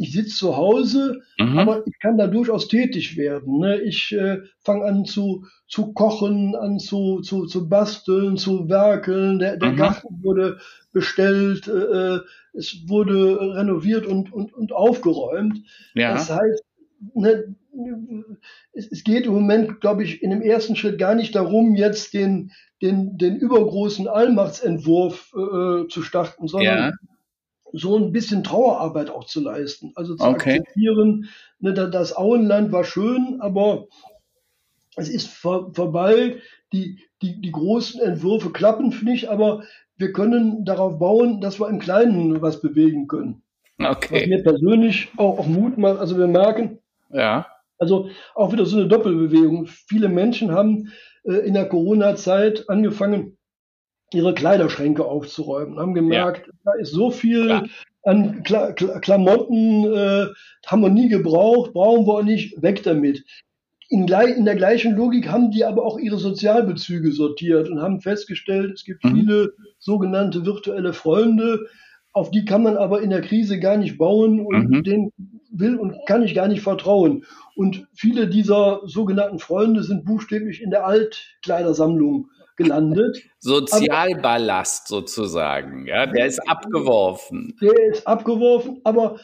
ich 0.00 0.12
sitze 0.12 0.34
zu 0.34 0.56
Hause, 0.56 1.20
mhm. 1.38 1.58
aber 1.58 1.86
ich 1.86 1.98
kann 1.98 2.16
da 2.16 2.26
durchaus 2.26 2.68
tätig 2.68 3.18
werden. 3.18 3.58
Ne? 3.58 3.82
Ich 3.82 4.12
äh, 4.12 4.38
fange 4.60 4.86
an 4.86 5.04
zu, 5.04 5.44
zu 5.68 5.92
kochen, 5.92 6.56
an 6.56 6.78
zu, 6.78 7.20
zu, 7.20 7.44
zu 7.44 7.68
basteln, 7.68 8.38
zu 8.38 8.70
werkeln. 8.70 9.38
Der, 9.38 9.58
der 9.58 9.72
mhm. 9.72 9.76
Garten 9.76 10.22
wurde 10.22 10.58
bestellt, 10.94 11.68
äh, 11.68 12.14
äh, 12.14 12.20
es 12.54 12.88
wurde 12.88 13.54
renoviert 13.54 14.06
und, 14.06 14.32
und, 14.32 14.54
und 14.54 14.72
aufgeräumt. 14.72 15.58
Ja. 15.94 16.14
Das 16.14 16.30
heißt, 16.30 16.64
ne, 17.14 17.54
es, 18.72 18.90
es 18.90 19.04
geht 19.04 19.26
im 19.26 19.34
Moment, 19.34 19.82
glaube 19.82 20.02
ich, 20.02 20.22
in 20.22 20.30
dem 20.30 20.40
ersten 20.40 20.76
Schritt 20.76 20.98
gar 20.98 21.14
nicht 21.14 21.34
darum, 21.34 21.74
jetzt 21.74 22.14
den, 22.14 22.52
den, 22.80 23.18
den 23.18 23.36
übergroßen 23.36 24.08
Allmachtsentwurf 24.08 25.34
äh, 25.34 25.88
zu 25.88 26.00
starten, 26.00 26.48
sondern 26.48 26.78
ja 26.78 26.92
so 27.72 27.96
ein 27.96 28.12
bisschen 28.12 28.44
Trauerarbeit 28.44 29.10
auch 29.10 29.24
zu 29.24 29.40
leisten. 29.40 29.92
Also 29.94 30.16
zu 30.16 30.24
okay. 30.24 30.58
akzeptieren, 30.58 31.28
ne, 31.58 31.72
das 31.72 32.16
Auenland 32.16 32.72
war 32.72 32.84
schön, 32.84 33.38
aber 33.40 33.86
es 34.96 35.08
ist 35.08 35.28
vor, 35.28 35.72
vorbei. 35.74 36.36
Die, 36.72 37.00
die, 37.20 37.40
die 37.40 37.50
großen 37.50 38.00
Entwürfe 38.00 38.50
klappen 38.50 38.94
nicht, 39.02 39.28
aber 39.28 39.64
wir 39.96 40.12
können 40.12 40.64
darauf 40.64 40.98
bauen, 40.98 41.40
dass 41.40 41.60
wir 41.60 41.68
im 41.68 41.78
Kleinen 41.78 42.40
was 42.40 42.60
bewegen 42.60 43.08
können. 43.08 43.42
Okay. 43.78 44.22
Was 44.22 44.26
mir 44.28 44.42
persönlich 44.42 45.08
auch, 45.16 45.38
auch 45.38 45.46
Mut 45.46 45.78
macht. 45.78 45.98
Also 45.98 46.16
wir 46.18 46.26
merken, 46.26 46.78
ja. 47.10 47.46
also 47.78 48.08
auch 48.34 48.52
wieder 48.52 48.66
so 48.66 48.78
eine 48.78 48.88
Doppelbewegung. 48.88 49.66
Viele 49.66 50.08
Menschen 50.08 50.52
haben 50.52 50.92
äh, 51.24 51.46
in 51.46 51.54
der 51.54 51.68
Corona-Zeit 51.68 52.68
angefangen, 52.68 53.36
ihre 54.12 54.34
Kleiderschränke 54.34 55.04
aufzuräumen, 55.04 55.78
haben 55.78 55.94
gemerkt, 55.94 56.46
ja. 56.46 56.52
da 56.64 56.72
ist 56.72 56.92
so 56.92 57.10
viel 57.10 57.44
Klar. 57.44 57.68
an 58.02 58.42
Kla 58.42 58.72
Kla 58.72 58.98
Klamotten, 58.98 59.84
äh, 59.84 60.26
haben 60.66 60.82
wir 60.82 60.90
nie 60.90 61.08
gebraucht, 61.08 61.72
brauchen 61.72 62.06
wir 62.06 62.22
nicht, 62.22 62.60
weg 62.62 62.82
damit. 62.82 63.24
In, 63.88 64.06
in, 64.06 64.44
der 64.44 64.56
gleichen 64.56 64.96
Logik 64.96 65.28
haben 65.28 65.50
die 65.50 65.64
aber 65.64 65.84
auch 65.84 65.98
ihre 65.98 66.18
Sozialbezüge 66.18 67.10
sortiert 67.10 67.68
und 67.68 67.82
haben 67.82 68.00
festgestellt, 68.00 68.72
es 68.74 68.84
gibt 68.84 69.04
mhm. 69.04 69.16
viele 69.16 69.52
sogenannte 69.78 70.46
virtuelle 70.46 70.92
Freunde, 70.92 71.66
auf 72.12 72.30
die 72.30 72.44
kann 72.44 72.62
man 72.62 72.76
aber 72.76 73.02
in 73.02 73.10
der 73.10 73.20
Krise 73.20 73.58
gar 73.60 73.76
nicht 73.76 73.98
bauen 73.98 74.40
und 74.44 74.70
mhm. 74.70 74.82
denen 74.82 75.12
will 75.52 75.76
und 75.76 75.94
kann 76.06 76.22
ich 76.22 76.34
gar 76.34 76.48
nicht 76.48 76.62
vertrauen. 76.62 77.24
Und 77.54 77.86
viele 77.92 78.28
dieser 78.28 78.80
sogenannten 78.84 79.38
Freunde 79.38 79.82
sind 79.82 80.04
buchstäblich 80.04 80.62
in 80.62 80.70
der 80.70 80.86
Altkleidersammlung 80.86 82.30
gelandet. 82.56 83.18
Sozialballast 83.38 84.90
aber, 84.90 85.00
sozusagen, 85.00 85.86
ja, 85.86 86.06
der 86.06 86.26
ist 86.26 86.40
abgeworfen. 86.48 87.56
Der 87.60 87.90
ist 87.90 88.06
abgeworfen, 88.06 88.80
aber 88.84 89.18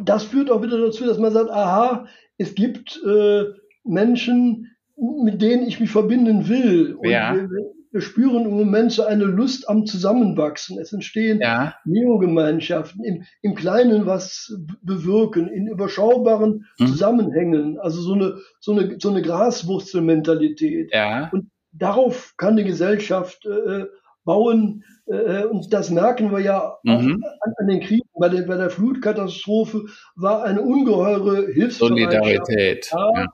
das 0.00 0.24
führt 0.24 0.50
auch 0.50 0.62
wieder 0.62 0.78
dazu, 0.78 1.04
dass 1.04 1.18
man 1.18 1.32
sagt, 1.32 1.50
aha, 1.50 2.06
es 2.38 2.54
gibt 2.54 3.00
äh, 3.06 3.44
Menschen, 3.84 4.74
mit 4.96 5.42
denen 5.42 5.66
ich 5.66 5.80
mich 5.80 5.90
verbinden 5.90 6.48
will. 6.48 6.94
Und 6.94 7.08
ja. 7.08 7.34
wir, 7.34 7.48
wir, 7.90 8.00
spüren 8.00 8.44
im 8.44 8.56
Moment 8.56 8.92
so 8.92 9.04
eine 9.04 9.24
Lust 9.24 9.68
am 9.68 9.86
Zusammenwachsen. 9.86 10.78
Es 10.80 10.92
entstehen 10.92 11.40
ja. 11.40 11.74
Neogemeinschaften, 11.84 13.04
im, 13.04 13.24
im 13.42 13.54
Kleinen 13.54 14.06
was 14.06 14.52
bewirken, 14.82 15.48
in 15.48 15.68
überschaubaren 15.68 16.66
hm. 16.78 16.86
Zusammenhängen. 16.88 17.78
Also 17.78 18.00
so 18.00 18.14
eine, 18.14 18.38
so 18.60 18.72
eine, 18.72 18.96
so 18.98 19.10
eine 19.10 19.22
Graswurzelmentalität. 19.22 20.92
Ja. 20.92 21.30
Und 21.32 21.50
darauf 21.78 22.34
kann 22.36 22.56
die 22.56 22.64
Gesellschaft 22.64 23.44
äh, 23.46 23.84
bauen. 24.24 24.84
Äh, 25.06 25.44
und 25.44 25.72
das 25.72 25.90
merken 25.90 26.32
wir 26.32 26.40
ja 26.40 26.76
mhm. 26.82 27.24
an, 27.40 27.52
an, 27.58 27.66
den 27.68 27.80
Kriegen. 27.80 28.08
Bei 28.18 28.28
der, 28.28 28.42
bei 28.42 28.56
der 28.56 28.70
Flutkatastrophe 28.70 29.84
war 30.16 30.44
eine 30.44 30.62
ungeheure 30.62 31.46
Hilfsbereitschaft. 31.52 32.12
Solidarität. 32.12 32.88
Da, 32.90 33.10
ja. 33.14 33.26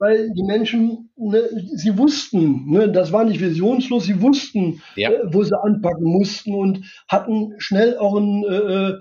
Weil 0.00 0.30
die 0.32 0.44
Menschen, 0.44 1.10
ne, 1.16 1.42
sie 1.74 1.98
wussten, 1.98 2.70
ne, 2.70 2.90
das 2.90 3.12
war 3.12 3.24
nicht 3.24 3.40
visionslos, 3.40 4.04
sie 4.04 4.22
wussten, 4.22 4.80
ja. 4.94 5.10
äh, 5.10 5.20
wo 5.24 5.42
sie 5.42 5.60
anpacken 5.60 6.04
mussten 6.04 6.54
und 6.54 6.84
hatten 7.08 7.54
schnell 7.58 7.98
auch 7.98 8.16
ein 8.16 8.44
äh, 8.44 8.56
äh 8.56 9.00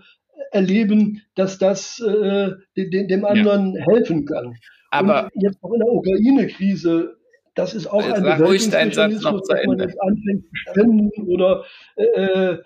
Erleben, 0.52 1.24
dass 1.36 1.58
das 1.58 2.00
äh, 2.00 2.52
dem, 2.78 3.08
dem 3.08 3.26
anderen 3.26 3.74
ja. 3.74 3.86
helfen 3.86 4.26
kann. 4.26 4.56
Aber 4.92 5.30
und 5.34 5.44
jetzt 5.44 5.58
auch 5.62 5.74
in 5.74 5.80
der 5.80 5.92
Ukraine-Krise 5.92 7.18
das 7.58 7.74
ist 7.74 7.88
auch 7.88 8.04
ein 8.04 8.22
Bewältigungsmechanismus, 8.22 9.48
dass 9.48 9.66
man 9.66 9.80
jetzt 9.80 10.00
anfängt 10.00 10.46
zu 10.46 10.56
spenden 10.56 11.12
oder 11.28 11.64
äh, 11.96 12.04
äh, 12.04 12.58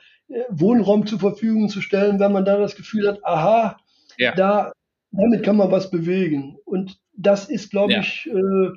Wohnraum 0.49 1.05
zur 1.07 1.19
Verfügung 1.19 1.69
zu 1.69 1.81
stellen, 1.81 2.19
wenn 2.19 2.33
man 2.33 2.43
da 2.43 2.57
das 2.57 2.75
Gefühl 2.75 3.07
hat, 3.07 3.23
aha, 3.23 3.77
ja. 4.17 4.35
da, 4.35 4.73
damit 5.11 5.43
kann 5.43 5.55
man 5.55 5.71
was 5.71 5.91
bewegen. 5.91 6.57
Und 6.65 6.97
das 7.13 7.49
ist, 7.49 7.71
glaube 7.71 7.93
ja. 7.93 7.99
ich, 8.01 8.27
äh, 8.27 8.69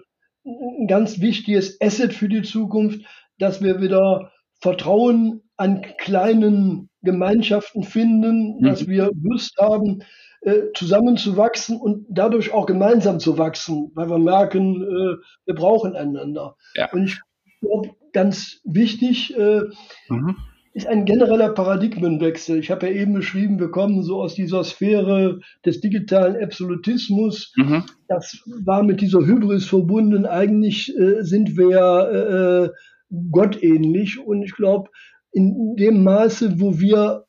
ein 0.44 0.86
ganz 0.86 1.20
wichtiges 1.20 1.80
Asset 1.80 2.12
für 2.12 2.28
die 2.28 2.42
Zukunft, 2.42 3.04
dass 3.38 3.60
wir 3.60 3.80
wieder 3.80 4.30
Vertrauen 4.60 5.42
an 5.56 5.82
kleinen 5.98 6.90
Gemeinschaften 7.02 7.82
finden, 7.82 8.58
mhm. 8.58 8.64
dass 8.64 8.86
wir 8.86 9.10
Lust 9.20 9.56
haben, 9.58 10.02
äh, 10.44 10.72
zusammenzuwachsen 10.74 11.80
und 11.80 12.06
dadurch 12.10 12.52
auch 12.52 12.66
gemeinsam 12.66 13.18
zu 13.18 13.38
wachsen, 13.38 13.90
weil 13.94 14.10
wir 14.10 14.18
merken, 14.18 14.82
äh, 14.82 15.16
wir 15.46 15.54
brauchen 15.54 15.96
einander. 15.96 16.56
Ja. 16.74 16.90
Und 16.92 17.04
ich 17.04 17.20
glaube, 17.60 17.90
ganz 18.12 18.60
wichtig, 18.64 19.34
äh, 19.36 19.62
mhm. 20.10 20.36
ist 20.74 20.86
ein 20.86 21.06
genereller 21.06 21.48
Paradigmenwechsel. 21.48 22.58
Ich 22.58 22.70
habe 22.70 22.86
ja 22.86 22.92
eben 22.92 23.14
beschrieben, 23.14 23.58
wir 23.58 23.70
kommen 23.70 24.02
so 24.02 24.20
aus 24.20 24.34
dieser 24.34 24.64
Sphäre 24.64 25.40
des 25.64 25.80
digitalen 25.80 26.42
Absolutismus. 26.42 27.52
Mhm. 27.56 27.84
Das 28.08 28.42
war 28.64 28.82
mit 28.82 29.00
dieser 29.00 29.20
Hybris 29.24 29.66
verbunden. 29.66 30.26
Eigentlich 30.26 30.94
äh, 30.94 31.22
sind 31.22 31.56
wir 31.56 32.70
äh, 32.70 33.16
gottähnlich. 33.30 34.18
Und 34.18 34.42
ich 34.42 34.54
glaube, 34.54 34.90
in 35.32 35.74
dem 35.76 36.04
Maße, 36.04 36.60
wo 36.60 36.78
wir 36.78 37.24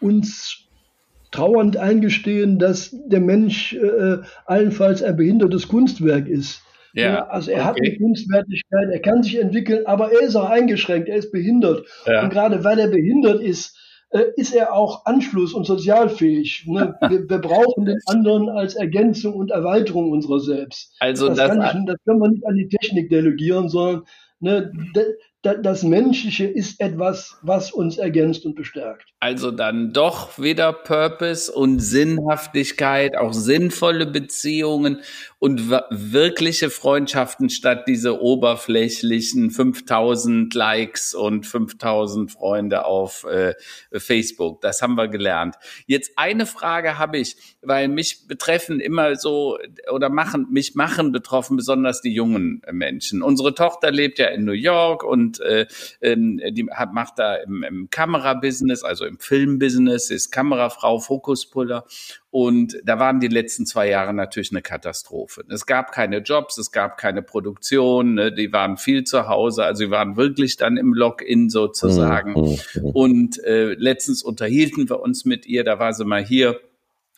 uns 0.00 0.69
trauernd 1.30 1.76
eingestehen, 1.76 2.58
dass 2.58 2.96
der 3.06 3.20
Mensch 3.20 3.74
äh, 3.74 4.18
allenfalls 4.46 5.02
ein 5.02 5.16
behindertes 5.16 5.68
Kunstwerk 5.68 6.28
ist, 6.28 6.62
ja, 6.92 7.26
also 7.28 7.50
er 7.50 7.58
okay. 7.58 7.66
hat 7.66 7.76
eine 7.80 7.96
Kunstwertigkeit, 7.96 8.88
er 8.90 9.00
kann 9.00 9.22
sich 9.22 9.38
entwickeln, 9.38 9.86
aber 9.86 10.12
er 10.12 10.20
ist 10.22 10.36
auch 10.36 10.48
eingeschränkt, 10.48 11.08
er 11.08 11.16
ist 11.16 11.30
behindert. 11.30 11.86
Ja. 12.06 12.24
Und 12.24 12.30
gerade 12.30 12.64
weil 12.64 12.78
er 12.78 12.88
behindert 12.88 13.40
ist, 13.40 13.76
äh, 14.10 14.24
ist 14.36 14.54
er 14.54 14.72
auch 14.72 15.06
anschluss- 15.06 15.54
und 15.54 15.66
sozialfähig. 15.66 16.64
Ne? 16.66 16.96
Wir, 17.08 17.28
wir, 17.28 17.38
brauchen 17.38 17.84
den 17.84 18.00
anderen 18.06 18.48
als 18.48 18.74
Ergänzung 18.74 19.34
und 19.34 19.52
Erweiterung 19.52 20.10
unserer 20.10 20.40
selbst. 20.40 20.94
Also 20.98 21.28
das, 21.28 21.36
das, 21.36 21.48
kann 21.48 21.60
ich, 21.60 21.86
das 21.86 21.96
können 22.04 22.20
wir 22.20 22.28
nicht 22.28 22.46
an 22.46 22.56
die 22.56 22.68
Technik 22.68 23.08
delegieren, 23.08 23.68
sondern 23.68 24.02
ne, 24.40 24.72
das 25.42 25.82
Menschliche 25.82 26.44
ist 26.44 26.80
etwas, 26.80 27.38
was 27.40 27.72
uns 27.72 27.96
ergänzt 27.96 28.44
und 28.44 28.54
bestärkt. 28.54 29.06
Also 29.20 29.50
dann 29.50 29.92
doch 29.92 30.38
wieder 30.38 30.72
Purpose 30.72 31.50
und 31.50 31.80
Sinnhaftigkeit, 31.80 33.16
auch 33.16 33.32
sinnvolle 33.32 34.06
Beziehungen 34.06 35.00
und 35.40 35.70
wirkliche 35.70 36.68
Freundschaften 36.68 37.48
statt 37.48 37.84
diese 37.88 38.20
oberflächlichen 38.20 39.50
5000 39.50 40.52
Likes 40.54 41.14
und 41.14 41.46
5000 41.46 42.30
Freunde 42.30 42.84
auf 42.84 43.24
äh, 43.24 43.54
Facebook. 43.90 44.60
Das 44.60 44.82
haben 44.82 44.96
wir 44.96 45.08
gelernt. 45.08 45.56
Jetzt 45.86 46.12
eine 46.16 46.44
Frage 46.44 46.98
habe 46.98 47.16
ich, 47.16 47.36
weil 47.62 47.88
mich 47.88 48.28
betreffen 48.28 48.80
immer 48.80 49.16
so 49.16 49.58
oder 49.90 50.10
machen 50.10 50.46
mich 50.50 50.74
machen 50.74 51.10
betroffen 51.10 51.56
besonders 51.56 52.02
die 52.02 52.12
jungen 52.12 52.60
Menschen. 52.70 53.22
Unsere 53.22 53.54
Tochter 53.54 53.90
lebt 53.90 54.18
ja 54.18 54.26
in 54.26 54.44
New 54.44 54.52
York 54.52 55.02
und 55.02 55.40
äh, 55.40 55.66
ähm, 56.02 56.38
die 56.50 56.68
hat, 56.70 56.92
macht 56.92 57.18
da 57.18 57.36
im, 57.36 57.62
im 57.62 57.88
Kamerabusiness, 57.88 58.82
also 58.82 59.06
im 59.06 59.18
Filmbusiness, 59.18 60.10
ist 60.10 60.32
Kamerafrau, 60.32 60.98
Fokuspuller 60.98 61.86
und 62.30 62.76
da 62.84 63.00
waren 63.00 63.18
die 63.18 63.28
letzten 63.28 63.66
zwei 63.66 63.88
Jahre 63.88 64.14
natürlich 64.14 64.52
eine 64.52 64.62
Katastrophe. 64.62 65.42
Es 65.48 65.66
gab 65.66 65.90
keine 65.90 66.18
Jobs, 66.18 66.58
es 66.58 66.70
gab 66.70 66.96
keine 66.96 67.22
Produktion, 67.22 68.14
ne? 68.14 68.32
die 68.32 68.52
waren 68.52 68.76
viel 68.76 69.02
zu 69.02 69.26
Hause, 69.26 69.64
also 69.64 69.84
sie 69.84 69.90
waren 69.90 70.16
wirklich 70.16 70.56
dann 70.56 70.76
im 70.76 70.94
Login 70.94 71.50
sozusagen. 71.50 72.32
Mhm. 72.32 72.58
mhm. 72.74 72.90
Und 72.90 73.44
äh, 73.44 73.74
letztens 73.74 74.22
unterhielten 74.22 74.88
wir 74.88 75.00
uns 75.00 75.24
mit 75.24 75.44
ihr, 75.46 75.64
da 75.64 75.78
war 75.80 75.92
sie 75.92 76.04
mal 76.04 76.24
hier 76.24 76.60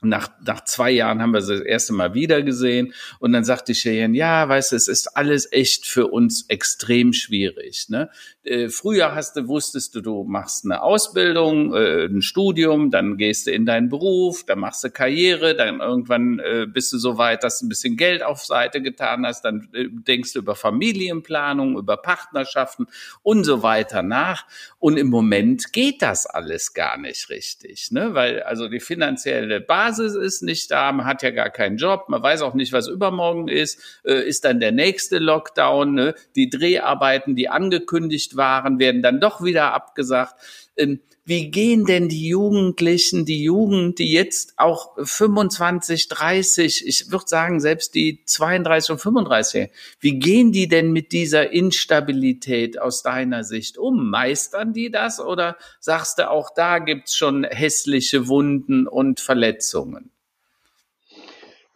nach, 0.02 0.30
nach 0.44 0.64
zwei 0.64 0.90
Jahren 0.90 1.22
haben 1.22 1.32
wir 1.32 1.42
sie 1.42 1.54
das 1.54 1.62
erste 1.62 1.92
Mal 1.92 2.12
wieder 2.12 2.42
gesehen 2.42 2.92
und 3.20 3.32
dann 3.32 3.44
sagte 3.44 3.72
Cheyenne, 3.72 4.16
ja, 4.16 4.48
weißt 4.48 4.72
du, 4.72 4.76
es 4.76 4.88
ist 4.88 5.16
alles 5.16 5.50
echt 5.52 5.86
für 5.86 6.08
uns 6.08 6.46
extrem 6.48 7.12
schwierig. 7.12 7.86
Ne? 7.88 8.10
Äh, 8.44 8.70
früher 8.70 9.14
hast 9.14 9.36
du, 9.36 9.46
wusstest 9.46 9.94
du, 9.94 10.00
du 10.00 10.24
machst 10.24 10.64
eine 10.64 10.82
Ausbildung, 10.82 11.74
äh, 11.74 12.06
ein 12.06 12.22
Studium, 12.22 12.90
dann 12.90 13.16
gehst 13.16 13.46
du 13.46 13.52
in 13.52 13.66
deinen 13.66 13.88
Beruf, 13.88 14.44
dann 14.44 14.58
machst 14.58 14.82
du 14.82 14.90
Karriere, 14.90 15.54
dann 15.54 15.78
irgendwann 15.78 16.40
äh, 16.40 16.66
bist 16.66 16.92
du 16.92 16.98
so 16.98 17.18
weit, 17.18 17.44
dass 17.44 17.60
du 17.60 17.66
ein 17.66 17.68
bisschen 17.68 17.96
Geld 17.96 18.24
auf 18.24 18.44
Seite 18.44 18.82
getan 18.82 19.24
hast, 19.24 19.42
dann 19.44 19.68
äh, 19.72 19.86
denkst 19.88 20.32
du 20.32 20.40
über 20.40 20.56
Familienplanung, 20.56 21.78
über 21.78 21.96
Partnerschaften 21.96 22.88
und 23.22 23.44
so 23.44 23.62
weiter 23.62 24.02
nach. 24.02 24.44
Und 24.80 24.96
im 24.96 25.06
Moment 25.06 25.72
geht 25.72 26.02
das 26.02 26.26
alles 26.26 26.74
gar 26.74 26.98
nicht 26.98 27.30
richtig, 27.30 27.92
ne? 27.92 28.14
weil 28.14 28.42
also 28.42 28.68
die 28.68 28.80
finanzielle 28.80 29.60
Basis 29.60 30.16
ist 30.16 30.42
nicht 30.42 30.68
da, 30.72 30.90
man 30.90 31.06
hat 31.06 31.22
ja 31.22 31.30
gar 31.30 31.50
keinen 31.50 31.76
Job, 31.76 32.08
man 32.08 32.20
weiß 32.20 32.42
auch 32.42 32.54
nicht, 32.54 32.72
was 32.72 32.88
übermorgen 32.88 33.46
ist, 33.46 34.00
äh, 34.04 34.26
ist 34.26 34.44
dann 34.44 34.58
der 34.58 34.72
nächste 34.72 35.18
Lockdown, 35.18 35.94
ne? 35.94 36.14
die 36.34 36.50
Dreharbeiten, 36.50 37.36
die 37.36 37.48
angekündigt 37.48 38.31
waren, 38.36 38.78
werden 38.78 39.02
dann 39.02 39.20
doch 39.20 39.42
wieder 39.42 39.74
abgesagt. 39.74 40.34
Ähm, 40.76 41.00
wie 41.24 41.52
gehen 41.52 41.84
denn 41.86 42.08
die 42.08 42.26
Jugendlichen, 42.26 43.24
die 43.24 43.44
Jugend, 43.44 44.00
die 44.00 44.10
jetzt 44.10 44.54
auch 44.56 44.96
25, 45.00 46.08
30, 46.08 46.86
ich 46.86 47.12
würde 47.12 47.26
sagen 47.28 47.60
selbst 47.60 47.94
die 47.94 48.24
32 48.24 48.90
und 48.90 48.98
35, 48.98 49.70
wie 50.00 50.18
gehen 50.18 50.50
die 50.50 50.66
denn 50.66 50.90
mit 50.90 51.12
dieser 51.12 51.52
Instabilität 51.52 52.80
aus 52.80 53.04
deiner 53.04 53.44
Sicht 53.44 53.78
um? 53.78 54.10
Meistern 54.10 54.72
die 54.72 54.90
das 54.90 55.20
oder 55.20 55.56
sagst 55.78 56.18
du, 56.18 56.28
auch 56.28 56.50
da 56.54 56.80
gibt's 56.80 57.14
schon 57.14 57.44
hässliche 57.44 58.26
Wunden 58.26 58.88
und 58.88 59.20
Verletzungen? 59.20 60.10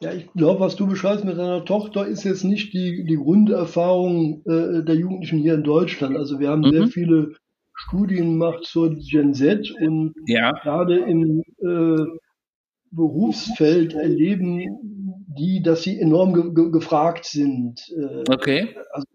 Ja, 0.01 0.13
ich 0.13 0.31
glaube, 0.35 0.61
was 0.61 0.77
du 0.77 0.87
beschreibst 0.87 1.25
mit 1.25 1.39
deiner 1.39 1.65
Tochter, 1.65 2.07
ist 2.07 2.25
jetzt 2.25 2.45
nicht 2.45 2.75
die, 2.75 3.05
die 3.05 3.17
Grunderfahrung 3.17 4.43
äh, 4.45 4.85
der 4.85 4.95
Jugendlichen 4.95 5.39
hier 5.39 5.55
in 5.55 5.63
Deutschland. 5.63 6.17
Also 6.17 6.39
wir 6.39 6.51
haben 6.51 6.61
mhm. 6.61 6.73
sehr 6.73 6.87
viele 6.89 7.33
Studien 7.75 8.33
gemacht 8.33 8.65
zur 8.65 8.95
Gen 8.95 9.33
Z 9.33 9.71
und 9.81 10.15
ja. 10.27 10.53
gerade 10.53 10.99
im 10.99 11.43
äh, 11.59 12.05
Berufsfeld 12.91 13.95
erleben 13.95 14.63
die, 15.39 15.63
dass 15.63 15.83
sie 15.83 15.99
enorm 15.99 16.35
ge 16.35 16.55
ge 16.55 16.71
gefragt 16.71 17.25
sind. 17.25 17.81
Äh, 17.97 18.25
okay. 18.31 18.77
Also 18.93 19.07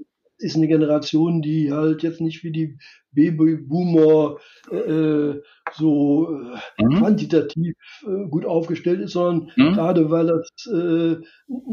ist 0.42 0.56
eine 0.56 0.68
Generation, 0.68 1.42
die 1.42 1.72
halt 1.72 2.04
jetzt 2.04 2.22
nicht 2.22 2.44
wie 2.44 2.52
die 2.52 2.78
Babyboomer 3.14 4.38
äh, 4.72 5.40
so 5.74 6.30
äh, 6.78 6.84
mhm. 6.84 6.98
quantitativ 6.98 7.76
äh, 8.06 8.28
gut 8.30 8.46
aufgestellt 8.46 9.02
ist, 9.02 9.14
sondern 9.14 9.52
mhm. 9.56 9.74
gerade 9.74 10.10
weil 10.10 10.28
das 10.28 10.50
äh, 10.68 11.18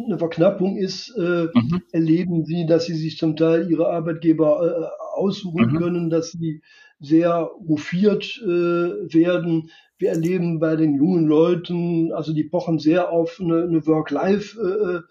eine 0.06 0.18
Verknappung 0.18 0.76
ist, 0.76 1.14
äh, 1.16 1.46
mhm. 1.52 1.82
erleben 1.92 2.44
sie, 2.44 2.66
dass 2.66 2.86
sie 2.86 2.94
sich 2.94 3.18
zum 3.18 3.36
Teil 3.36 3.70
ihre 3.70 3.88
Arbeitgeber 3.88 4.90
äh, 4.92 5.16
aussuchen 5.16 5.72
mhm. 5.72 5.78
können, 5.78 6.10
dass 6.10 6.32
sie 6.32 6.62
sehr 7.00 7.48
hofiert 7.68 8.24
werden. 8.44 9.70
Wir 9.98 10.10
erleben 10.10 10.58
bei 10.58 10.74
den 10.74 10.96
jungen 10.96 11.26
Leuten, 11.26 12.12
also 12.12 12.32
die 12.32 12.42
pochen 12.42 12.80
sehr 12.80 13.12
auf 13.12 13.38
eine, 13.40 13.62
eine 13.62 13.86
Work-Life- 13.86 15.04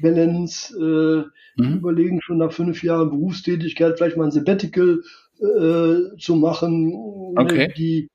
Balance, 0.00 0.74
äh, 0.76 1.62
mhm. 1.62 1.78
überlegen 1.78 2.20
schon 2.22 2.38
nach 2.38 2.52
fünf 2.52 2.82
Jahren 2.82 3.10
Berufstätigkeit 3.10 3.96
vielleicht 3.96 4.16
mal 4.16 4.24
ein 4.24 4.30
Sabbatical 4.30 5.02
äh, 5.40 6.16
zu 6.18 6.36
machen. 6.36 6.94
Okay. 7.36 7.72
Die 7.76 8.08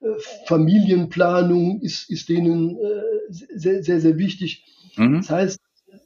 äh, 0.00 0.06
Familienplanung 0.46 1.80
ist, 1.80 2.10
ist 2.10 2.28
denen 2.28 2.76
äh, 2.76 3.02
sehr, 3.28 3.82
sehr, 3.82 4.00
sehr 4.00 4.18
wichtig. 4.18 4.64
Mhm. 4.96 5.16
Das 5.16 5.30
heißt, 5.30 5.60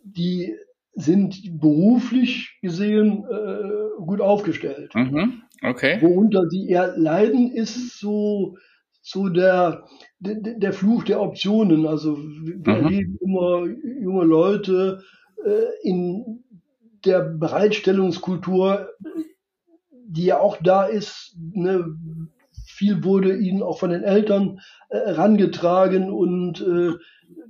die 0.04 0.54
sind 0.94 1.60
beruflich 1.60 2.58
gesehen 2.62 3.24
äh, 3.24 4.02
gut 4.04 4.20
aufgestellt. 4.20 4.94
Mhm. 4.94 5.42
Okay. 5.62 6.00
Worunter 6.00 6.48
sie 6.48 6.68
eher 6.68 6.96
leiden, 6.96 7.52
ist 7.52 7.98
so, 7.98 8.56
so 9.02 9.28
der, 9.28 9.84
der, 10.18 10.36
der 10.36 10.72
Fluch 10.72 11.04
der 11.04 11.20
Optionen. 11.20 11.86
Also 11.86 12.16
wir 12.16 12.56
mhm. 12.56 12.84
erleben 12.84 13.18
immer 13.20 13.66
junge 14.02 14.24
Leute 14.24 15.02
in 15.82 16.44
der 17.04 17.20
Bereitstellungskultur 17.20 18.88
die 20.10 20.24
ja 20.24 20.40
auch 20.40 20.56
da 20.62 20.84
ist. 20.84 21.36
Ne, 21.54 21.96
viel 22.66 23.04
wurde 23.04 23.36
ihnen 23.36 23.62
auch 23.62 23.78
von 23.78 23.90
den 23.90 24.02
Eltern 24.02 24.60
äh, 24.88 24.98
herangetragen 24.98 26.10
und 26.10 26.60
äh, 26.60 26.92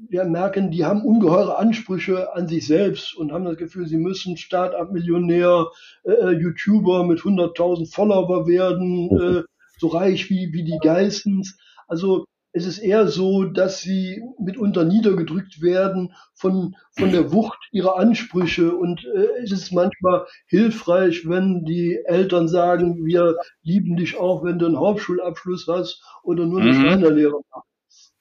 wir 0.09 0.25
merken, 0.25 0.71
die 0.71 0.85
haben 0.85 1.05
ungeheure 1.05 1.57
Ansprüche 1.57 2.35
an 2.35 2.49
sich 2.49 2.67
selbst 2.67 3.17
und 3.17 3.33
haben 3.33 3.45
das 3.45 3.57
Gefühl, 3.57 3.87
sie 3.87 3.97
müssen 3.97 4.37
Start-up-Millionär, 4.37 5.69
äh, 6.05 6.11
äh 6.11 6.31
YouTuber 6.33 7.05
mit 7.05 7.21
100.000 7.21 7.93
Follower 7.93 8.47
werden, 8.47 9.11
äh, 9.19 9.43
so 9.79 9.87
reich 9.89 10.29
wie, 10.29 10.53
wie 10.53 10.65
die 10.65 10.79
Geistens. 10.83 11.57
Also 11.87 12.25
es 12.53 12.67
ist 12.67 12.79
eher 12.79 13.07
so, 13.07 13.45
dass 13.45 13.81
sie 13.81 14.23
mitunter 14.39 14.85
niedergedrückt 14.85 15.63
werden 15.63 16.15
von, 16.35 16.77
von 16.97 17.13
der 17.13 17.33
Wucht 17.33 17.59
ihrer 17.71 17.97
Ansprüche. 17.97 18.75
Und 18.75 19.05
äh, 19.15 19.43
es 19.43 19.53
ist 19.53 19.73
manchmal 19.73 20.27
hilfreich, 20.47 21.29
wenn 21.29 21.65
die 21.65 22.01
Eltern 22.05 22.49
sagen, 22.49 23.05
wir 23.05 23.37
lieben 23.63 23.97
dich 23.97 24.17
auch, 24.17 24.45
wenn 24.45 24.59
du 24.59 24.67
einen 24.67 24.79
Hauptschulabschluss 24.79 25.67
hast 25.69 26.03
oder 26.23 26.45
nur 26.47 26.61
eine 26.61 26.73
mhm. 26.73 26.83
Schreinerlehre 26.83 27.41
machst. 27.51 28.13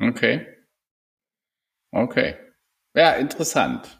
Okay. 0.00 0.46
Okay. 1.90 2.36
Ja, 2.94 3.12
interessant. 3.12 3.98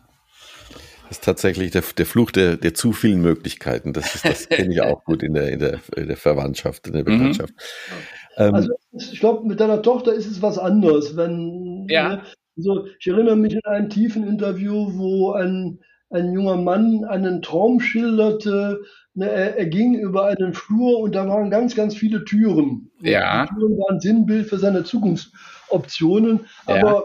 Das 1.08 1.18
ist 1.18 1.24
tatsächlich 1.24 1.70
der, 1.70 1.82
der 1.96 2.06
Fluch 2.06 2.30
der, 2.30 2.56
der 2.56 2.74
zu 2.74 2.92
vielen 2.92 3.22
Möglichkeiten. 3.22 3.92
Das, 3.92 4.20
das 4.22 4.48
kenne 4.48 4.72
ich 4.72 4.82
auch 4.82 5.04
gut 5.04 5.22
in 5.22 5.34
der, 5.34 5.48
in 5.50 5.58
der, 5.58 5.80
in 5.96 6.06
der 6.06 6.16
Verwandtschaft, 6.18 6.86
in 6.86 6.94
der 6.94 7.02
mhm. 7.02 7.06
Bekanntschaft. 7.06 7.54
Mhm. 7.54 8.28
Ähm, 8.39 8.55
also 8.55 8.72
ich 8.93 9.20
glaube, 9.20 9.47
mit 9.47 9.61
deiner 9.61 9.82
Tochter 9.82 10.12
ist 10.14 10.30
es 10.30 10.41
was 10.43 10.59
anderes. 10.59 11.16
Wenn, 11.16 11.86
ja. 11.89 12.22
Also 12.57 12.86
ich 12.99 13.07
erinnere 13.07 13.36
mich 13.36 13.55
an 13.64 13.72
ein 13.72 13.91
tiefen 13.91 14.26
Interview, 14.26 14.91
wo 14.95 15.32
ein 15.32 15.80
ein 16.11 16.32
junger 16.32 16.57
Mann 16.57 17.05
einen 17.05 17.43
Traum 17.43 17.80
schilderte. 17.80 18.80
Ne, 19.14 19.28
er, 19.28 19.57
er, 19.57 19.66
ging 19.66 19.95
über 19.95 20.26
einen 20.26 20.55
Flur 20.55 21.01
und 21.01 21.14
da 21.14 21.28
waren 21.28 21.51
ganz, 21.51 21.74
ganz 21.74 21.95
viele 21.95 22.24
Türen. 22.24 22.91
Ja. 23.01 23.47
Die 23.47 23.55
Türen 23.55 23.78
waren 23.78 24.01
Sinnbild 24.01 24.47
für 24.47 24.59
seine 24.59 24.84
Zukunftsoptionen. 24.84 26.47
Aber 26.66 27.05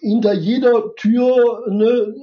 hinter 0.00 0.32
jeder 0.34 0.94
Tür 0.96 1.64
ne, 1.68 2.14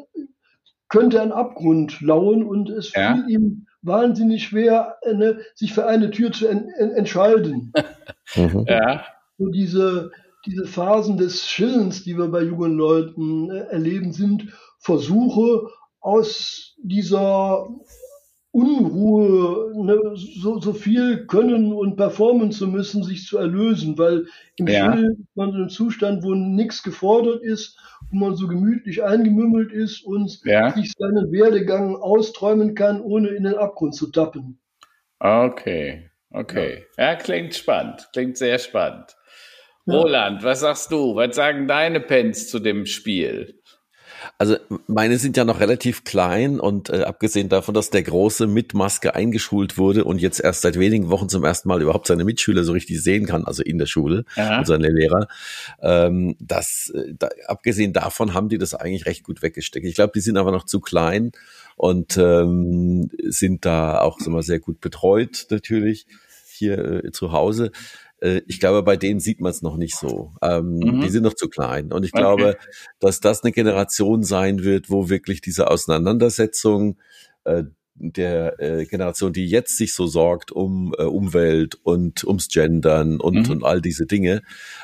könnte 0.88 1.22
ein 1.22 1.32
Abgrund 1.32 2.00
lauern 2.02 2.44
und 2.44 2.70
es 2.70 2.94
ja. 2.94 3.16
fiel 3.16 3.30
ihm 3.30 3.68
wahnsinnig 3.82 4.44
schwer, 4.44 4.98
ne, 5.12 5.40
sich 5.56 5.74
für 5.74 5.88
eine 5.88 6.12
Tür 6.12 6.32
zu 6.32 6.48
en 6.48 6.70
entscheiden. 6.70 7.74
Mhm. 8.36 8.66
ja. 8.68 9.06
So 9.38 9.48
diese, 9.48 10.12
diese 10.46 10.66
Phasen 10.66 11.18
des 11.18 11.46
Schillens, 11.46 12.04
die 12.04 12.18
wir 12.18 12.28
bei 12.28 12.44
jungen 12.44 12.78
Leuten 12.78 13.50
äh, 13.50 13.66
erleben, 13.72 14.12
sind 14.12 14.54
Versuche 14.80 15.70
aus 16.00 16.76
dieser 16.84 17.68
Unruhe, 18.52 19.74
ne, 19.84 20.00
so, 20.14 20.60
so 20.60 20.74
viel 20.74 21.26
können 21.26 21.74
und 21.74 21.96
performen 21.96 22.52
zu 22.52 22.68
müssen, 22.68 23.04
sich 23.04 23.26
zu 23.26 23.40
erlösen, 23.40 23.98
weil 23.98 24.28
im 24.58 24.68
ja. 24.68 24.94
Schill 24.94 25.18
ist 25.20 25.36
man 25.36 25.50
in 25.50 25.56
einem 25.56 25.70
Zustand, 25.70 26.24
wo 26.24 26.36
nichts 26.36 26.84
gefordert 26.84 27.42
ist, 27.42 27.80
wo 28.12 28.18
man 28.18 28.36
so 28.36 28.48
gemütlich 28.48 29.04
eingemümmelt 29.04 29.72
ist 29.72 30.06
und 30.06 30.40
ja. 30.46 30.72
sich 30.72 30.94
seinen 30.96 31.32
Werdegang 31.32 31.96
austräumen 31.96 32.76
kann, 32.76 33.02
ohne 33.02 33.30
in 33.30 33.44
den 33.44 33.56
Abgrund 33.56 33.96
zu 33.96 34.12
tappen. 34.12 34.60
Okay, 35.18 36.12
okay. 36.34 36.86
Ja, 36.98 37.12
ja 37.12 37.16
klingt 37.16 37.56
spannend, 37.56 38.10
klingt 38.12 38.38
sehr 38.38 38.60
spannend. 38.60 39.16
Roland, 39.88 40.44
was 40.44 40.62
sagst 40.62 40.92
du? 40.92 41.16
Was 41.16 41.36
sagen 41.36 41.68
deine 41.68 42.00
Pens 42.00 42.50
zu 42.50 42.60
dem 42.60 42.86
Spiel? 42.86 43.60
Also 44.38 44.58
meine 44.88 45.18
sind 45.18 45.38
ja 45.38 45.44
noch 45.44 45.60
relativ 45.60 46.04
klein 46.06 46.60
und 46.60 46.90
äh, 46.90 47.04
abgesehen 47.04 47.50
davon, 47.50 47.74
dass 47.74 47.90
der 47.90 48.04
Große 48.04 48.48
mit 48.48 48.74
Maske 48.74 49.16
eingeschult 49.16 49.78
wurde 49.78 50.06
und 50.06 50.22
jetzt 50.22 50.40
erst 50.40 50.62
seit 50.62 50.80
wenigen 50.80 51.10
Wochen 51.10 51.30
zum 51.30 51.44
ersten 51.44 51.68
Mal 51.68 51.82
überhaupt 51.82 52.08
seine 52.08 52.24
Mitschüler 52.24 52.64
so 52.64 52.72
richtig 52.72 53.02
sehen 53.02 53.26
kann, 53.26 53.46
also 53.46 53.64
in 53.64 53.78
der 53.78 53.86
Schule 53.86 54.26
ja. 54.36 54.60
und 54.60 54.66
seine 54.66 54.90
Lehrer, 54.90 55.28
ähm, 55.82 56.36
das, 56.40 56.92
äh, 56.96 57.14
da, 57.18 57.30
abgesehen 57.48 57.94
davon 57.94 58.34
haben 58.34 58.50
die 58.50 58.58
das 58.58 58.74
eigentlich 58.74 59.06
recht 59.06 59.24
gut 59.24 59.42
weggesteckt. 59.42 59.86
Ich 59.86 59.96
glaube, 59.96 60.14
die 60.16 60.22
sind 60.22 60.38
aber 60.38 60.52
noch 60.52 60.66
zu 60.66 60.80
klein 60.80 61.32
und 61.76 62.18
ähm, 62.18 63.10
sind 63.24 63.66
da 63.66 64.00
auch 64.00 64.20
so 64.20 64.30
mal 64.30 64.44
sehr 64.44 64.60
gut 64.60 64.80
betreut 64.82 65.48
natürlich 65.50 66.08
hier 66.48 67.06
äh, 67.06 67.12
zu 67.12 67.32
Hause. 67.32 67.72
Äh, 68.24 68.42
ich 68.48 68.60
glaube, 68.60 68.84
bei 68.84 68.98
denen 68.98 69.20
sieht 69.20 69.42
man 69.42 69.52
es 69.52 69.62
noch 69.62 69.78
nicht 69.78 69.96
so. 69.96 70.34
Ähm, 70.42 70.78
mhm. 70.78 71.02
Die 71.02 71.10
sind 71.10 71.24
noch 71.24 71.34
zu 71.34 71.50
klein. 71.50 71.92
Und 71.92 72.04
ich 72.04 72.14
okay. 72.14 72.22
glaube, 72.22 72.58
dass 73.00 73.20
das 73.20 73.44
eine 73.44 73.52
Generation 73.52 74.24
sein 74.24 74.64
wird, 74.64 74.90
wo 74.90 75.10
wirklich 75.10 75.42
diese 75.42 75.70
Auseinandersetzung 75.70 76.98
äh, 77.44 77.64
der 77.96 78.60
äh, 78.60 78.86
Generation, 78.86 79.34
die 79.34 79.46
jetzt 79.46 79.78
sich 79.78 79.94
so 79.94 80.08
sorgt 80.08 80.52
um 80.52 80.94
äh, 80.98 81.04
Umwelt 81.04 81.76
und 81.84 82.24
ums 82.24 82.48
Gendern 82.48 83.20
und, 83.20 83.48
mhm. 83.48 83.52
und 83.52 83.64
all 83.64 83.82
diese 83.82 84.06
Dinge, 84.06 84.42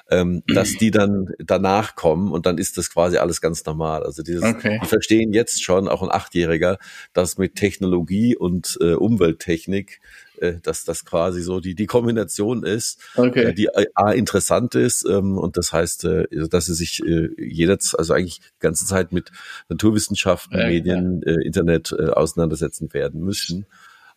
ähm, 0.09 0.43
dass 0.47 0.73
die 0.73 0.91
dann 0.91 1.29
danach 1.39 1.95
kommen 1.95 2.31
und 2.31 2.45
dann 2.45 2.57
ist 2.57 2.77
das 2.77 2.91
quasi 2.91 3.17
alles 3.17 3.41
ganz 3.41 3.65
normal. 3.65 4.03
Also 4.03 4.21
dieses, 4.21 4.43
okay. 4.43 4.79
die 4.83 4.87
verstehen 4.87 5.33
jetzt 5.33 5.63
schon, 5.63 5.87
auch 5.87 6.03
ein 6.03 6.11
Achtjähriger, 6.11 6.77
dass 7.13 7.37
mit 7.37 7.55
Technologie 7.55 8.35
und 8.35 8.77
äh, 8.79 8.93
Umwelttechnik 8.93 9.99
äh, 10.41 10.59
dass 10.61 10.85
das 10.85 11.05
quasi 11.05 11.41
so 11.41 11.59
die, 11.59 11.75
die 11.75 11.85
Kombination 11.85 12.63
ist, 12.63 12.99
okay. 13.15 13.45
äh, 13.45 13.53
die 13.53 13.69
A, 13.95 14.11
interessant 14.11 14.75
ist 14.75 15.05
ähm, 15.05 15.37
und 15.37 15.57
das 15.57 15.73
heißt, 15.73 16.05
äh, 16.05 16.27
dass 16.49 16.65
sie 16.65 16.73
sich 16.73 17.03
äh, 17.05 17.29
jederzeit, 17.37 17.99
also 17.99 18.13
eigentlich 18.13 18.39
die 18.39 18.59
ganze 18.59 18.85
Zeit 18.85 19.11
mit 19.11 19.31
Naturwissenschaften, 19.69 20.59
ja, 20.59 20.67
Medien, 20.67 21.21
äh, 21.23 21.45
Internet 21.45 21.95
äh, 21.97 22.09
auseinandersetzen 22.09 22.93
werden 22.93 23.21
müssen 23.21 23.65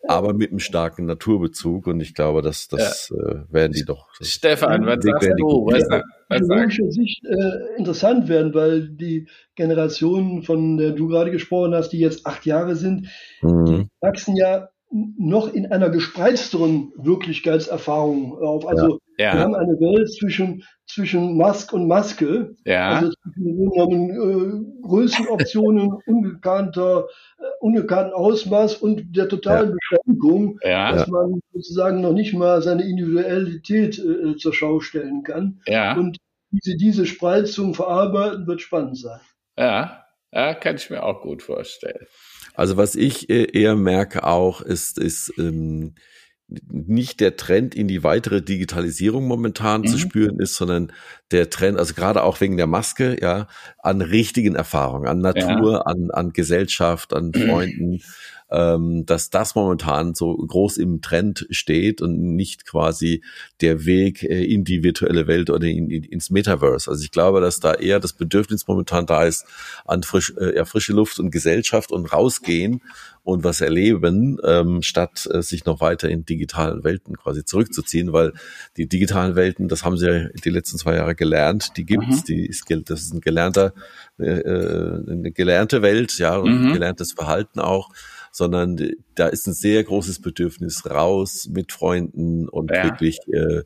aber 0.07 0.35
mit 0.35 0.51
einem 0.51 0.59
starken 0.59 1.07
Naturbezug. 1.07 1.87
Und 1.87 2.01
ich 2.01 2.15
glaube, 2.15 2.43
dass 2.43 2.69
das 2.69 3.13
ja. 3.15 3.23
äh, 3.23 3.53
werden 3.53 3.73
die 3.73 3.85
doch. 3.85 4.09
Stefan, 4.21 4.87
was 4.87 5.03
sagst 5.03 5.31
du? 5.37 5.67
Was, 5.67 5.87
ja. 5.91 6.03
was 6.29 6.47
sagst 6.47 6.81
Sicht 6.93 7.25
äh, 7.25 7.79
interessant 7.79 8.29
werden, 8.29 8.55
weil 8.55 8.89
die 8.89 9.29
Generation, 9.55 10.43
von 10.43 10.77
der 10.77 10.93
du 10.93 11.09
gerade 11.09 11.31
gesprochen 11.31 11.75
hast, 11.75 11.91
die 11.91 11.99
jetzt 11.99 12.27
acht 12.27 12.47
Jahre 12.47 12.75
sind, 12.75 13.09
mhm. 13.43 13.65
die 13.65 13.89
wachsen 14.01 14.37
ja 14.37 14.69
noch 14.93 15.53
in 15.53 15.73
einer 15.73 15.89
gespreizteren 15.89 16.93
Wirklichkeitserfahrung 16.97 18.39
auf. 18.39 18.67
Also 18.67 18.99
ja. 19.17 19.33
wir 19.33 19.41
haben 19.41 19.55
eine 19.55 19.73
Welt 19.81 20.13
zwischen, 20.13 20.65
zwischen 20.87 21.37
Mask 21.37 21.73
und 21.73 21.89
Maske, 21.89 22.55
ja. 22.67 22.97
also 22.97 23.13
zwischen 23.23 24.11
äh, 24.11 24.83
Größenoptionen, 24.87 25.93
ungekannter, 26.07 27.07
äh, 27.39 27.43
ungekannten 27.61 28.13
Ausmaß 28.13 28.77
und 28.77 29.17
der 29.17 29.29
totalen 29.29 29.71
ja. 29.71 29.75
Beschränkung, 29.75 30.59
dass 30.63 31.09
man 31.09 31.41
sozusagen 31.53 32.03
noch 32.03 32.13
nicht 32.13 32.35
mal 32.35 32.61
seine 32.61 32.83
Individualität 32.83 33.99
äh, 33.99 34.37
zur 34.37 34.53
Schau 34.53 34.81
stellen 34.81 35.23
kann. 35.23 35.61
Und 35.97 36.19
diese, 36.51 36.77
diese 36.77 37.07
Spreizung 37.07 37.73
verarbeiten 37.73 38.47
wird 38.47 38.61
spannend 38.61 38.99
sein. 38.99 39.21
Ja, 39.59 40.02
ja, 40.33 40.55
kann 40.55 40.77
ich 40.77 40.91
mir 40.91 41.03
auch 41.03 41.23
gut 41.23 41.43
vorstellen. 41.43 42.07
Also 42.55 42.77
was 42.77 42.95
ich 42.95 43.31
äh, 43.31 43.45
eher 43.45 43.77
merke 43.77 44.25
auch, 44.25 44.61
ist, 44.61 44.99
ist 44.99 45.33
ähm, 45.39 45.95
nicht 46.69 47.21
der 47.21 47.37
Trend 47.37 47.75
in 47.75 47.89
die 47.89 48.05
weitere 48.05 48.43
Digitalisierung 48.43 49.27
momentan 49.27 49.83
mhm. 49.83 49.87
zu 49.87 49.99
spüren 49.99 50.39
ist, 50.39 50.57
sondern 50.57 50.93
der 51.31 51.51
Trend, 51.51 51.79
also 51.79 51.95
gerade 51.95 52.23
auch 52.23 52.41
wegen 52.41 52.57
der 52.57 52.67
Maske, 52.67 53.17
ja, 53.21 53.47
an 53.79 54.01
richtigen 54.03 54.55
Erfahrungen, 54.55 55.09
an 55.09 55.21
Natur, 55.21 55.73
ja. 55.73 55.81
an, 55.83 56.11
an 56.11 56.33
Gesellschaft, 56.33 57.15
an 57.15 57.33
Freunden, 57.35 58.03
ähm, 58.53 59.07
dass 59.07 59.31
das 59.31 59.55
momentan 59.55 60.15
so 60.15 60.37
groß 60.37 60.77
im 60.77 61.01
Trend 61.01 61.47
steht 61.51 62.03
und 62.03 62.37
nicht 62.37 62.67
quasi 62.67 63.23
der 63.61 63.87
Weg 63.87 64.23
äh, 64.23 64.45
in 64.45 64.65
die 64.65 64.85
virtuelle 64.85 65.27
Welt 65.27 65.49
oder 65.49 65.67
in, 65.67 65.91
in, 65.91 66.05
ins 66.05 66.31
Metaverse. 66.31 66.91
Also 66.91 67.03
ich 67.03 67.11
glaube, 67.11 67.41
dass 67.41 67.61
da 67.61 67.73
eher 67.75 67.99
das 67.99 68.13
Bedürfnis 68.13 68.69
momentan 68.69 69.07
da 69.07 69.25
ist 69.25 69.47
an 69.87 70.03
frisch, 70.03 70.35
äh, 70.39 70.55
ja, 70.57 70.67
frische 70.67 70.93
Luft 70.93 71.19
und 71.19 71.31
Gesellschaft 71.31 71.93
und 71.93 72.13
rausgehen 72.13 72.83
und 73.25 73.45
was 73.45 73.61
erleben, 73.61 74.39
ähm, 74.45 74.83
statt 74.83 75.29
äh, 75.33 75.43
sich 75.43 75.65
noch 75.65 75.81
weiter 75.81 76.11
in 76.11 76.27
digitalen 76.27 76.85
Welten 76.85 77.17
quasi 77.17 77.45
zurückzuziehen, 77.45 78.13
weil 78.13 78.33
die 78.77 78.89
digitalen 78.89 79.35
Welten, 79.35 79.69
das 79.69 79.85
haben 79.85 79.97
sie 79.97 80.11
ja 80.11 80.29
die 80.29 80.51
letzten 80.51 80.77
zwei 80.77 80.97
Jahre 80.97 81.15
gelernt, 81.15 81.77
die 81.77 81.87
gibt's, 81.87 82.21
mhm. 82.21 82.25
die 82.27 82.47
ist, 82.47 82.65
das 82.69 83.03
ist 83.03 83.15
ein 83.15 83.21
gelernter, 83.21 83.73
äh, 84.19 84.25
äh 84.25 85.11
eine 85.11 85.33
gelernte 85.33 85.81
Welt, 85.81 86.19
ja, 86.19 86.37
und 86.37 86.69
mhm. 86.69 86.73
gelerntes 86.75 87.13
Verhalten 87.13 87.61
auch 87.61 87.91
sondern 88.33 88.81
da 89.15 89.29
ist 89.29 89.47
ein 89.47 89.53
sehr 89.53 89.85
großes 89.85 90.21
Bedürfnis 90.21 90.87
raus 90.91 91.49
mit 91.53 91.71
Freunden 91.71 92.49
und 92.49 92.71
ja. 92.71 92.83
wirklich 92.85 93.19
äh, 93.29 93.63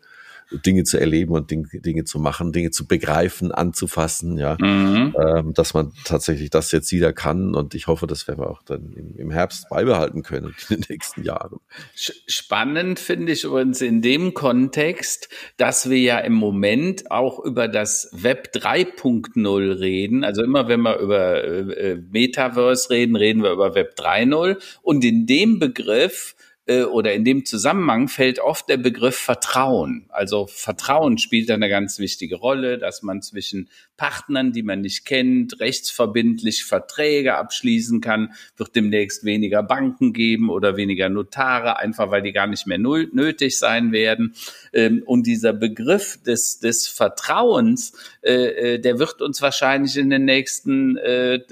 Dinge 0.51 0.85
zu 0.85 0.99
erleben 0.99 1.33
und 1.33 1.51
Dinge, 1.51 1.67
Dinge 1.73 2.05
zu 2.05 2.19
machen, 2.19 2.53
Dinge 2.53 2.71
zu 2.71 2.87
begreifen, 2.87 3.53
anzufassen, 3.53 4.39
ja, 4.39 4.57
mhm. 4.61 5.15
ähm, 5.19 5.55
dass 5.55 5.75
man 5.75 5.93
tatsächlich 6.05 6.51
das 6.51 6.71
jetzt 6.73 6.93
wieder 6.93 7.13
kann 7.13 7.55
und 7.55 7.75
ich 7.75 7.87
hoffe, 7.87 8.07
das 8.07 8.29
werden 8.29 8.41
wir 8.41 8.51
auch 8.51 8.63
dann 8.63 8.93
im, 8.93 9.17
im 9.17 9.31
Herbst 9.31 9.69
beibehalten 9.69 10.23
können 10.23 10.55
in 10.69 10.77
den 10.77 10.85
nächsten 10.89 11.25
Jahren. 11.25 11.59
Spannend 11.95 13.01
finde 13.01 13.33
ich 13.33 13.45
übrigens 13.45 13.81
in 13.81 14.03
dem 14.03 14.35
Kontext, 14.35 15.29
dass 15.57 15.91
wir 15.91 15.99
ja 15.99 16.19
im 16.19 16.35
Moment 16.35 17.11
auch 17.11 17.45
über 17.45 17.67
das 17.67 18.11
Web 18.13 18.53
3.0 18.55 19.81
reden. 19.81 20.25
Also 20.25 20.43
immer 20.43 20.69
wenn 20.69 20.83
wir 20.83 20.99
über 20.99 21.45
äh, 21.45 21.97
Metaverse 22.11 22.91
reden, 22.91 23.17
reden 23.17 23.43
wir 23.43 23.51
über 23.51 23.75
Web 23.75 23.95
3.0 23.99 24.59
und 24.83 25.05
in 25.05 25.27
dem 25.27 25.59
Begriff 25.59 26.37
äh, 26.67 26.83
oder 26.83 27.15
in 27.15 27.25
dem 27.25 27.45
Zusammenhang 27.45 28.09
fällt 28.09 28.41
oft 28.41 28.69
der 28.69 28.77
Begriff 28.77 29.17
Vertrauen. 29.17 30.07
Also 30.09 30.47
Vertrauen 30.47 31.19
spielt 31.19 31.51
eine 31.51 31.69
ganz 31.69 31.99
wichtige 31.99 32.37
Rolle, 32.37 32.79
dass 32.79 33.03
man 33.03 33.23
zwischen 33.23 33.69
Partnern, 33.97 34.53
die 34.53 34.63
man 34.63 34.81
nicht 34.81 35.07
kennt, 35.07 35.59
rechtsverbindlich 35.61 36.65
Verträge 36.65 37.37
abschließen 37.37 38.01
kann, 38.01 38.35
wird 38.57 38.77
demnächst 38.77 39.25
weniger 39.25 39.63
Banken 39.63 40.13
geben 40.13 40.51
oder 40.51 40.77
weniger 40.77 41.09
Notare, 41.09 41.79
einfach 41.79 42.11
weil 42.11 42.23
die 42.23 42.33
gar 42.33 42.47
nicht 42.47 42.67
mehr 42.67 42.79
nötig 42.79 43.59
sein 43.59 43.93
werden. 43.93 44.35
Ähm, 44.73 45.03
und 45.07 45.27
dieser 45.27 45.53
Begriff 45.53 46.23
des, 46.23 46.59
des 46.59 46.89
Vertrauens, 46.89 47.93
äh, 48.23 48.75
äh, 48.75 48.79
der 48.79 48.99
wird 48.99 49.23
uns 49.23 49.41
wahrscheinlich 49.41 49.97
in 49.97 50.11
den 50.11 50.25
nächsten 50.25 50.99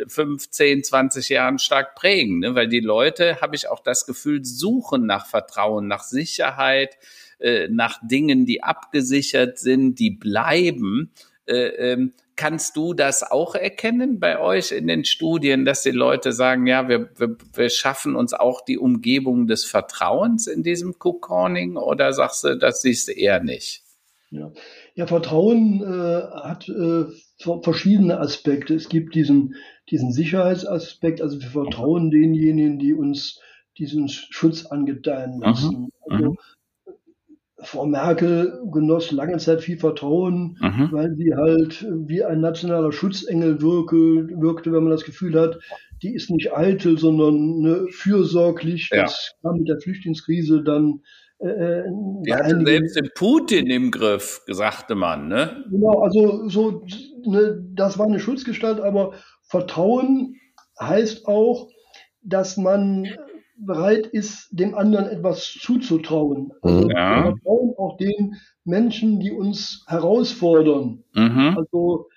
15, 0.06 0.84
20 0.84 1.28
Jahren 1.28 1.58
stark 1.58 1.94
prägen, 1.94 2.40
ne? 2.40 2.54
weil 2.54 2.68
die 2.68 2.80
Leute, 2.80 3.40
habe 3.40 3.56
ich 3.56 3.68
auch 3.68 3.80
das 3.80 4.06
Gefühl, 4.06 4.44
suchen 4.44 5.03
nach 5.06 5.26
Vertrauen, 5.26 5.86
nach 5.88 6.02
Sicherheit, 6.02 6.96
äh, 7.38 7.68
nach 7.68 7.98
Dingen, 8.02 8.46
die 8.46 8.62
abgesichert 8.62 9.58
sind, 9.58 9.98
die 9.98 10.10
bleiben. 10.10 11.12
Ähm, 11.46 12.14
Kannst 12.36 12.76
du 12.76 12.94
das 12.94 13.22
auch 13.22 13.54
erkennen 13.54 14.18
bei 14.18 14.40
euch 14.40 14.72
in 14.72 14.88
den 14.88 15.04
Studien, 15.04 15.64
dass 15.64 15.82
die 15.82 15.92
Leute 15.92 16.32
sagen, 16.32 16.66
ja, 16.66 16.88
wir, 16.88 17.10
wir, 17.16 17.36
wir 17.52 17.70
schaffen 17.70 18.16
uns 18.16 18.34
auch 18.34 18.64
die 18.64 18.78
Umgebung 18.78 19.46
des 19.46 19.64
Vertrauens 19.64 20.48
in 20.48 20.64
diesem 20.64 20.98
Cocooning 20.98 21.76
oder 21.76 22.12
sagst 22.12 22.42
du, 22.42 22.56
das 22.56 22.82
siehst 22.82 23.06
du 23.06 23.12
eher 23.12 23.40
nicht? 23.40 23.82
Ja, 24.30 24.50
ja 24.96 25.06
Vertrauen 25.06 25.80
äh, 25.80 26.40
hat 26.42 26.68
äh, 26.68 27.04
verschiedene 27.62 28.18
Aspekte. 28.18 28.74
Es 28.74 28.88
gibt 28.88 29.14
diesen, 29.14 29.54
diesen 29.88 30.12
Sicherheitsaspekt. 30.12 31.22
Also 31.22 31.40
wir 31.40 31.50
vertrauen 31.50 32.10
denjenigen, 32.10 32.80
die 32.80 32.94
uns 32.94 33.40
diesen 33.78 34.08
Schutz 34.08 34.66
angedeihen 34.66 35.40
lassen. 35.40 35.90
Mhm. 36.06 36.12
Also, 36.12 36.30
mhm. 36.30 36.38
Frau 37.64 37.86
Merkel 37.86 38.60
genoss 38.72 39.10
lange 39.10 39.38
Zeit 39.38 39.62
viel 39.62 39.78
Vertrauen, 39.78 40.58
mhm. 40.60 40.88
weil 40.92 41.14
sie 41.16 41.34
halt 41.34 41.86
wie 42.06 42.22
ein 42.22 42.40
nationaler 42.40 42.92
Schutzengel 42.92 43.60
wirke, 43.62 44.28
wirkte, 44.40 44.72
wenn 44.72 44.82
man 44.82 44.92
das 44.92 45.04
Gefühl 45.04 45.40
hat, 45.40 45.58
die 46.02 46.14
ist 46.14 46.30
nicht 46.30 46.52
eitel, 46.52 46.98
sondern 46.98 47.60
ne, 47.60 47.86
fürsorglich. 47.90 48.90
Ja. 48.92 49.02
Das 49.02 49.32
kam 49.42 49.58
mit 49.58 49.68
der 49.68 49.80
Flüchtlingskrise 49.80 50.62
dann. 50.62 51.00
Äh, 51.38 51.48
äh 51.48 51.84
die 52.26 52.34
hatte 52.34 52.60
selbst 52.64 52.96
den 52.96 53.10
Putin 53.14 53.66
im 53.68 53.90
Griff, 53.90 54.42
sagte 54.46 54.94
man, 54.94 55.28
ne? 55.28 55.64
Genau, 55.70 56.00
also 56.02 56.48
so, 56.48 56.84
ne, 57.24 57.64
das 57.72 57.98
war 57.98 58.06
eine 58.06 58.20
Schutzgestalt, 58.20 58.80
aber 58.80 59.14
Vertrauen 59.44 60.36
heißt 60.80 61.26
auch, 61.26 61.68
dass 62.22 62.56
man 62.56 63.08
bereit 63.56 64.06
ist, 64.06 64.48
dem 64.50 64.74
anderen 64.74 65.06
etwas 65.06 65.52
zuzutrauen. 65.60 66.52
Also 66.62 66.88
ja. 66.90 67.16
wir 67.16 67.22
vertrauen 67.32 67.74
auch 67.78 67.96
den 67.96 68.34
Menschen, 68.64 69.20
die 69.20 69.32
uns 69.32 69.84
herausfordern. 69.86 71.04
Mhm. 71.14 71.56
Also 71.56 72.08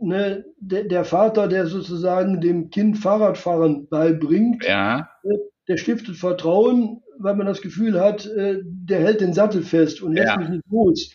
ne, 0.00 0.44
der, 0.58 0.84
der, 0.84 1.04
Vater, 1.04 1.48
der 1.48 1.66
sozusagen 1.66 2.40
dem 2.40 2.70
Kind 2.70 2.98
Fahrradfahren 2.98 3.88
beibringt, 3.88 4.64
ja. 4.66 5.08
Ne, 5.22 5.38
der 5.68 5.76
stiftet 5.76 6.16
Vertrauen, 6.16 7.02
weil 7.18 7.34
man 7.34 7.46
das 7.46 7.60
Gefühl 7.60 8.00
hat, 8.00 8.26
äh, 8.26 8.60
der 8.64 9.00
hält 9.00 9.20
den 9.20 9.32
Sattel 9.32 9.62
fest 9.62 10.00
und 10.00 10.12
lässt 10.12 10.28
ja. 10.28 10.36
mich 10.36 10.48
nicht 10.48 10.64
los. 10.70 11.10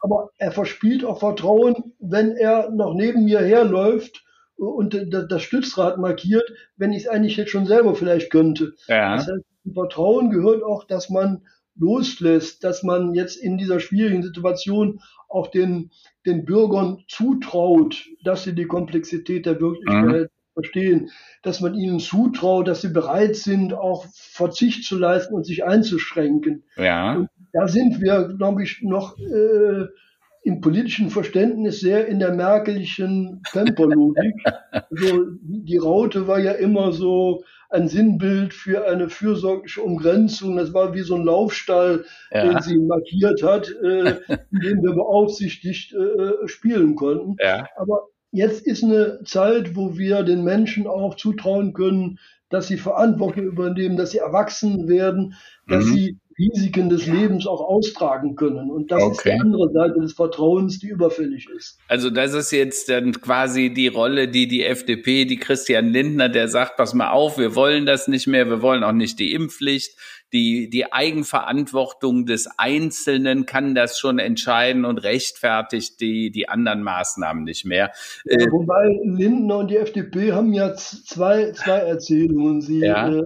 Aber 0.00 0.30
er 0.38 0.50
verspielt 0.50 1.04
auch 1.04 1.20
Vertrauen, 1.20 1.94
wenn 2.00 2.36
er 2.36 2.70
noch 2.70 2.94
neben 2.94 3.24
mir 3.24 3.40
herläuft 3.40 4.25
und 4.56 4.96
das 5.10 5.42
Stützrad 5.42 5.98
markiert, 5.98 6.50
wenn 6.76 6.92
ich 6.92 7.04
es 7.04 7.08
eigentlich 7.08 7.36
jetzt 7.36 7.50
schon 7.50 7.66
selber 7.66 7.94
vielleicht 7.94 8.30
könnte. 8.30 8.74
Ja. 8.88 9.16
Das 9.16 9.28
heißt, 9.28 9.44
Vertrauen 9.74 10.30
gehört 10.30 10.62
auch, 10.62 10.84
dass 10.84 11.10
man 11.10 11.42
loslässt, 11.78 12.64
dass 12.64 12.82
man 12.82 13.14
jetzt 13.14 13.36
in 13.36 13.58
dieser 13.58 13.80
schwierigen 13.80 14.22
Situation 14.22 15.00
auch 15.28 15.48
den, 15.48 15.90
den 16.24 16.44
Bürgern 16.44 17.04
zutraut, 17.08 18.06
dass 18.24 18.44
sie 18.44 18.54
die 18.54 18.66
Komplexität 18.66 19.44
der 19.44 19.60
Wirklichkeit 19.60 20.30
mhm. 20.30 20.54
verstehen, 20.54 21.10
dass 21.42 21.60
man 21.60 21.74
ihnen 21.74 22.00
zutraut, 22.00 22.68
dass 22.68 22.80
sie 22.80 22.92
bereit 22.92 23.36
sind, 23.36 23.74
auch 23.74 24.06
Verzicht 24.14 24.84
zu 24.84 24.96
leisten 24.96 25.34
und 25.34 25.44
sich 25.44 25.64
einzuschränken. 25.64 26.64
Ja. 26.76 27.16
Und 27.16 27.28
da 27.52 27.68
sind 27.68 28.00
wir, 28.00 28.34
glaube 28.38 28.62
ich, 28.62 28.80
noch 28.82 29.18
äh, 29.18 29.86
im 30.46 30.60
politischen 30.60 31.10
Verständnis 31.10 31.80
sehr 31.80 32.06
in 32.06 32.20
der 32.20 32.32
merkelischen 32.32 33.42
Temperlogik. 33.50 34.32
also 34.70 35.26
die 35.42 35.76
Raute 35.76 36.28
war 36.28 36.38
ja 36.38 36.52
immer 36.52 36.92
so 36.92 37.42
ein 37.68 37.88
Sinnbild 37.88 38.54
für 38.54 38.86
eine 38.86 39.08
fürsorgliche 39.08 39.82
Umgrenzung. 39.82 40.56
Das 40.56 40.72
war 40.72 40.94
wie 40.94 41.00
so 41.00 41.16
ein 41.16 41.24
Laufstall, 41.24 42.04
ja. 42.30 42.44
den 42.44 42.62
sie 42.62 42.78
markiert 42.78 43.42
hat, 43.42 43.68
äh, 43.82 44.20
in 44.52 44.60
dem 44.60 44.82
wir 44.84 44.92
beaufsichtigt 44.92 45.92
äh, 45.92 45.96
äh, 45.96 46.46
spielen 46.46 46.94
konnten. 46.94 47.34
Ja. 47.40 47.66
Aber 47.74 48.06
jetzt 48.30 48.64
ist 48.64 48.84
eine 48.84 49.24
Zeit, 49.24 49.74
wo 49.74 49.98
wir 49.98 50.22
den 50.22 50.44
Menschen 50.44 50.86
auch 50.86 51.16
zutrauen 51.16 51.72
können, 51.72 52.20
dass 52.50 52.68
sie 52.68 52.76
Verantwortung 52.76 53.42
übernehmen, 53.42 53.96
dass 53.96 54.12
sie 54.12 54.18
erwachsen 54.18 54.86
werden, 54.86 55.34
dass 55.66 55.86
mhm. 55.86 55.92
sie 55.92 56.18
Risiken 56.38 56.90
des 56.90 57.06
Lebens 57.06 57.46
auch 57.46 57.62
austragen 57.62 58.36
können. 58.36 58.70
Und 58.70 58.90
das 58.90 59.02
okay. 59.02 59.12
ist 59.12 59.24
die 59.24 59.40
andere 59.40 59.70
Seite 59.72 60.00
des 60.00 60.12
Vertrauens, 60.12 60.78
die 60.78 60.88
überfällig 60.88 61.48
ist. 61.48 61.78
Also 61.88 62.10
das 62.10 62.34
ist 62.34 62.50
jetzt 62.50 62.90
dann 62.90 63.12
quasi 63.12 63.72
die 63.72 63.88
Rolle, 63.88 64.28
die 64.28 64.46
die 64.46 64.64
FDP, 64.64 65.24
die 65.24 65.38
Christian 65.38 65.88
Lindner, 65.88 66.28
der 66.28 66.48
sagt, 66.48 66.76
pass 66.76 66.92
mal 66.92 67.10
auf, 67.10 67.38
wir 67.38 67.54
wollen 67.54 67.86
das 67.86 68.06
nicht 68.06 68.26
mehr, 68.26 68.48
wir 68.50 68.60
wollen 68.60 68.84
auch 68.84 68.92
nicht 68.92 69.18
die 69.18 69.32
Impfpflicht. 69.32 69.96
Die, 70.32 70.68
die 70.68 70.92
Eigenverantwortung 70.92 72.26
des 72.26 72.48
Einzelnen 72.58 73.46
kann 73.46 73.74
das 73.74 73.98
schon 73.98 74.18
entscheiden 74.18 74.84
und 74.84 74.98
rechtfertigt 74.98 76.00
die, 76.00 76.30
die 76.30 76.48
anderen 76.48 76.82
Maßnahmen 76.82 77.44
nicht 77.44 77.64
mehr. 77.64 77.92
Ja, 78.24 78.38
äh, 78.38 78.50
wobei 78.50 78.88
Lindner 79.04 79.58
und 79.58 79.70
die 79.70 79.76
FDP 79.76 80.32
haben 80.32 80.52
ja 80.52 80.74
zwei, 80.74 81.52
zwei 81.52 81.78
Erzählungen. 81.78 82.60
Sie 82.60 82.80
ja. 82.80 83.08
äh, 83.08 83.22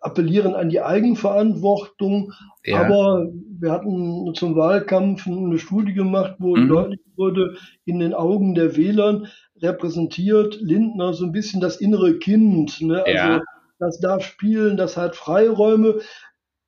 appellieren 0.00 0.54
an 0.54 0.68
die 0.68 0.80
Eigenverantwortung. 0.80 2.32
Ja. 2.64 2.82
Aber 2.82 3.28
wir 3.58 3.72
hatten 3.72 4.34
zum 4.34 4.56
Wahlkampf 4.56 5.26
eine 5.26 5.58
Studie 5.58 5.94
gemacht, 5.94 6.36
wo 6.38 6.56
mhm. 6.56 6.68
deutlich 6.68 7.00
wurde, 7.16 7.56
in 7.84 7.98
den 7.98 8.14
Augen 8.14 8.54
der 8.54 8.76
Wählern 8.76 9.26
repräsentiert 9.62 10.60
Lindner 10.60 11.14
so 11.14 11.24
ein 11.24 11.32
bisschen 11.32 11.60
das 11.60 11.76
innere 11.78 12.18
Kind. 12.18 12.80
Ne? 12.80 13.02
Also 13.04 13.10
ja. 13.10 13.40
das 13.78 14.00
darf 14.00 14.24
spielen, 14.24 14.76
das 14.76 14.96
hat 14.96 15.16
Freiräume. 15.16 16.00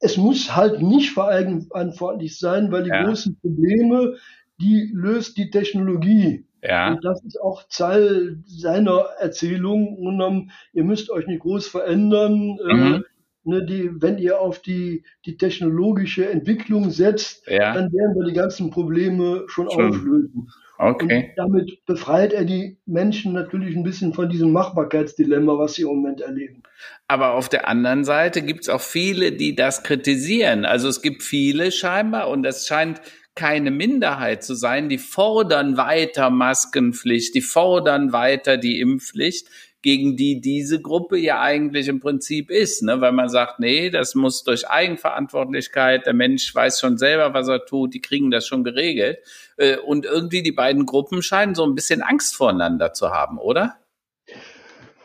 Es 0.01 0.17
muss 0.17 0.55
halt 0.55 0.81
nicht 0.81 1.13
verantwortlich 1.13 2.39
sein, 2.39 2.71
weil 2.73 2.85
die 2.85 2.91
ja. 2.91 3.05
großen 3.05 3.39
Probleme, 3.41 4.17
die 4.61 4.91
löst 4.95 5.37
die 5.37 5.51
Technologie. 5.51 6.47
Ja. 6.63 6.93
Und 6.93 7.05
das 7.05 7.23
ist 7.25 7.41
auch 7.41 7.65
Teil 7.69 8.43
seiner 8.47 9.07
Erzählung. 9.21 9.97
Und, 9.99 10.51
ihr 10.73 10.85
müsst 10.85 11.11
euch 11.11 11.27
nicht 11.27 11.41
groß 11.41 11.67
verändern. 11.69 12.59
Äh, 12.69 12.75
mhm 12.75 13.05
ne, 13.49 13.65
die, 13.65 13.91
wenn 14.01 14.19
ihr 14.19 14.41
auf 14.41 14.61
die, 14.61 15.05
die 15.25 15.37
technologische 15.37 16.29
Entwicklung 16.29 16.91
setzt, 16.91 17.47
ja. 17.49 17.75
dann 17.75 17.93
werden 17.93 18.15
wir 18.15 18.27
die 18.27 18.35
ganzen 18.35 18.71
Probleme 18.71 19.45
schon, 19.49 19.71
schon. 19.71 19.89
auflösen. 19.89 20.49
Okay. 20.81 21.31
Und 21.31 21.33
damit 21.37 21.85
befreit 21.87 22.33
er 22.33 22.45
die 22.45 22.79
Menschen 22.87 23.33
natürlich 23.33 23.75
ein 23.75 23.83
bisschen 23.83 24.15
von 24.15 24.29
diesem 24.29 24.53
Machbarkeitsdilemma, 24.53 25.59
was 25.59 25.75
sie 25.75 25.83
im 25.83 25.89
Moment 25.89 26.21
erleben. 26.21 26.63
Aber 27.09 27.33
auf 27.33 27.49
der 27.49 27.67
anderen 27.67 28.05
Seite 28.05 28.43
gibt 28.43 28.61
es 28.61 28.69
auch 28.69 28.81
viele, 28.81 29.33
die 29.33 29.57
das 29.57 29.83
kritisieren. 29.83 30.65
Also 30.65 30.89
es 30.89 31.03
gibt 31.03 31.25
viele 31.25 31.73
scheinbar, 31.73 32.29
und 32.29 32.47
es 32.47 32.69
scheint 32.69 33.01
keine 33.35 33.71
Minderheit 33.71 34.45
zu 34.45 34.55
sein, 34.55 34.89
die 34.89 34.99
fordern 34.99 35.77
weiter 35.77 36.29
Maskenpflicht, 36.29 37.35
die 37.35 37.41
fordern 37.41 38.13
weiter 38.13 38.57
die 38.57 38.81
Impfpflicht 38.81 39.49
gegen 39.83 40.17
die 40.17 40.41
diese 40.41 40.81
Gruppe 40.81 41.19
ja 41.19 41.41
eigentlich 41.41 41.89
im 41.89 42.01
Prinzip 42.01 42.51
ist, 42.51 42.83
ne? 42.83 43.01
weil 43.01 43.13
man 43.13 43.29
sagt, 43.29 43.61
nee, 43.61 43.91
das 43.91 44.15
muss 44.15 44.43
durch 44.43 44.69
Eigenverantwortlichkeit, 44.69 46.07
der 46.07 46.15
Mensch 46.15 46.53
weiß 46.55 46.81
schon 46.81 46.99
selber, 46.99 47.33
was 47.35 47.49
er 47.49 47.65
tut, 47.65 47.95
die 47.95 48.01
kriegen 48.01 48.31
das 48.31 48.47
schon 48.47 48.65
geregelt. 48.65 49.19
Äh, 49.57 49.77
und 49.79 50.05
irgendwie 50.05 50.43
die 50.43 50.53
beiden 50.53 50.85
Gruppen 50.85 51.23
scheinen 51.23 51.55
so 51.55 51.65
ein 51.65 51.75
bisschen 51.75 52.03
Angst 52.03 52.35
voreinander 52.35 52.93
zu 52.93 53.11
haben, 53.11 53.39
oder? 53.39 53.77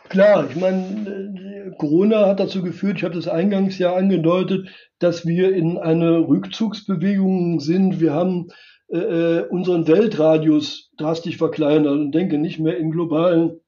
Klar, 0.10 0.48
ich 0.50 0.56
meine, 0.56 1.74
Corona 1.78 2.28
hat 2.28 2.40
dazu 2.40 2.62
geführt, 2.62 2.98
ich 2.98 3.04
habe 3.04 3.16
das 3.16 3.28
eingangs 3.28 3.78
ja 3.78 3.96
angedeutet, 3.96 4.68
dass 5.00 5.26
wir 5.26 5.56
in 5.56 5.78
eine 5.78 6.20
Rückzugsbewegung 6.28 7.60
sind. 7.60 8.00
Wir 8.00 8.14
haben 8.14 8.50
äh, 8.90 8.98
äh 8.98 9.48
unseren 9.50 9.88
Weltradius 9.88 10.92
drastisch 10.98 11.38
verkleinert 11.38 11.94
und 11.94 12.12
denke 12.12 12.38
nicht 12.38 12.60
mehr 12.60 12.78
in 12.78 12.92
globalen 12.92 13.60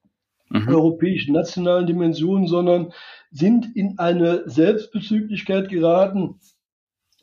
mhm. 0.49 0.67
europäischen, 0.67 1.33
nationalen 1.33 1.87
Dimensionen, 1.87 2.47
sondern 2.47 2.93
sind 3.31 3.75
in 3.75 3.97
eine 3.99 4.43
Selbstbezüglichkeit 4.45 5.69
geraten, 5.69 6.39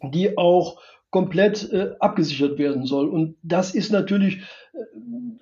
die 0.02 0.36
auch 0.36 0.80
komplett 1.10 1.70
äh, 1.72 1.90
abgesichert 2.00 2.58
werden 2.58 2.86
soll. 2.86 3.08
Und 3.08 3.36
das 3.42 3.74
ist 3.74 3.92
natürlich 3.92 4.38
äh, 4.72 4.78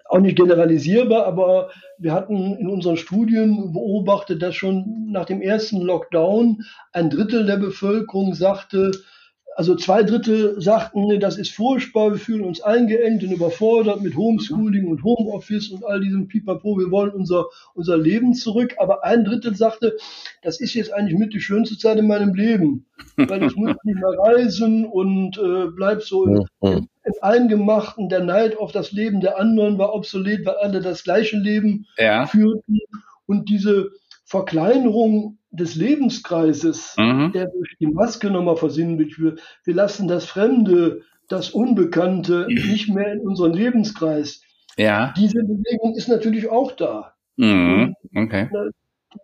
auch 0.05 0.19
nicht 0.19 0.37
generalisierbar, 0.37 1.25
aber 1.25 1.71
wir 1.99 2.13
hatten 2.13 2.57
in 2.57 2.69
unseren 2.69 2.97
Studien 2.97 3.73
beobachtet, 3.73 4.43
dass 4.43 4.57
schon 4.57 5.13
nach 5.13 5.27
dem 5.27 5.41
ersten 5.41 5.81
Lockdown 5.81 6.65
ein 6.93 7.09
Drittel 7.09 7.47
der 7.47 7.57
Bevölkerung 7.57 8.35
sagte, 8.35 8.91
also 9.61 9.75
zwei 9.75 10.03
Drittel 10.03 10.59
sagten, 10.59 11.07
nee, 11.07 11.19
das 11.19 11.37
ist 11.37 11.53
furchtbar, 11.53 12.13
wir 12.13 12.19
fühlen 12.19 12.47
uns 12.47 12.63
eingeengt 12.63 13.23
und 13.23 13.31
überfordert 13.31 14.01
mit 14.01 14.17
Homeschooling 14.17 14.87
und 14.87 15.05
Homeoffice 15.05 15.69
und 15.69 15.85
all 15.85 16.01
diesem 16.01 16.29
Pipapo, 16.29 16.79
wir 16.79 16.91
wollen 16.91 17.11
unser, 17.11 17.45
unser 17.75 17.99
Leben 17.99 18.33
zurück. 18.33 18.77
Aber 18.79 19.05
ein 19.05 19.23
Drittel 19.23 19.55
sagte, 19.55 19.99
das 20.41 20.63
ist 20.63 20.73
jetzt 20.73 20.95
eigentlich 20.95 21.19
mit 21.19 21.35
die 21.35 21.43
schönste 21.43 21.77
Zeit 21.77 21.99
in 21.99 22.07
meinem 22.07 22.33
Leben, 22.33 22.87
weil 23.19 23.43
ich 23.43 23.55
muss 23.55 23.77
nicht 23.85 23.97
mehr 23.97 24.19
reisen 24.19 24.87
und 24.87 25.37
äh, 25.37 25.67
bleib 25.67 26.05
so 26.05 26.25
im, 26.25 26.47
im, 26.63 26.89
Eingemachten. 27.21 28.09
Der 28.09 28.25
Neid 28.25 28.57
auf 28.57 28.73
das 28.73 28.93
Leben 28.93 29.21
der 29.21 29.39
anderen 29.39 29.77
war 29.77 29.95
obsolet, 29.95 30.47
weil 30.47 30.55
alle 30.55 30.81
das 30.81 31.05
gleiche 31.05 31.37
Leben 31.37 31.85
ja. 31.99 32.25
führten. 32.25 32.79
Und 33.27 33.51
diese 33.51 33.91
Verkleinerung 34.25 35.37
des 35.51 35.75
Lebenskreises, 35.75 36.95
mhm. 36.97 37.33
der 37.33 37.47
durch 37.47 37.77
die 37.81 37.87
Maske 37.87 38.31
nochmal 38.31 38.57
versinnbildlicht 38.57 39.21
wird. 39.21 39.43
Wir 39.65 39.75
lassen 39.75 40.09
das 40.09 40.25
Fremde, 40.25 41.03
das 41.29 41.51
Unbekannte 41.51 42.47
nicht 42.49 42.89
mehr 42.89 43.13
in 43.13 43.21
unseren 43.21 43.53
Lebenskreis. 43.53 44.43
Ja. 44.77 45.13
Diese 45.17 45.43
Bewegung 45.43 45.95
ist 45.97 46.09
natürlich 46.09 46.49
auch 46.49 46.73
da. 46.73 47.15
Mhm. 47.37 47.95
Okay. 48.15 48.49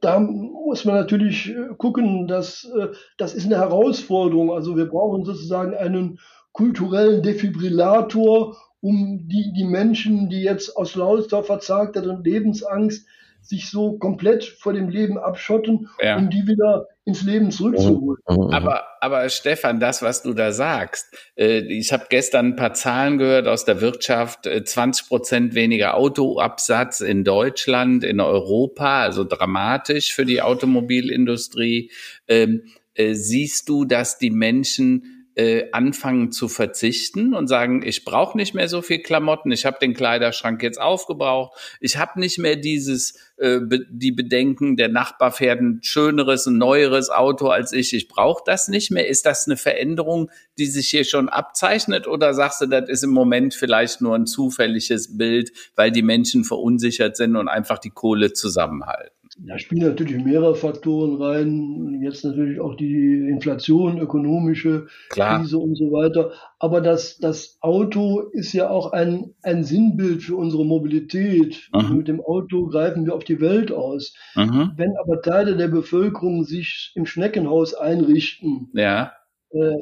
Da 0.00 0.18
muss 0.18 0.84
man 0.84 0.96
natürlich 0.96 1.50
äh, 1.50 1.68
gucken, 1.78 2.26
dass 2.26 2.64
äh, 2.64 2.88
das 3.18 3.34
ist 3.34 3.46
eine 3.46 3.56
Herausforderung. 3.56 4.50
Also 4.50 4.76
wir 4.76 4.86
brauchen 4.86 5.24
sozusagen 5.24 5.74
einen 5.74 6.18
kulturellen 6.52 7.22
Defibrillator, 7.22 8.56
um 8.80 9.28
die, 9.28 9.52
die 9.56 9.64
Menschen, 9.64 10.28
die 10.28 10.42
jetzt 10.42 10.76
aus 10.76 10.96
lauter 10.96 11.44
und 11.48 12.26
Lebensangst 12.26 13.06
sich 13.46 13.70
so 13.70 13.98
komplett 13.98 14.44
vor 14.44 14.72
dem 14.72 14.88
Leben 14.88 15.18
abschotten, 15.18 15.88
ja. 16.02 16.16
um 16.16 16.30
die 16.30 16.46
wieder 16.46 16.88
ins 17.04 17.22
Leben 17.22 17.50
zurückzuholen. 17.52 18.18
Mhm. 18.28 18.34
Mhm. 18.34 18.50
Aber, 18.50 18.84
aber 19.00 19.28
Stefan, 19.28 19.78
das, 19.78 20.02
was 20.02 20.22
du 20.22 20.34
da 20.34 20.50
sagst, 20.50 21.16
äh, 21.36 21.58
ich 21.60 21.92
habe 21.92 22.06
gestern 22.08 22.48
ein 22.48 22.56
paar 22.56 22.74
Zahlen 22.74 23.18
gehört 23.18 23.46
aus 23.46 23.64
der 23.64 23.80
Wirtschaft, 23.80 24.48
20 24.64 25.08
Prozent 25.08 25.54
weniger 25.54 25.94
Autoabsatz 25.94 27.00
in 27.00 27.22
Deutschland, 27.22 28.02
in 28.02 28.20
Europa, 28.20 29.02
also 29.02 29.24
dramatisch 29.24 30.12
für 30.12 30.26
die 30.26 30.42
Automobilindustrie. 30.42 31.90
Ähm, 32.26 32.62
siehst 32.98 33.68
du, 33.68 33.84
dass 33.84 34.18
die 34.18 34.30
Menschen 34.30 35.15
äh, 35.36 35.70
anfangen 35.72 36.32
zu 36.32 36.48
verzichten 36.48 37.34
und 37.34 37.46
sagen, 37.46 37.82
ich 37.84 38.06
brauche 38.06 38.38
nicht 38.38 38.54
mehr 38.54 38.68
so 38.68 38.80
viel 38.80 39.00
Klamotten, 39.00 39.52
ich 39.52 39.66
habe 39.66 39.76
den 39.78 39.92
Kleiderschrank 39.92 40.62
jetzt 40.62 40.80
aufgebraucht, 40.80 41.56
ich 41.78 41.98
habe 41.98 42.18
nicht 42.18 42.38
mehr 42.38 42.56
dieses 42.56 43.18
äh, 43.36 43.60
die 43.90 44.12
Bedenken, 44.12 44.76
der 44.76 44.88
Nachbar 44.88 45.30
fährt 45.30 45.60
ein 45.60 45.80
schöneres, 45.82 46.46
ein 46.46 46.56
neueres 46.56 47.10
Auto 47.10 47.48
als 47.48 47.72
ich, 47.72 47.92
ich 47.92 48.08
brauche 48.08 48.42
das 48.46 48.68
nicht 48.68 48.90
mehr. 48.90 49.08
Ist 49.08 49.26
das 49.26 49.46
eine 49.46 49.58
Veränderung, 49.58 50.30
die 50.56 50.66
sich 50.66 50.88
hier 50.88 51.04
schon 51.04 51.28
abzeichnet 51.28 52.06
oder 52.06 52.32
sagst 52.32 52.62
du, 52.62 52.66
das 52.66 52.88
ist 52.88 53.04
im 53.04 53.10
Moment 53.10 53.54
vielleicht 53.54 54.00
nur 54.00 54.14
ein 54.14 54.26
zufälliges 54.26 55.18
Bild, 55.18 55.52
weil 55.74 55.92
die 55.92 56.02
Menschen 56.02 56.44
verunsichert 56.44 57.18
sind 57.18 57.36
und 57.36 57.48
einfach 57.48 57.78
die 57.78 57.90
Kohle 57.90 58.32
zusammenhalten? 58.32 59.25
Da 59.38 59.58
spielen 59.58 59.86
natürlich 59.86 60.22
mehrere 60.24 60.54
Faktoren 60.54 61.20
rein. 61.20 62.00
Jetzt 62.02 62.24
natürlich 62.24 62.58
auch 62.58 62.74
die 62.74 63.28
Inflation, 63.28 63.98
ökonomische 63.98 64.86
Klar. 65.10 65.40
Krise 65.40 65.58
und 65.58 65.76
so 65.76 65.92
weiter. 65.92 66.32
Aber 66.58 66.80
das, 66.80 67.18
das 67.18 67.58
Auto 67.60 68.20
ist 68.32 68.54
ja 68.54 68.70
auch 68.70 68.92
ein, 68.92 69.34
ein 69.42 69.62
Sinnbild 69.62 70.22
für 70.22 70.36
unsere 70.36 70.64
Mobilität. 70.64 71.68
Mhm. 71.74 71.98
Mit 71.98 72.08
dem 72.08 72.20
Auto 72.22 72.66
greifen 72.68 73.04
wir 73.04 73.14
auf 73.14 73.24
die 73.24 73.40
Welt 73.40 73.70
aus. 73.72 74.14
Mhm. 74.36 74.72
Wenn 74.76 74.96
aber 74.96 75.20
Teile 75.20 75.56
der 75.56 75.68
Bevölkerung 75.68 76.44
sich 76.44 76.92
im 76.94 77.04
Schneckenhaus 77.04 77.74
einrichten, 77.74 78.70
ja. 78.72 79.12
äh, 79.50 79.74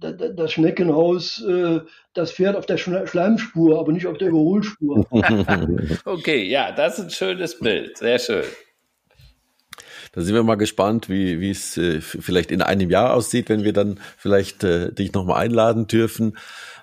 das 0.00 0.52
Schneckenhaus, 0.52 1.44
äh, 1.44 1.80
das 2.14 2.32
fährt 2.32 2.56
auf 2.56 2.66
der 2.66 2.78
Schleimspur, 2.78 3.78
aber 3.78 3.92
nicht 3.92 4.06
auf 4.06 4.18
der 4.18 4.28
Überholspur. 4.30 5.06
okay, 6.06 6.42
ja, 6.42 6.72
das 6.72 6.98
ist 6.98 7.04
ein 7.04 7.10
schönes 7.10 7.58
Bild. 7.58 7.98
Sehr 7.98 8.18
schön. 8.18 8.44
Da 10.12 10.22
sind 10.22 10.34
wir 10.34 10.42
mal 10.42 10.56
gespannt, 10.56 11.08
wie, 11.08 11.40
wie 11.40 11.50
es 11.50 11.76
äh, 11.76 12.00
vielleicht 12.00 12.50
in 12.50 12.62
einem 12.62 12.90
Jahr 12.90 13.14
aussieht, 13.14 13.48
wenn 13.48 13.62
wir 13.62 13.72
dann 13.72 14.00
vielleicht 14.16 14.64
äh, 14.64 14.92
dich 14.92 15.12
nochmal 15.12 15.40
einladen 15.40 15.86
dürfen 15.86 16.36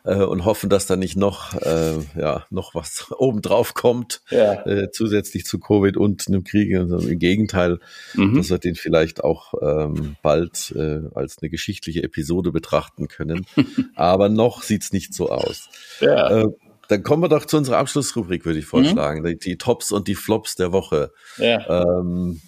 äh, 0.05 0.15
und 0.15 0.45
hoffen, 0.45 0.69
dass 0.69 0.85
da 0.85 0.95
nicht 0.95 1.17
noch, 1.17 1.53
äh, 1.61 1.95
ja, 2.17 2.45
noch 2.49 2.73
was 2.73 3.11
obendrauf 3.17 3.73
kommt, 3.73 4.21
ja. 4.29 4.65
äh, 4.65 4.91
zusätzlich 4.91 5.45
zu 5.45 5.59
Covid 5.59 5.97
und 5.97 6.27
einem 6.27 6.45
Krieg. 6.45 6.75
Also 6.77 6.99
Im 6.99 7.19
Gegenteil, 7.19 7.79
mhm. 8.13 8.37
dass 8.37 8.49
wir 8.49 8.59
den 8.59 8.75
vielleicht 8.75 9.23
auch 9.23 9.53
ähm, 9.61 10.15
bald 10.21 10.73
äh, 10.75 11.01
als 11.13 11.39
eine 11.41 11.49
geschichtliche 11.49 12.03
Episode 12.03 12.51
betrachten 12.53 13.09
können. 13.09 13.45
Aber 13.95 14.29
noch 14.29 14.63
sieht's 14.63 14.93
nicht 14.93 15.13
so 15.13 15.29
aus. 15.29 15.69
Ja. 15.99 16.43
Äh, 16.43 16.47
dann 16.87 17.03
kommen 17.03 17.23
wir 17.23 17.27
doch 17.27 17.43
zu 17.43 17.57
unserer 17.57 17.79
Abschlussrubrik, 17.79 18.45
würde 18.45 18.59
ich 18.59 18.65
mhm. 18.65 18.69
vorschlagen. 18.69 19.21
Mhm. 19.21 19.25
Die, 19.27 19.37
die, 19.37 19.57
Tops 19.57 19.91
und 19.91 20.07
die 20.07 20.15
Flops 20.15 20.55
der 20.55 20.71
Woche. 20.71 21.11
Ja. 21.37 21.99
Ähm, 21.99 22.39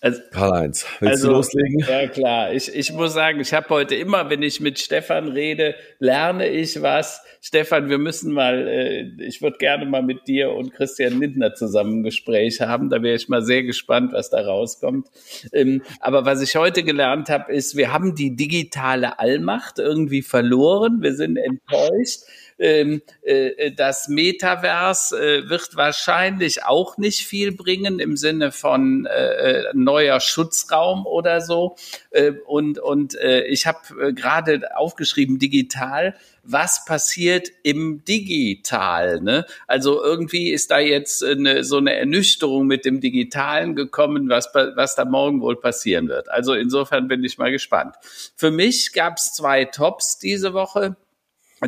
also, 0.00 0.20
Karl-Heinz, 0.30 0.86
willst 1.00 1.14
also, 1.16 1.28
du 1.28 1.34
loslegen? 1.34 1.80
Ja, 1.80 2.06
klar. 2.06 2.52
Ich, 2.52 2.72
ich 2.72 2.92
muss 2.92 3.14
sagen, 3.14 3.40
ich 3.40 3.52
habe 3.52 3.68
heute 3.70 3.96
immer, 3.96 4.30
wenn 4.30 4.42
ich 4.42 4.60
mit 4.60 4.78
Stefan 4.78 5.28
rede, 5.28 5.74
lerne 5.98 6.46
ich 6.48 6.80
was. 6.82 7.20
Stefan, 7.40 7.90
wir 7.90 7.98
müssen 7.98 8.32
mal, 8.32 8.68
äh, 8.68 9.10
ich 9.18 9.42
würde 9.42 9.58
gerne 9.58 9.86
mal 9.86 10.02
mit 10.02 10.28
dir 10.28 10.52
und 10.52 10.72
Christian 10.72 11.18
Lindner 11.18 11.54
zusammen 11.54 12.00
ein 12.00 12.02
Gespräch 12.04 12.60
haben. 12.60 12.90
Da 12.90 13.02
wäre 13.02 13.16
ich 13.16 13.28
mal 13.28 13.42
sehr 13.42 13.64
gespannt, 13.64 14.12
was 14.12 14.30
da 14.30 14.40
rauskommt. 14.40 15.08
Ähm, 15.52 15.82
aber 16.00 16.24
was 16.24 16.42
ich 16.42 16.54
heute 16.54 16.84
gelernt 16.84 17.28
habe, 17.28 17.52
ist, 17.52 17.76
wir 17.76 17.92
haben 17.92 18.14
die 18.14 18.36
digitale 18.36 19.18
Allmacht 19.18 19.80
irgendwie 19.80 20.22
verloren. 20.22 21.02
Wir 21.02 21.14
sind 21.14 21.36
enttäuscht 21.36 22.20
ähm, 22.58 23.02
äh, 23.22 23.72
das 23.72 24.08
Metaverse 24.08 25.16
äh, 25.16 25.48
wird 25.48 25.76
wahrscheinlich 25.76 26.64
auch 26.64 26.98
nicht 26.98 27.26
viel 27.26 27.52
bringen 27.52 27.98
im 28.00 28.16
Sinne 28.16 28.52
von 28.52 29.06
äh, 29.06 29.10
äh 29.10 29.64
neuer 29.74 30.20
Schutzraum 30.20 31.06
oder 31.06 31.40
so. 31.40 31.76
Äh, 32.10 32.32
und 32.46 32.78
und 32.78 33.14
äh, 33.16 33.44
ich 33.44 33.66
habe 33.66 33.78
äh, 34.00 34.12
gerade 34.12 34.76
aufgeschrieben, 34.76 35.38
digital 35.38 36.14
was 36.50 36.86
passiert 36.86 37.48
im 37.62 38.04
Digital. 38.04 39.20
Ne? 39.20 39.44
Also 39.66 40.02
irgendwie 40.02 40.50
ist 40.50 40.70
da 40.70 40.78
jetzt 40.78 41.22
eine, 41.22 41.62
so 41.62 41.76
eine 41.76 41.94
Ernüchterung 41.94 42.66
mit 42.66 42.86
dem 42.86 43.00
Digitalen 43.02 43.76
gekommen, 43.76 44.30
was, 44.30 44.48
was 44.54 44.94
da 44.94 45.04
morgen 45.04 45.42
wohl 45.42 45.60
passieren 45.60 46.08
wird. 46.08 46.30
Also 46.30 46.54
insofern 46.54 47.06
bin 47.06 47.22
ich 47.22 47.36
mal 47.36 47.52
gespannt. 47.52 47.96
Für 48.34 48.50
mich 48.50 48.94
gab 48.94 49.18
es 49.18 49.34
zwei 49.34 49.66
Tops 49.66 50.18
diese 50.18 50.54
Woche. 50.54 50.96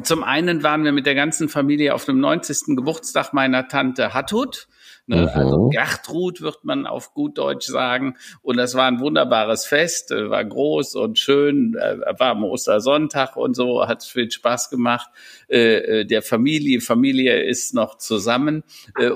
Zum 0.03 0.23
einen 0.23 0.63
waren 0.63 0.85
wir 0.85 0.93
mit 0.93 1.07
der 1.07 1.15
ganzen 1.15 1.49
Familie 1.49 1.95
auf 1.95 2.05
dem 2.05 2.21
90. 2.21 2.77
Geburtstag 2.77 3.33
meiner 3.33 3.69
Tante 3.69 4.15
Hattut. 4.15 4.69
Ne? 5.11 5.23
Mhm. 5.23 5.29
Also 5.35 5.69
Gertrud 5.71 6.41
wird 6.41 6.65
man 6.65 6.87
auf 6.87 7.15
gut 7.15 7.37
Deutsch 7.37 7.67
sagen. 7.67 8.17
Und 8.43 8.59
das 8.59 8.77
war 8.77 8.87
ein 8.87 9.01
wunderbares 9.01 9.67
Fest, 9.67 10.13
äh, 10.13 10.31
war 10.31 10.45
groß 10.45 10.95
und 10.95 11.19
schön, 11.19 11.75
äh, 11.75 11.99
war 12.19 12.31
am 12.31 12.45
Ostersonntag 12.45 13.37
und 13.37 13.55
so, 13.55 13.89
hat 13.89 14.05
viel 14.05 14.31
Spaß 14.31 14.71
gemacht. 14.71 15.11
Äh, 15.49 16.05
der 16.07 16.23
Familie, 16.23 16.81
Familie 16.81 17.43
ist 17.43 17.75
noch 17.75 17.99
zusammen 17.99 18.63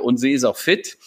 und 0.02 0.18
sie 0.18 0.32
ist 0.32 0.44
auch 0.44 0.56
fit 0.56 0.98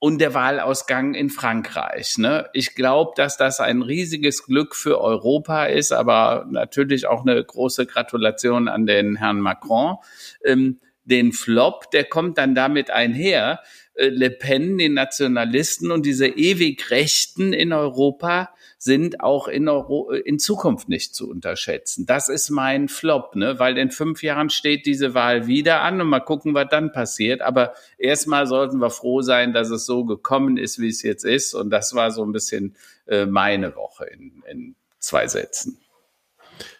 und 0.00 0.18
der 0.18 0.34
Wahlausgang 0.34 1.14
in 1.14 1.28
Frankreich. 1.28 2.16
Ne? 2.16 2.48
Ich 2.54 2.74
glaube, 2.74 3.12
dass 3.16 3.36
das 3.36 3.60
ein 3.60 3.82
riesiges 3.82 4.44
Glück 4.46 4.74
für 4.74 5.00
Europa 5.00 5.66
ist, 5.66 5.92
aber 5.92 6.46
natürlich 6.50 7.06
auch 7.06 7.20
eine 7.20 7.44
große 7.44 7.86
Gratulation 7.86 8.66
an 8.66 8.86
den 8.86 9.16
Herrn 9.16 9.40
Macron. 9.40 9.98
Ähm, 10.42 10.80
den 11.04 11.32
Flop, 11.32 11.90
der 11.90 12.04
kommt 12.04 12.38
dann 12.38 12.54
damit 12.54 12.90
einher. 12.90 13.60
Äh, 14.00 14.08
Le 14.08 14.30
Pen, 14.30 14.78
den 14.78 14.94
Nationalisten 14.94 15.90
und 15.90 16.06
diese 16.06 16.26
ewig 16.26 16.90
Rechten 16.90 17.52
in 17.52 17.72
Europa 17.72 18.50
sind 18.78 19.20
auch 19.20 19.46
in, 19.46 19.68
Euro 19.68 20.10
in 20.10 20.38
Zukunft 20.38 20.88
nicht 20.88 21.14
zu 21.14 21.28
unterschätzen. 21.28 22.06
Das 22.06 22.30
ist 22.30 22.48
mein 22.48 22.88
Flop, 22.88 23.36
ne? 23.36 23.58
weil 23.58 23.76
in 23.76 23.90
fünf 23.90 24.22
Jahren 24.22 24.48
steht 24.48 24.86
diese 24.86 25.12
Wahl 25.12 25.46
wieder 25.46 25.82
an 25.82 26.00
und 26.00 26.08
mal 26.08 26.20
gucken, 26.20 26.54
was 26.54 26.68
dann 26.70 26.90
passiert. 26.90 27.42
Aber 27.42 27.74
erstmal 27.98 28.46
sollten 28.46 28.78
wir 28.78 28.88
froh 28.88 29.20
sein, 29.20 29.52
dass 29.52 29.68
es 29.68 29.84
so 29.84 30.06
gekommen 30.06 30.56
ist, 30.56 30.80
wie 30.80 30.88
es 30.88 31.02
jetzt 31.02 31.24
ist. 31.24 31.52
Und 31.52 31.68
das 31.68 31.94
war 31.94 32.10
so 32.10 32.24
ein 32.24 32.32
bisschen 32.32 32.74
äh, 33.06 33.26
meine 33.26 33.76
Woche 33.76 34.06
in, 34.06 34.42
in 34.50 34.74
zwei 34.98 35.28
Sätzen. 35.28 35.76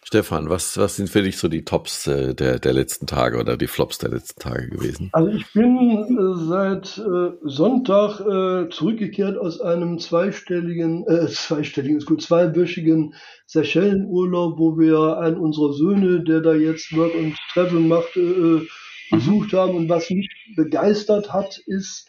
Stefan, 0.03 0.49
was, 0.49 0.77
was 0.77 0.95
sind 0.95 1.09
für 1.09 1.21
dich 1.21 1.37
so 1.37 1.47
die 1.47 1.63
Tops 1.63 2.07
äh, 2.07 2.33
der, 2.33 2.59
der 2.59 2.73
letzten 2.73 3.07
Tage 3.07 3.39
oder 3.39 3.57
die 3.57 3.67
Flops 3.67 3.97
der 3.97 4.09
letzten 4.09 4.41
Tage 4.41 4.69
gewesen? 4.69 5.09
Also 5.13 5.29
ich 5.29 5.51
bin 5.53 5.77
äh, 5.77 6.45
seit 6.47 6.97
äh, 6.97 7.37
Sonntag 7.43 8.19
äh, 8.19 8.69
zurückgekehrt 8.69 9.37
aus 9.37 9.61
einem 9.61 9.99
zweistelligen, 9.99 11.07
äh, 11.07 11.27
zweistelligen, 11.29 11.97
ist 11.97 12.07
gut, 12.07 12.21
zweiwöchigen 12.21 13.13
Seychellenurlaub, 13.45 14.59
wo 14.59 14.77
wir 14.77 15.17
einen 15.17 15.37
unserer 15.37 15.73
Söhne, 15.73 16.23
der 16.23 16.41
da 16.41 16.53
jetzt 16.53 16.95
Work 16.95 17.15
und 17.15 17.37
Travel 17.53 17.79
macht, 17.79 18.15
äh, 18.17 18.21
äh 18.21 18.67
besucht 19.11 19.51
haben. 19.51 19.75
Und 19.75 19.89
was 19.89 20.09
mich 20.09 20.29
begeistert 20.55 21.33
hat, 21.33 21.57
ist, 21.65 22.07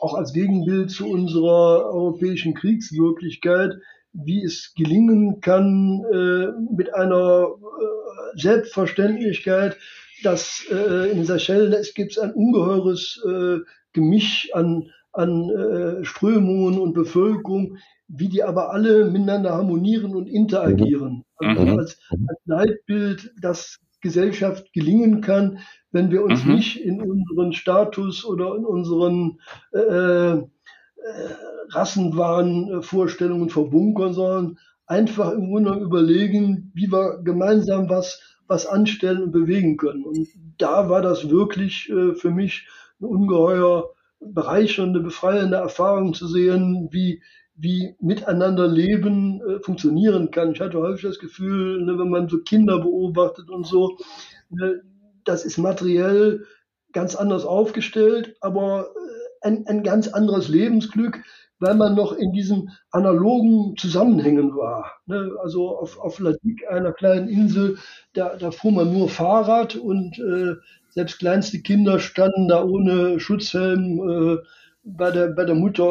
auch 0.00 0.14
als 0.14 0.32
Gegenbild 0.32 0.90
zu 0.90 1.06
unserer 1.06 1.92
europäischen 1.92 2.54
Kriegswirklichkeit, 2.54 3.74
wie 4.12 4.44
es 4.44 4.74
gelingen 4.74 5.40
kann, 5.40 6.04
äh, 6.12 6.74
mit 6.74 6.94
einer 6.94 7.46
äh, 7.46 8.40
Selbstverständlichkeit, 8.40 9.76
dass 10.22 10.64
äh, 10.70 11.10
in 11.10 11.24
Seychellen 11.24 11.72
es 11.72 11.94
gibt 11.94 12.18
ein 12.18 12.32
ungeheures 12.32 13.20
äh, 13.26 13.58
Gemisch 13.92 14.50
an, 14.52 14.90
an 15.12 15.50
äh, 15.50 16.04
Strömungen 16.04 16.78
und 16.78 16.94
Bevölkerung, 16.94 17.76
wie 18.08 18.28
die 18.28 18.42
aber 18.42 18.72
alle 18.72 19.10
miteinander 19.10 19.52
harmonieren 19.52 20.14
und 20.14 20.28
interagieren. 20.28 21.24
Mhm. 21.40 21.48
Also 21.48 21.62
mhm. 21.62 21.78
als, 21.78 21.98
als 22.10 22.40
Leitbild, 22.44 23.32
dass 23.40 23.78
Gesellschaft 24.00 24.72
gelingen 24.72 25.20
kann, 25.20 25.58
wenn 25.90 26.10
wir 26.10 26.22
uns 26.22 26.44
mhm. 26.44 26.54
nicht 26.54 26.80
in 26.80 27.00
unseren 27.00 27.52
Status 27.52 28.24
oder 28.24 28.56
in 28.56 28.64
unseren 28.64 29.40
äh, 31.04 31.34
Rassenwahnvorstellungen 31.70 33.48
verbunkern, 33.48 34.12
sondern 34.12 34.58
einfach 34.86 35.32
im 35.32 35.50
Grunde 35.50 35.74
überlegen, 35.74 36.70
wie 36.74 36.90
wir 36.90 37.20
gemeinsam 37.22 37.88
was, 37.88 38.20
was 38.46 38.66
anstellen 38.66 39.22
und 39.22 39.32
bewegen 39.32 39.76
können. 39.76 40.04
Und 40.04 40.28
da 40.58 40.88
war 40.88 41.02
das 41.02 41.30
wirklich 41.30 41.88
äh, 41.90 42.14
für 42.14 42.30
mich 42.30 42.68
eine 43.00 43.08
ungeheuer 43.08 43.90
bereichernde, 44.20 45.00
befreiende 45.00 45.56
Erfahrung 45.56 46.14
zu 46.14 46.26
sehen, 46.26 46.88
wie, 46.92 47.22
wie 47.54 47.96
miteinander 48.00 48.68
Leben 48.68 49.40
äh, 49.40 49.60
funktionieren 49.60 50.30
kann. 50.30 50.52
Ich 50.52 50.60
hatte 50.60 50.78
häufig 50.78 51.02
das 51.02 51.18
Gefühl, 51.18 51.84
ne, 51.84 51.98
wenn 51.98 52.10
man 52.10 52.28
so 52.28 52.38
Kinder 52.38 52.78
beobachtet 52.78 53.50
und 53.50 53.66
so, 53.66 53.96
ne, 54.50 54.82
das 55.24 55.44
ist 55.44 55.58
materiell 55.58 56.44
ganz 56.92 57.14
anders 57.14 57.44
aufgestellt, 57.44 58.36
aber 58.40 58.88
äh, 58.94 59.21
ein, 59.42 59.66
ein 59.66 59.82
ganz 59.82 60.08
anderes 60.08 60.48
Lebensglück, 60.48 61.22
weil 61.58 61.74
man 61.74 61.94
noch 61.94 62.12
in 62.12 62.32
diesen 62.32 62.70
analogen 62.90 63.76
Zusammenhängen 63.76 64.56
war. 64.56 64.92
Ne? 65.06 65.30
Also 65.42 65.78
auf, 65.78 65.98
auf 65.98 66.18
Ladik, 66.18 66.68
einer 66.68 66.92
kleinen 66.92 67.28
Insel, 67.28 67.78
da, 68.14 68.36
da 68.36 68.50
fuhr 68.50 68.72
man 68.72 68.92
nur 68.92 69.08
Fahrrad 69.08 69.76
und 69.76 70.18
äh, 70.18 70.56
selbst 70.90 71.20
kleinste 71.20 71.60
Kinder 71.60 72.00
standen 72.00 72.48
da 72.48 72.64
ohne 72.64 73.20
Schutzhelm 73.20 74.38
äh, 74.38 74.38
bei 74.84 75.10
der, 75.10 75.28
bei 75.28 75.44
der 75.44 75.54
Mutter 75.54 75.84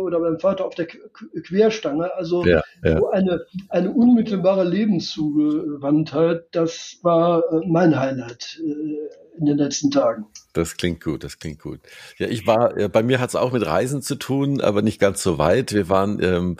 oder 0.00 0.20
beim 0.20 0.38
Vater 0.38 0.66
auf 0.66 0.74
der 0.74 0.86
Querstange. 0.86 2.14
Also 2.14 2.44
ja, 2.44 2.62
ja. 2.82 2.98
So 2.98 3.10
eine, 3.10 3.44
eine 3.68 3.90
unmittelbare 3.90 4.64
Lebenszugewandtheit, 4.64 6.44
das 6.52 6.98
war 7.02 7.42
äh, 7.52 7.66
mein 7.66 7.98
Highlight 7.98 8.60
äh, 8.62 9.38
in 9.38 9.46
den 9.46 9.58
letzten 9.58 9.90
Tagen. 9.90 10.26
Das 10.52 10.76
klingt 10.76 11.02
gut, 11.02 11.24
das 11.24 11.38
klingt 11.38 11.60
gut. 11.60 11.80
Ja, 12.18 12.26
ich 12.26 12.46
war, 12.46 12.74
bei 12.88 13.02
mir 13.02 13.20
hat 13.20 13.30
es 13.30 13.36
auch 13.36 13.52
mit 13.52 13.66
Reisen 13.66 14.00
zu 14.02 14.14
tun, 14.16 14.60
aber 14.60 14.82
nicht 14.82 15.00
ganz 15.00 15.22
so 15.22 15.38
weit. 15.38 15.72
Wir 15.72 15.88
waren 15.88 16.22
ähm, 16.22 16.56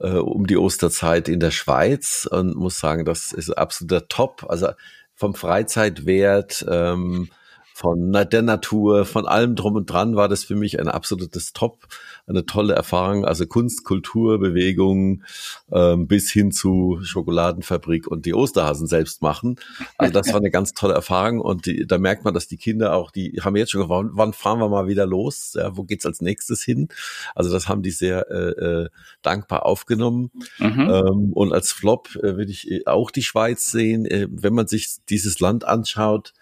äh, 0.00 0.10
um 0.10 0.46
die 0.46 0.56
Osterzeit 0.56 1.28
in 1.28 1.40
der 1.40 1.52
Schweiz 1.52 2.28
und 2.30 2.56
muss 2.56 2.78
sagen, 2.78 3.04
das 3.04 3.32
ist 3.32 3.50
absoluter 3.50 4.08
Top. 4.08 4.46
Also 4.48 4.68
vom 5.14 5.34
Freizeitwert, 5.34 6.66
ähm, 6.68 7.28
von 7.76 8.10
der 8.10 8.40
Natur, 8.40 9.04
von 9.04 9.26
allem 9.26 9.54
drum 9.54 9.74
und 9.74 9.90
dran 9.90 10.16
war 10.16 10.28
das 10.28 10.44
für 10.44 10.54
mich 10.54 10.80
ein 10.80 10.88
absolutes 10.88 11.52
Top, 11.52 11.86
eine 12.26 12.46
tolle 12.46 12.72
Erfahrung. 12.72 13.26
Also 13.26 13.44
Kunst, 13.46 13.84
Kultur, 13.84 14.38
Bewegung 14.38 15.24
ähm, 15.70 16.06
bis 16.06 16.30
hin 16.30 16.52
zu 16.52 16.98
Schokoladenfabrik 17.02 18.06
und 18.06 18.24
die 18.24 18.32
Osterhasen 18.32 18.86
selbst 18.86 19.20
machen. 19.20 19.60
Also 19.98 20.10
das 20.14 20.28
war 20.28 20.36
eine 20.36 20.50
ganz 20.50 20.72
tolle 20.72 20.94
Erfahrung 20.94 21.38
und 21.38 21.66
die, 21.66 21.86
da 21.86 21.98
merkt 21.98 22.24
man, 22.24 22.32
dass 22.32 22.48
die 22.48 22.56
Kinder 22.56 22.94
auch, 22.94 23.10
die 23.10 23.42
haben 23.42 23.54
jetzt 23.56 23.72
schon 23.72 23.82
gefragt, 23.82 24.08
wann 24.12 24.32
fahren 24.32 24.58
wir 24.58 24.70
mal 24.70 24.88
wieder 24.88 25.04
los? 25.04 25.52
Ja, 25.54 25.76
wo 25.76 25.84
geht's 25.84 26.06
als 26.06 26.22
nächstes 26.22 26.62
hin? 26.62 26.88
Also 27.34 27.52
das 27.52 27.68
haben 27.68 27.82
die 27.82 27.90
sehr 27.90 28.30
äh, 28.30 28.84
äh, 28.84 28.88
dankbar 29.20 29.66
aufgenommen. 29.66 30.30
Mhm. 30.58 30.80
Ähm, 30.80 31.32
und 31.34 31.52
als 31.52 31.72
Flop 31.72 32.16
äh, 32.16 32.38
würde 32.38 32.50
ich 32.52 32.86
auch 32.86 33.10
die 33.10 33.22
Schweiz 33.22 33.70
sehen. 33.70 34.06
Äh, 34.06 34.28
wenn 34.30 34.54
man 34.54 34.66
sich 34.66 34.96
dieses 35.10 35.40
Land 35.40 35.66
anschaut, 35.66 36.32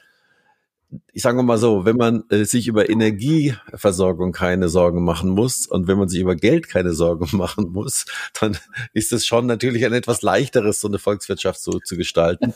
ich 1.13 1.23
sage 1.23 1.43
mal 1.43 1.59
so, 1.59 1.85
wenn 1.85 1.97
man 1.97 2.25
äh, 2.31 2.45
sich 2.45 2.69
über 2.69 2.89
Energieversorgung 2.89 4.33
keine 4.33 4.69
Sorgen 4.69 5.05
machen 5.05 5.31
muss 5.31 5.67
und 5.67 5.87
wenn 5.89 5.99
man 5.99 6.09
sich 6.09 6.21
über 6.21 6.37
Geld 6.37 6.69
keine 6.69 6.93
Sorgen 6.93 7.29
machen 7.37 7.73
muss, 7.73 8.07
dann 8.41 8.57
ist 8.93 9.13
es 9.13 9.27
schon 9.27 9.47
natürlich 9.47 9.85
ein 9.85 9.93
etwas 9.93 10.23
leichteres, 10.23 10.81
so 10.81 10.89
eine 10.89 10.99
Volkswirtschaft 10.99 11.61
so 11.61 11.79
zu 11.79 11.97
gestalten. 11.97 12.55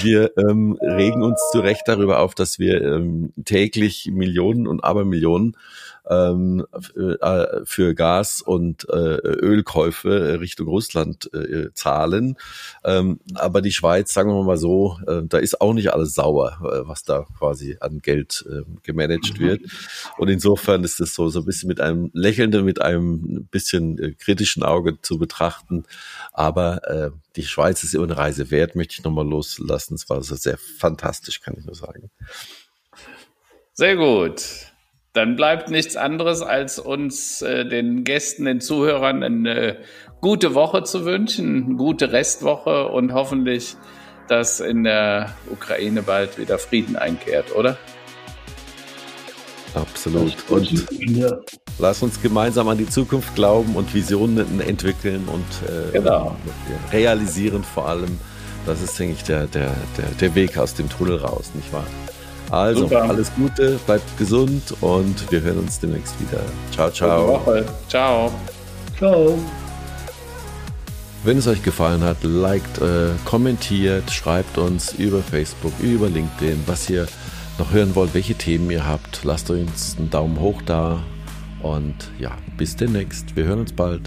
Wir 0.00 0.36
ähm, 0.36 0.78
regen 0.80 1.22
uns 1.22 1.40
zu 1.52 1.60
Recht 1.60 1.82
darüber 1.86 2.20
auf, 2.20 2.34
dass 2.34 2.58
wir 2.58 2.82
ähm, 2.82 3.32
täglich 3.44 4.10
Millionen 4.12 4.66
und 4.66 4.82
Abermillionen 4.82 5.56
ähm, 6.08 6.66
äh, 6.96 7.64
für 7.64 7.94
Gas- 7.94 8.42
und 8.42 8.88
äh, 8.88 8.94
Ölkäufe 8.94 10.40
Richtung 10.40 10.68
Russland 10.68 11.32
äh, 11.34 11.72
zahlen. 11.74 12.36
Ähm, 12.84 13.20
aber 13.34 13.60
die 13.62 13.72
Schweiz, 13.72 14.12
sagen 14.12 14.30
wir 14.30 14.42
mal 14.42 14.56
so, 14.56 14.98
äh, 15.06 15.22
da 15.24 15.38
ist 15.38 15.60
auch 15.60 15.72
nicht 15.72 15.92
alles 15.92 16.14
sauer, 16.14 16.58
äh, 16.62 16.88
was 16.88 17.04
da 17.04 17.26
quasi 17.38 17.76
an 17.80 18.00
Geld 18.00 18.44
äh, 18.48 18.62
gemanagt 18.82 19.38
mhm. 19.38 19.44
wird. 19.44 19.62
Und 20.18 20.28
insofern 20.28 20.84
ist 20.84 21.00
es 21.00 21.14
so, 21.14 21.28
so 21.28 21.40
ein 21.40 21.44
bisschen 21.44 21.68
mit 21.68 21.80
einem 21.80 22.10
lächelnden, 22.12 22.64
mit 22.64 22.80
einem 22.80 23.46
bisschen 23.50 23.98
äh, 23.98 24.12
kritischen 24.12 24.62
Auge 24.62 25.00
zu 25.02 25.18
betrachten. 25.18 25.84
Aber 26.32 26.88
äh, 26.88 27.10
die 27.36 27.44
Schweiz 27.44 27.82
ist 27.82 27.94
immer 27.94 28.04
eine 28.04 28.16
Reise 28.16 28.50
wert, 28.50 28.74
möchte 28.74 28.94
ich 28.94 29.04
nochmal 29.04 29.26
loslassen. 29.26 29.94
Es 29.94 30.08
war 30.08 30.22
sehr 30.22 30.58
fantastisch, 30.58 31.40
kann 31.40 31.56
ich 31.58 31.64
nur 31.64 31.74
sagen. 31.74 32.10
Sehr 33.72 33.96
gut. 33.96 34.69
Dann 35.12 35.34
bleibt 35.34 35.70
nichts 35.70 35.96
anderes, 35.96 36.40
als 36.40 36.78
uns 36.78 37.42
äh, 37.42 37.66
den 37.66 38.04
Gästen, 38.04 38.44
den 38.44 38.60
Zuhörern 38.60 39.24
eine 39.24 39.78
gute 40.20 40.54
Woche 40.54 40.84
zu 40.84 41.04
wünschen, 41.04 41.64
eine 41.64 41.74
gute 41.74 42.12
Restwoche 42.12 42.86
und 42.86 43.12
hoffentlich, 43.12 43.76
dass 44.28 44.60
in 44.60 44.84
der 44.84 45.34
Ukraine 45.50 46.02
bald 46.02 46.38
wieder 46.38 46.58
Frieden 46.58 46.94
einkehrt, 46.94 47.56
oder? 47.56 47.76
Absolut. 49.74 50.36
Und 50.48 50.86
lass 51.78 52.02
uns 52.02 52.22
gemeinsam 52.22 52.68
an 52.68 52.78
die 52.78 52.88
Zukunft 52.88 53.34
glauben 53.34 53.74
und 53.74 53.92
Visionen 53.92 54.60
entwickeln 54.60 55.26
und 55.26 55.44
äh, 55.68 55.92
genau. 55.92 56.36
realisieren 56.92 57.64
vor 57.64 57.88
allem. 57.88 58.18
Das 58.66 58.82
ist, 58.82 58.98
denke 58.98 59.14
ich, 59.14 59.24
der, 59.24 59.46
der, 59.46 59.72
der, 59.96 60.06
der 60.20 60.34
Weg 60.34 60.58
aus 60.58 60.74
dem 60.74 60.88
Tunnel 60.88 61.16
raus, 61.16 61.50
nicht 61.54 61.72
wahr? 61.72 61.86
Also, 62.50 62.82
Super. 62.82 63.02
alles 63.02 63.30
Gute, 63.36 63.78
bleibt 63.86 64.18
gesund 64.18 64.74
und 64.80 65.30
wir 65.30 65.40
hören 65.40 65.58
uns 65.58 65.78
demnächst 65.78 66.20
wieder. 66.20 66.42
Ciao, 66.72 66.90
ciao. 66.90 67.40
Ciao. 67.88 68.32
Ciao. 68.98 69.38
Wenn 71.22 71.38
es 71.38 71.46
euch 71.46 71.62
gefallen 71.62 72.02
hat, 72.02 72.16
liked, 72.22 72.80
äh, 72.80 73.10
kommentiert, 73.24 74.10
schreibt 74.10 74.58
uns 74.58 74.94
über 74.94 75.22
Facebook, 75.22 75.72
über 75.78 76.08
LinkedIn, 76.08 76.62
was 76.66 76.88
ihr 76.88 77.06
noch 77.58 77.72
hören 77.72 77.94
wollt, 77.94 78.14
welche 78.14 78.34
Themen 78.34 78.70
ihr 78.70 78.86
habt. 78.86 79.20
Lasst 79.22 79.50
uns 79.50 79.96
einen 79.98 80.10
Daumen 80.10 80.40
hoch 80.40 80.62
da 80.64 81.04
und 81.62 81.94
ja, 82.18 82.32
bis 82.56 82.74
demnächst. 82.74 83.36
Wir 83.36 83.44
hören 83.44 83.60
uns 83.60 83.72
bald. 83.72 84.02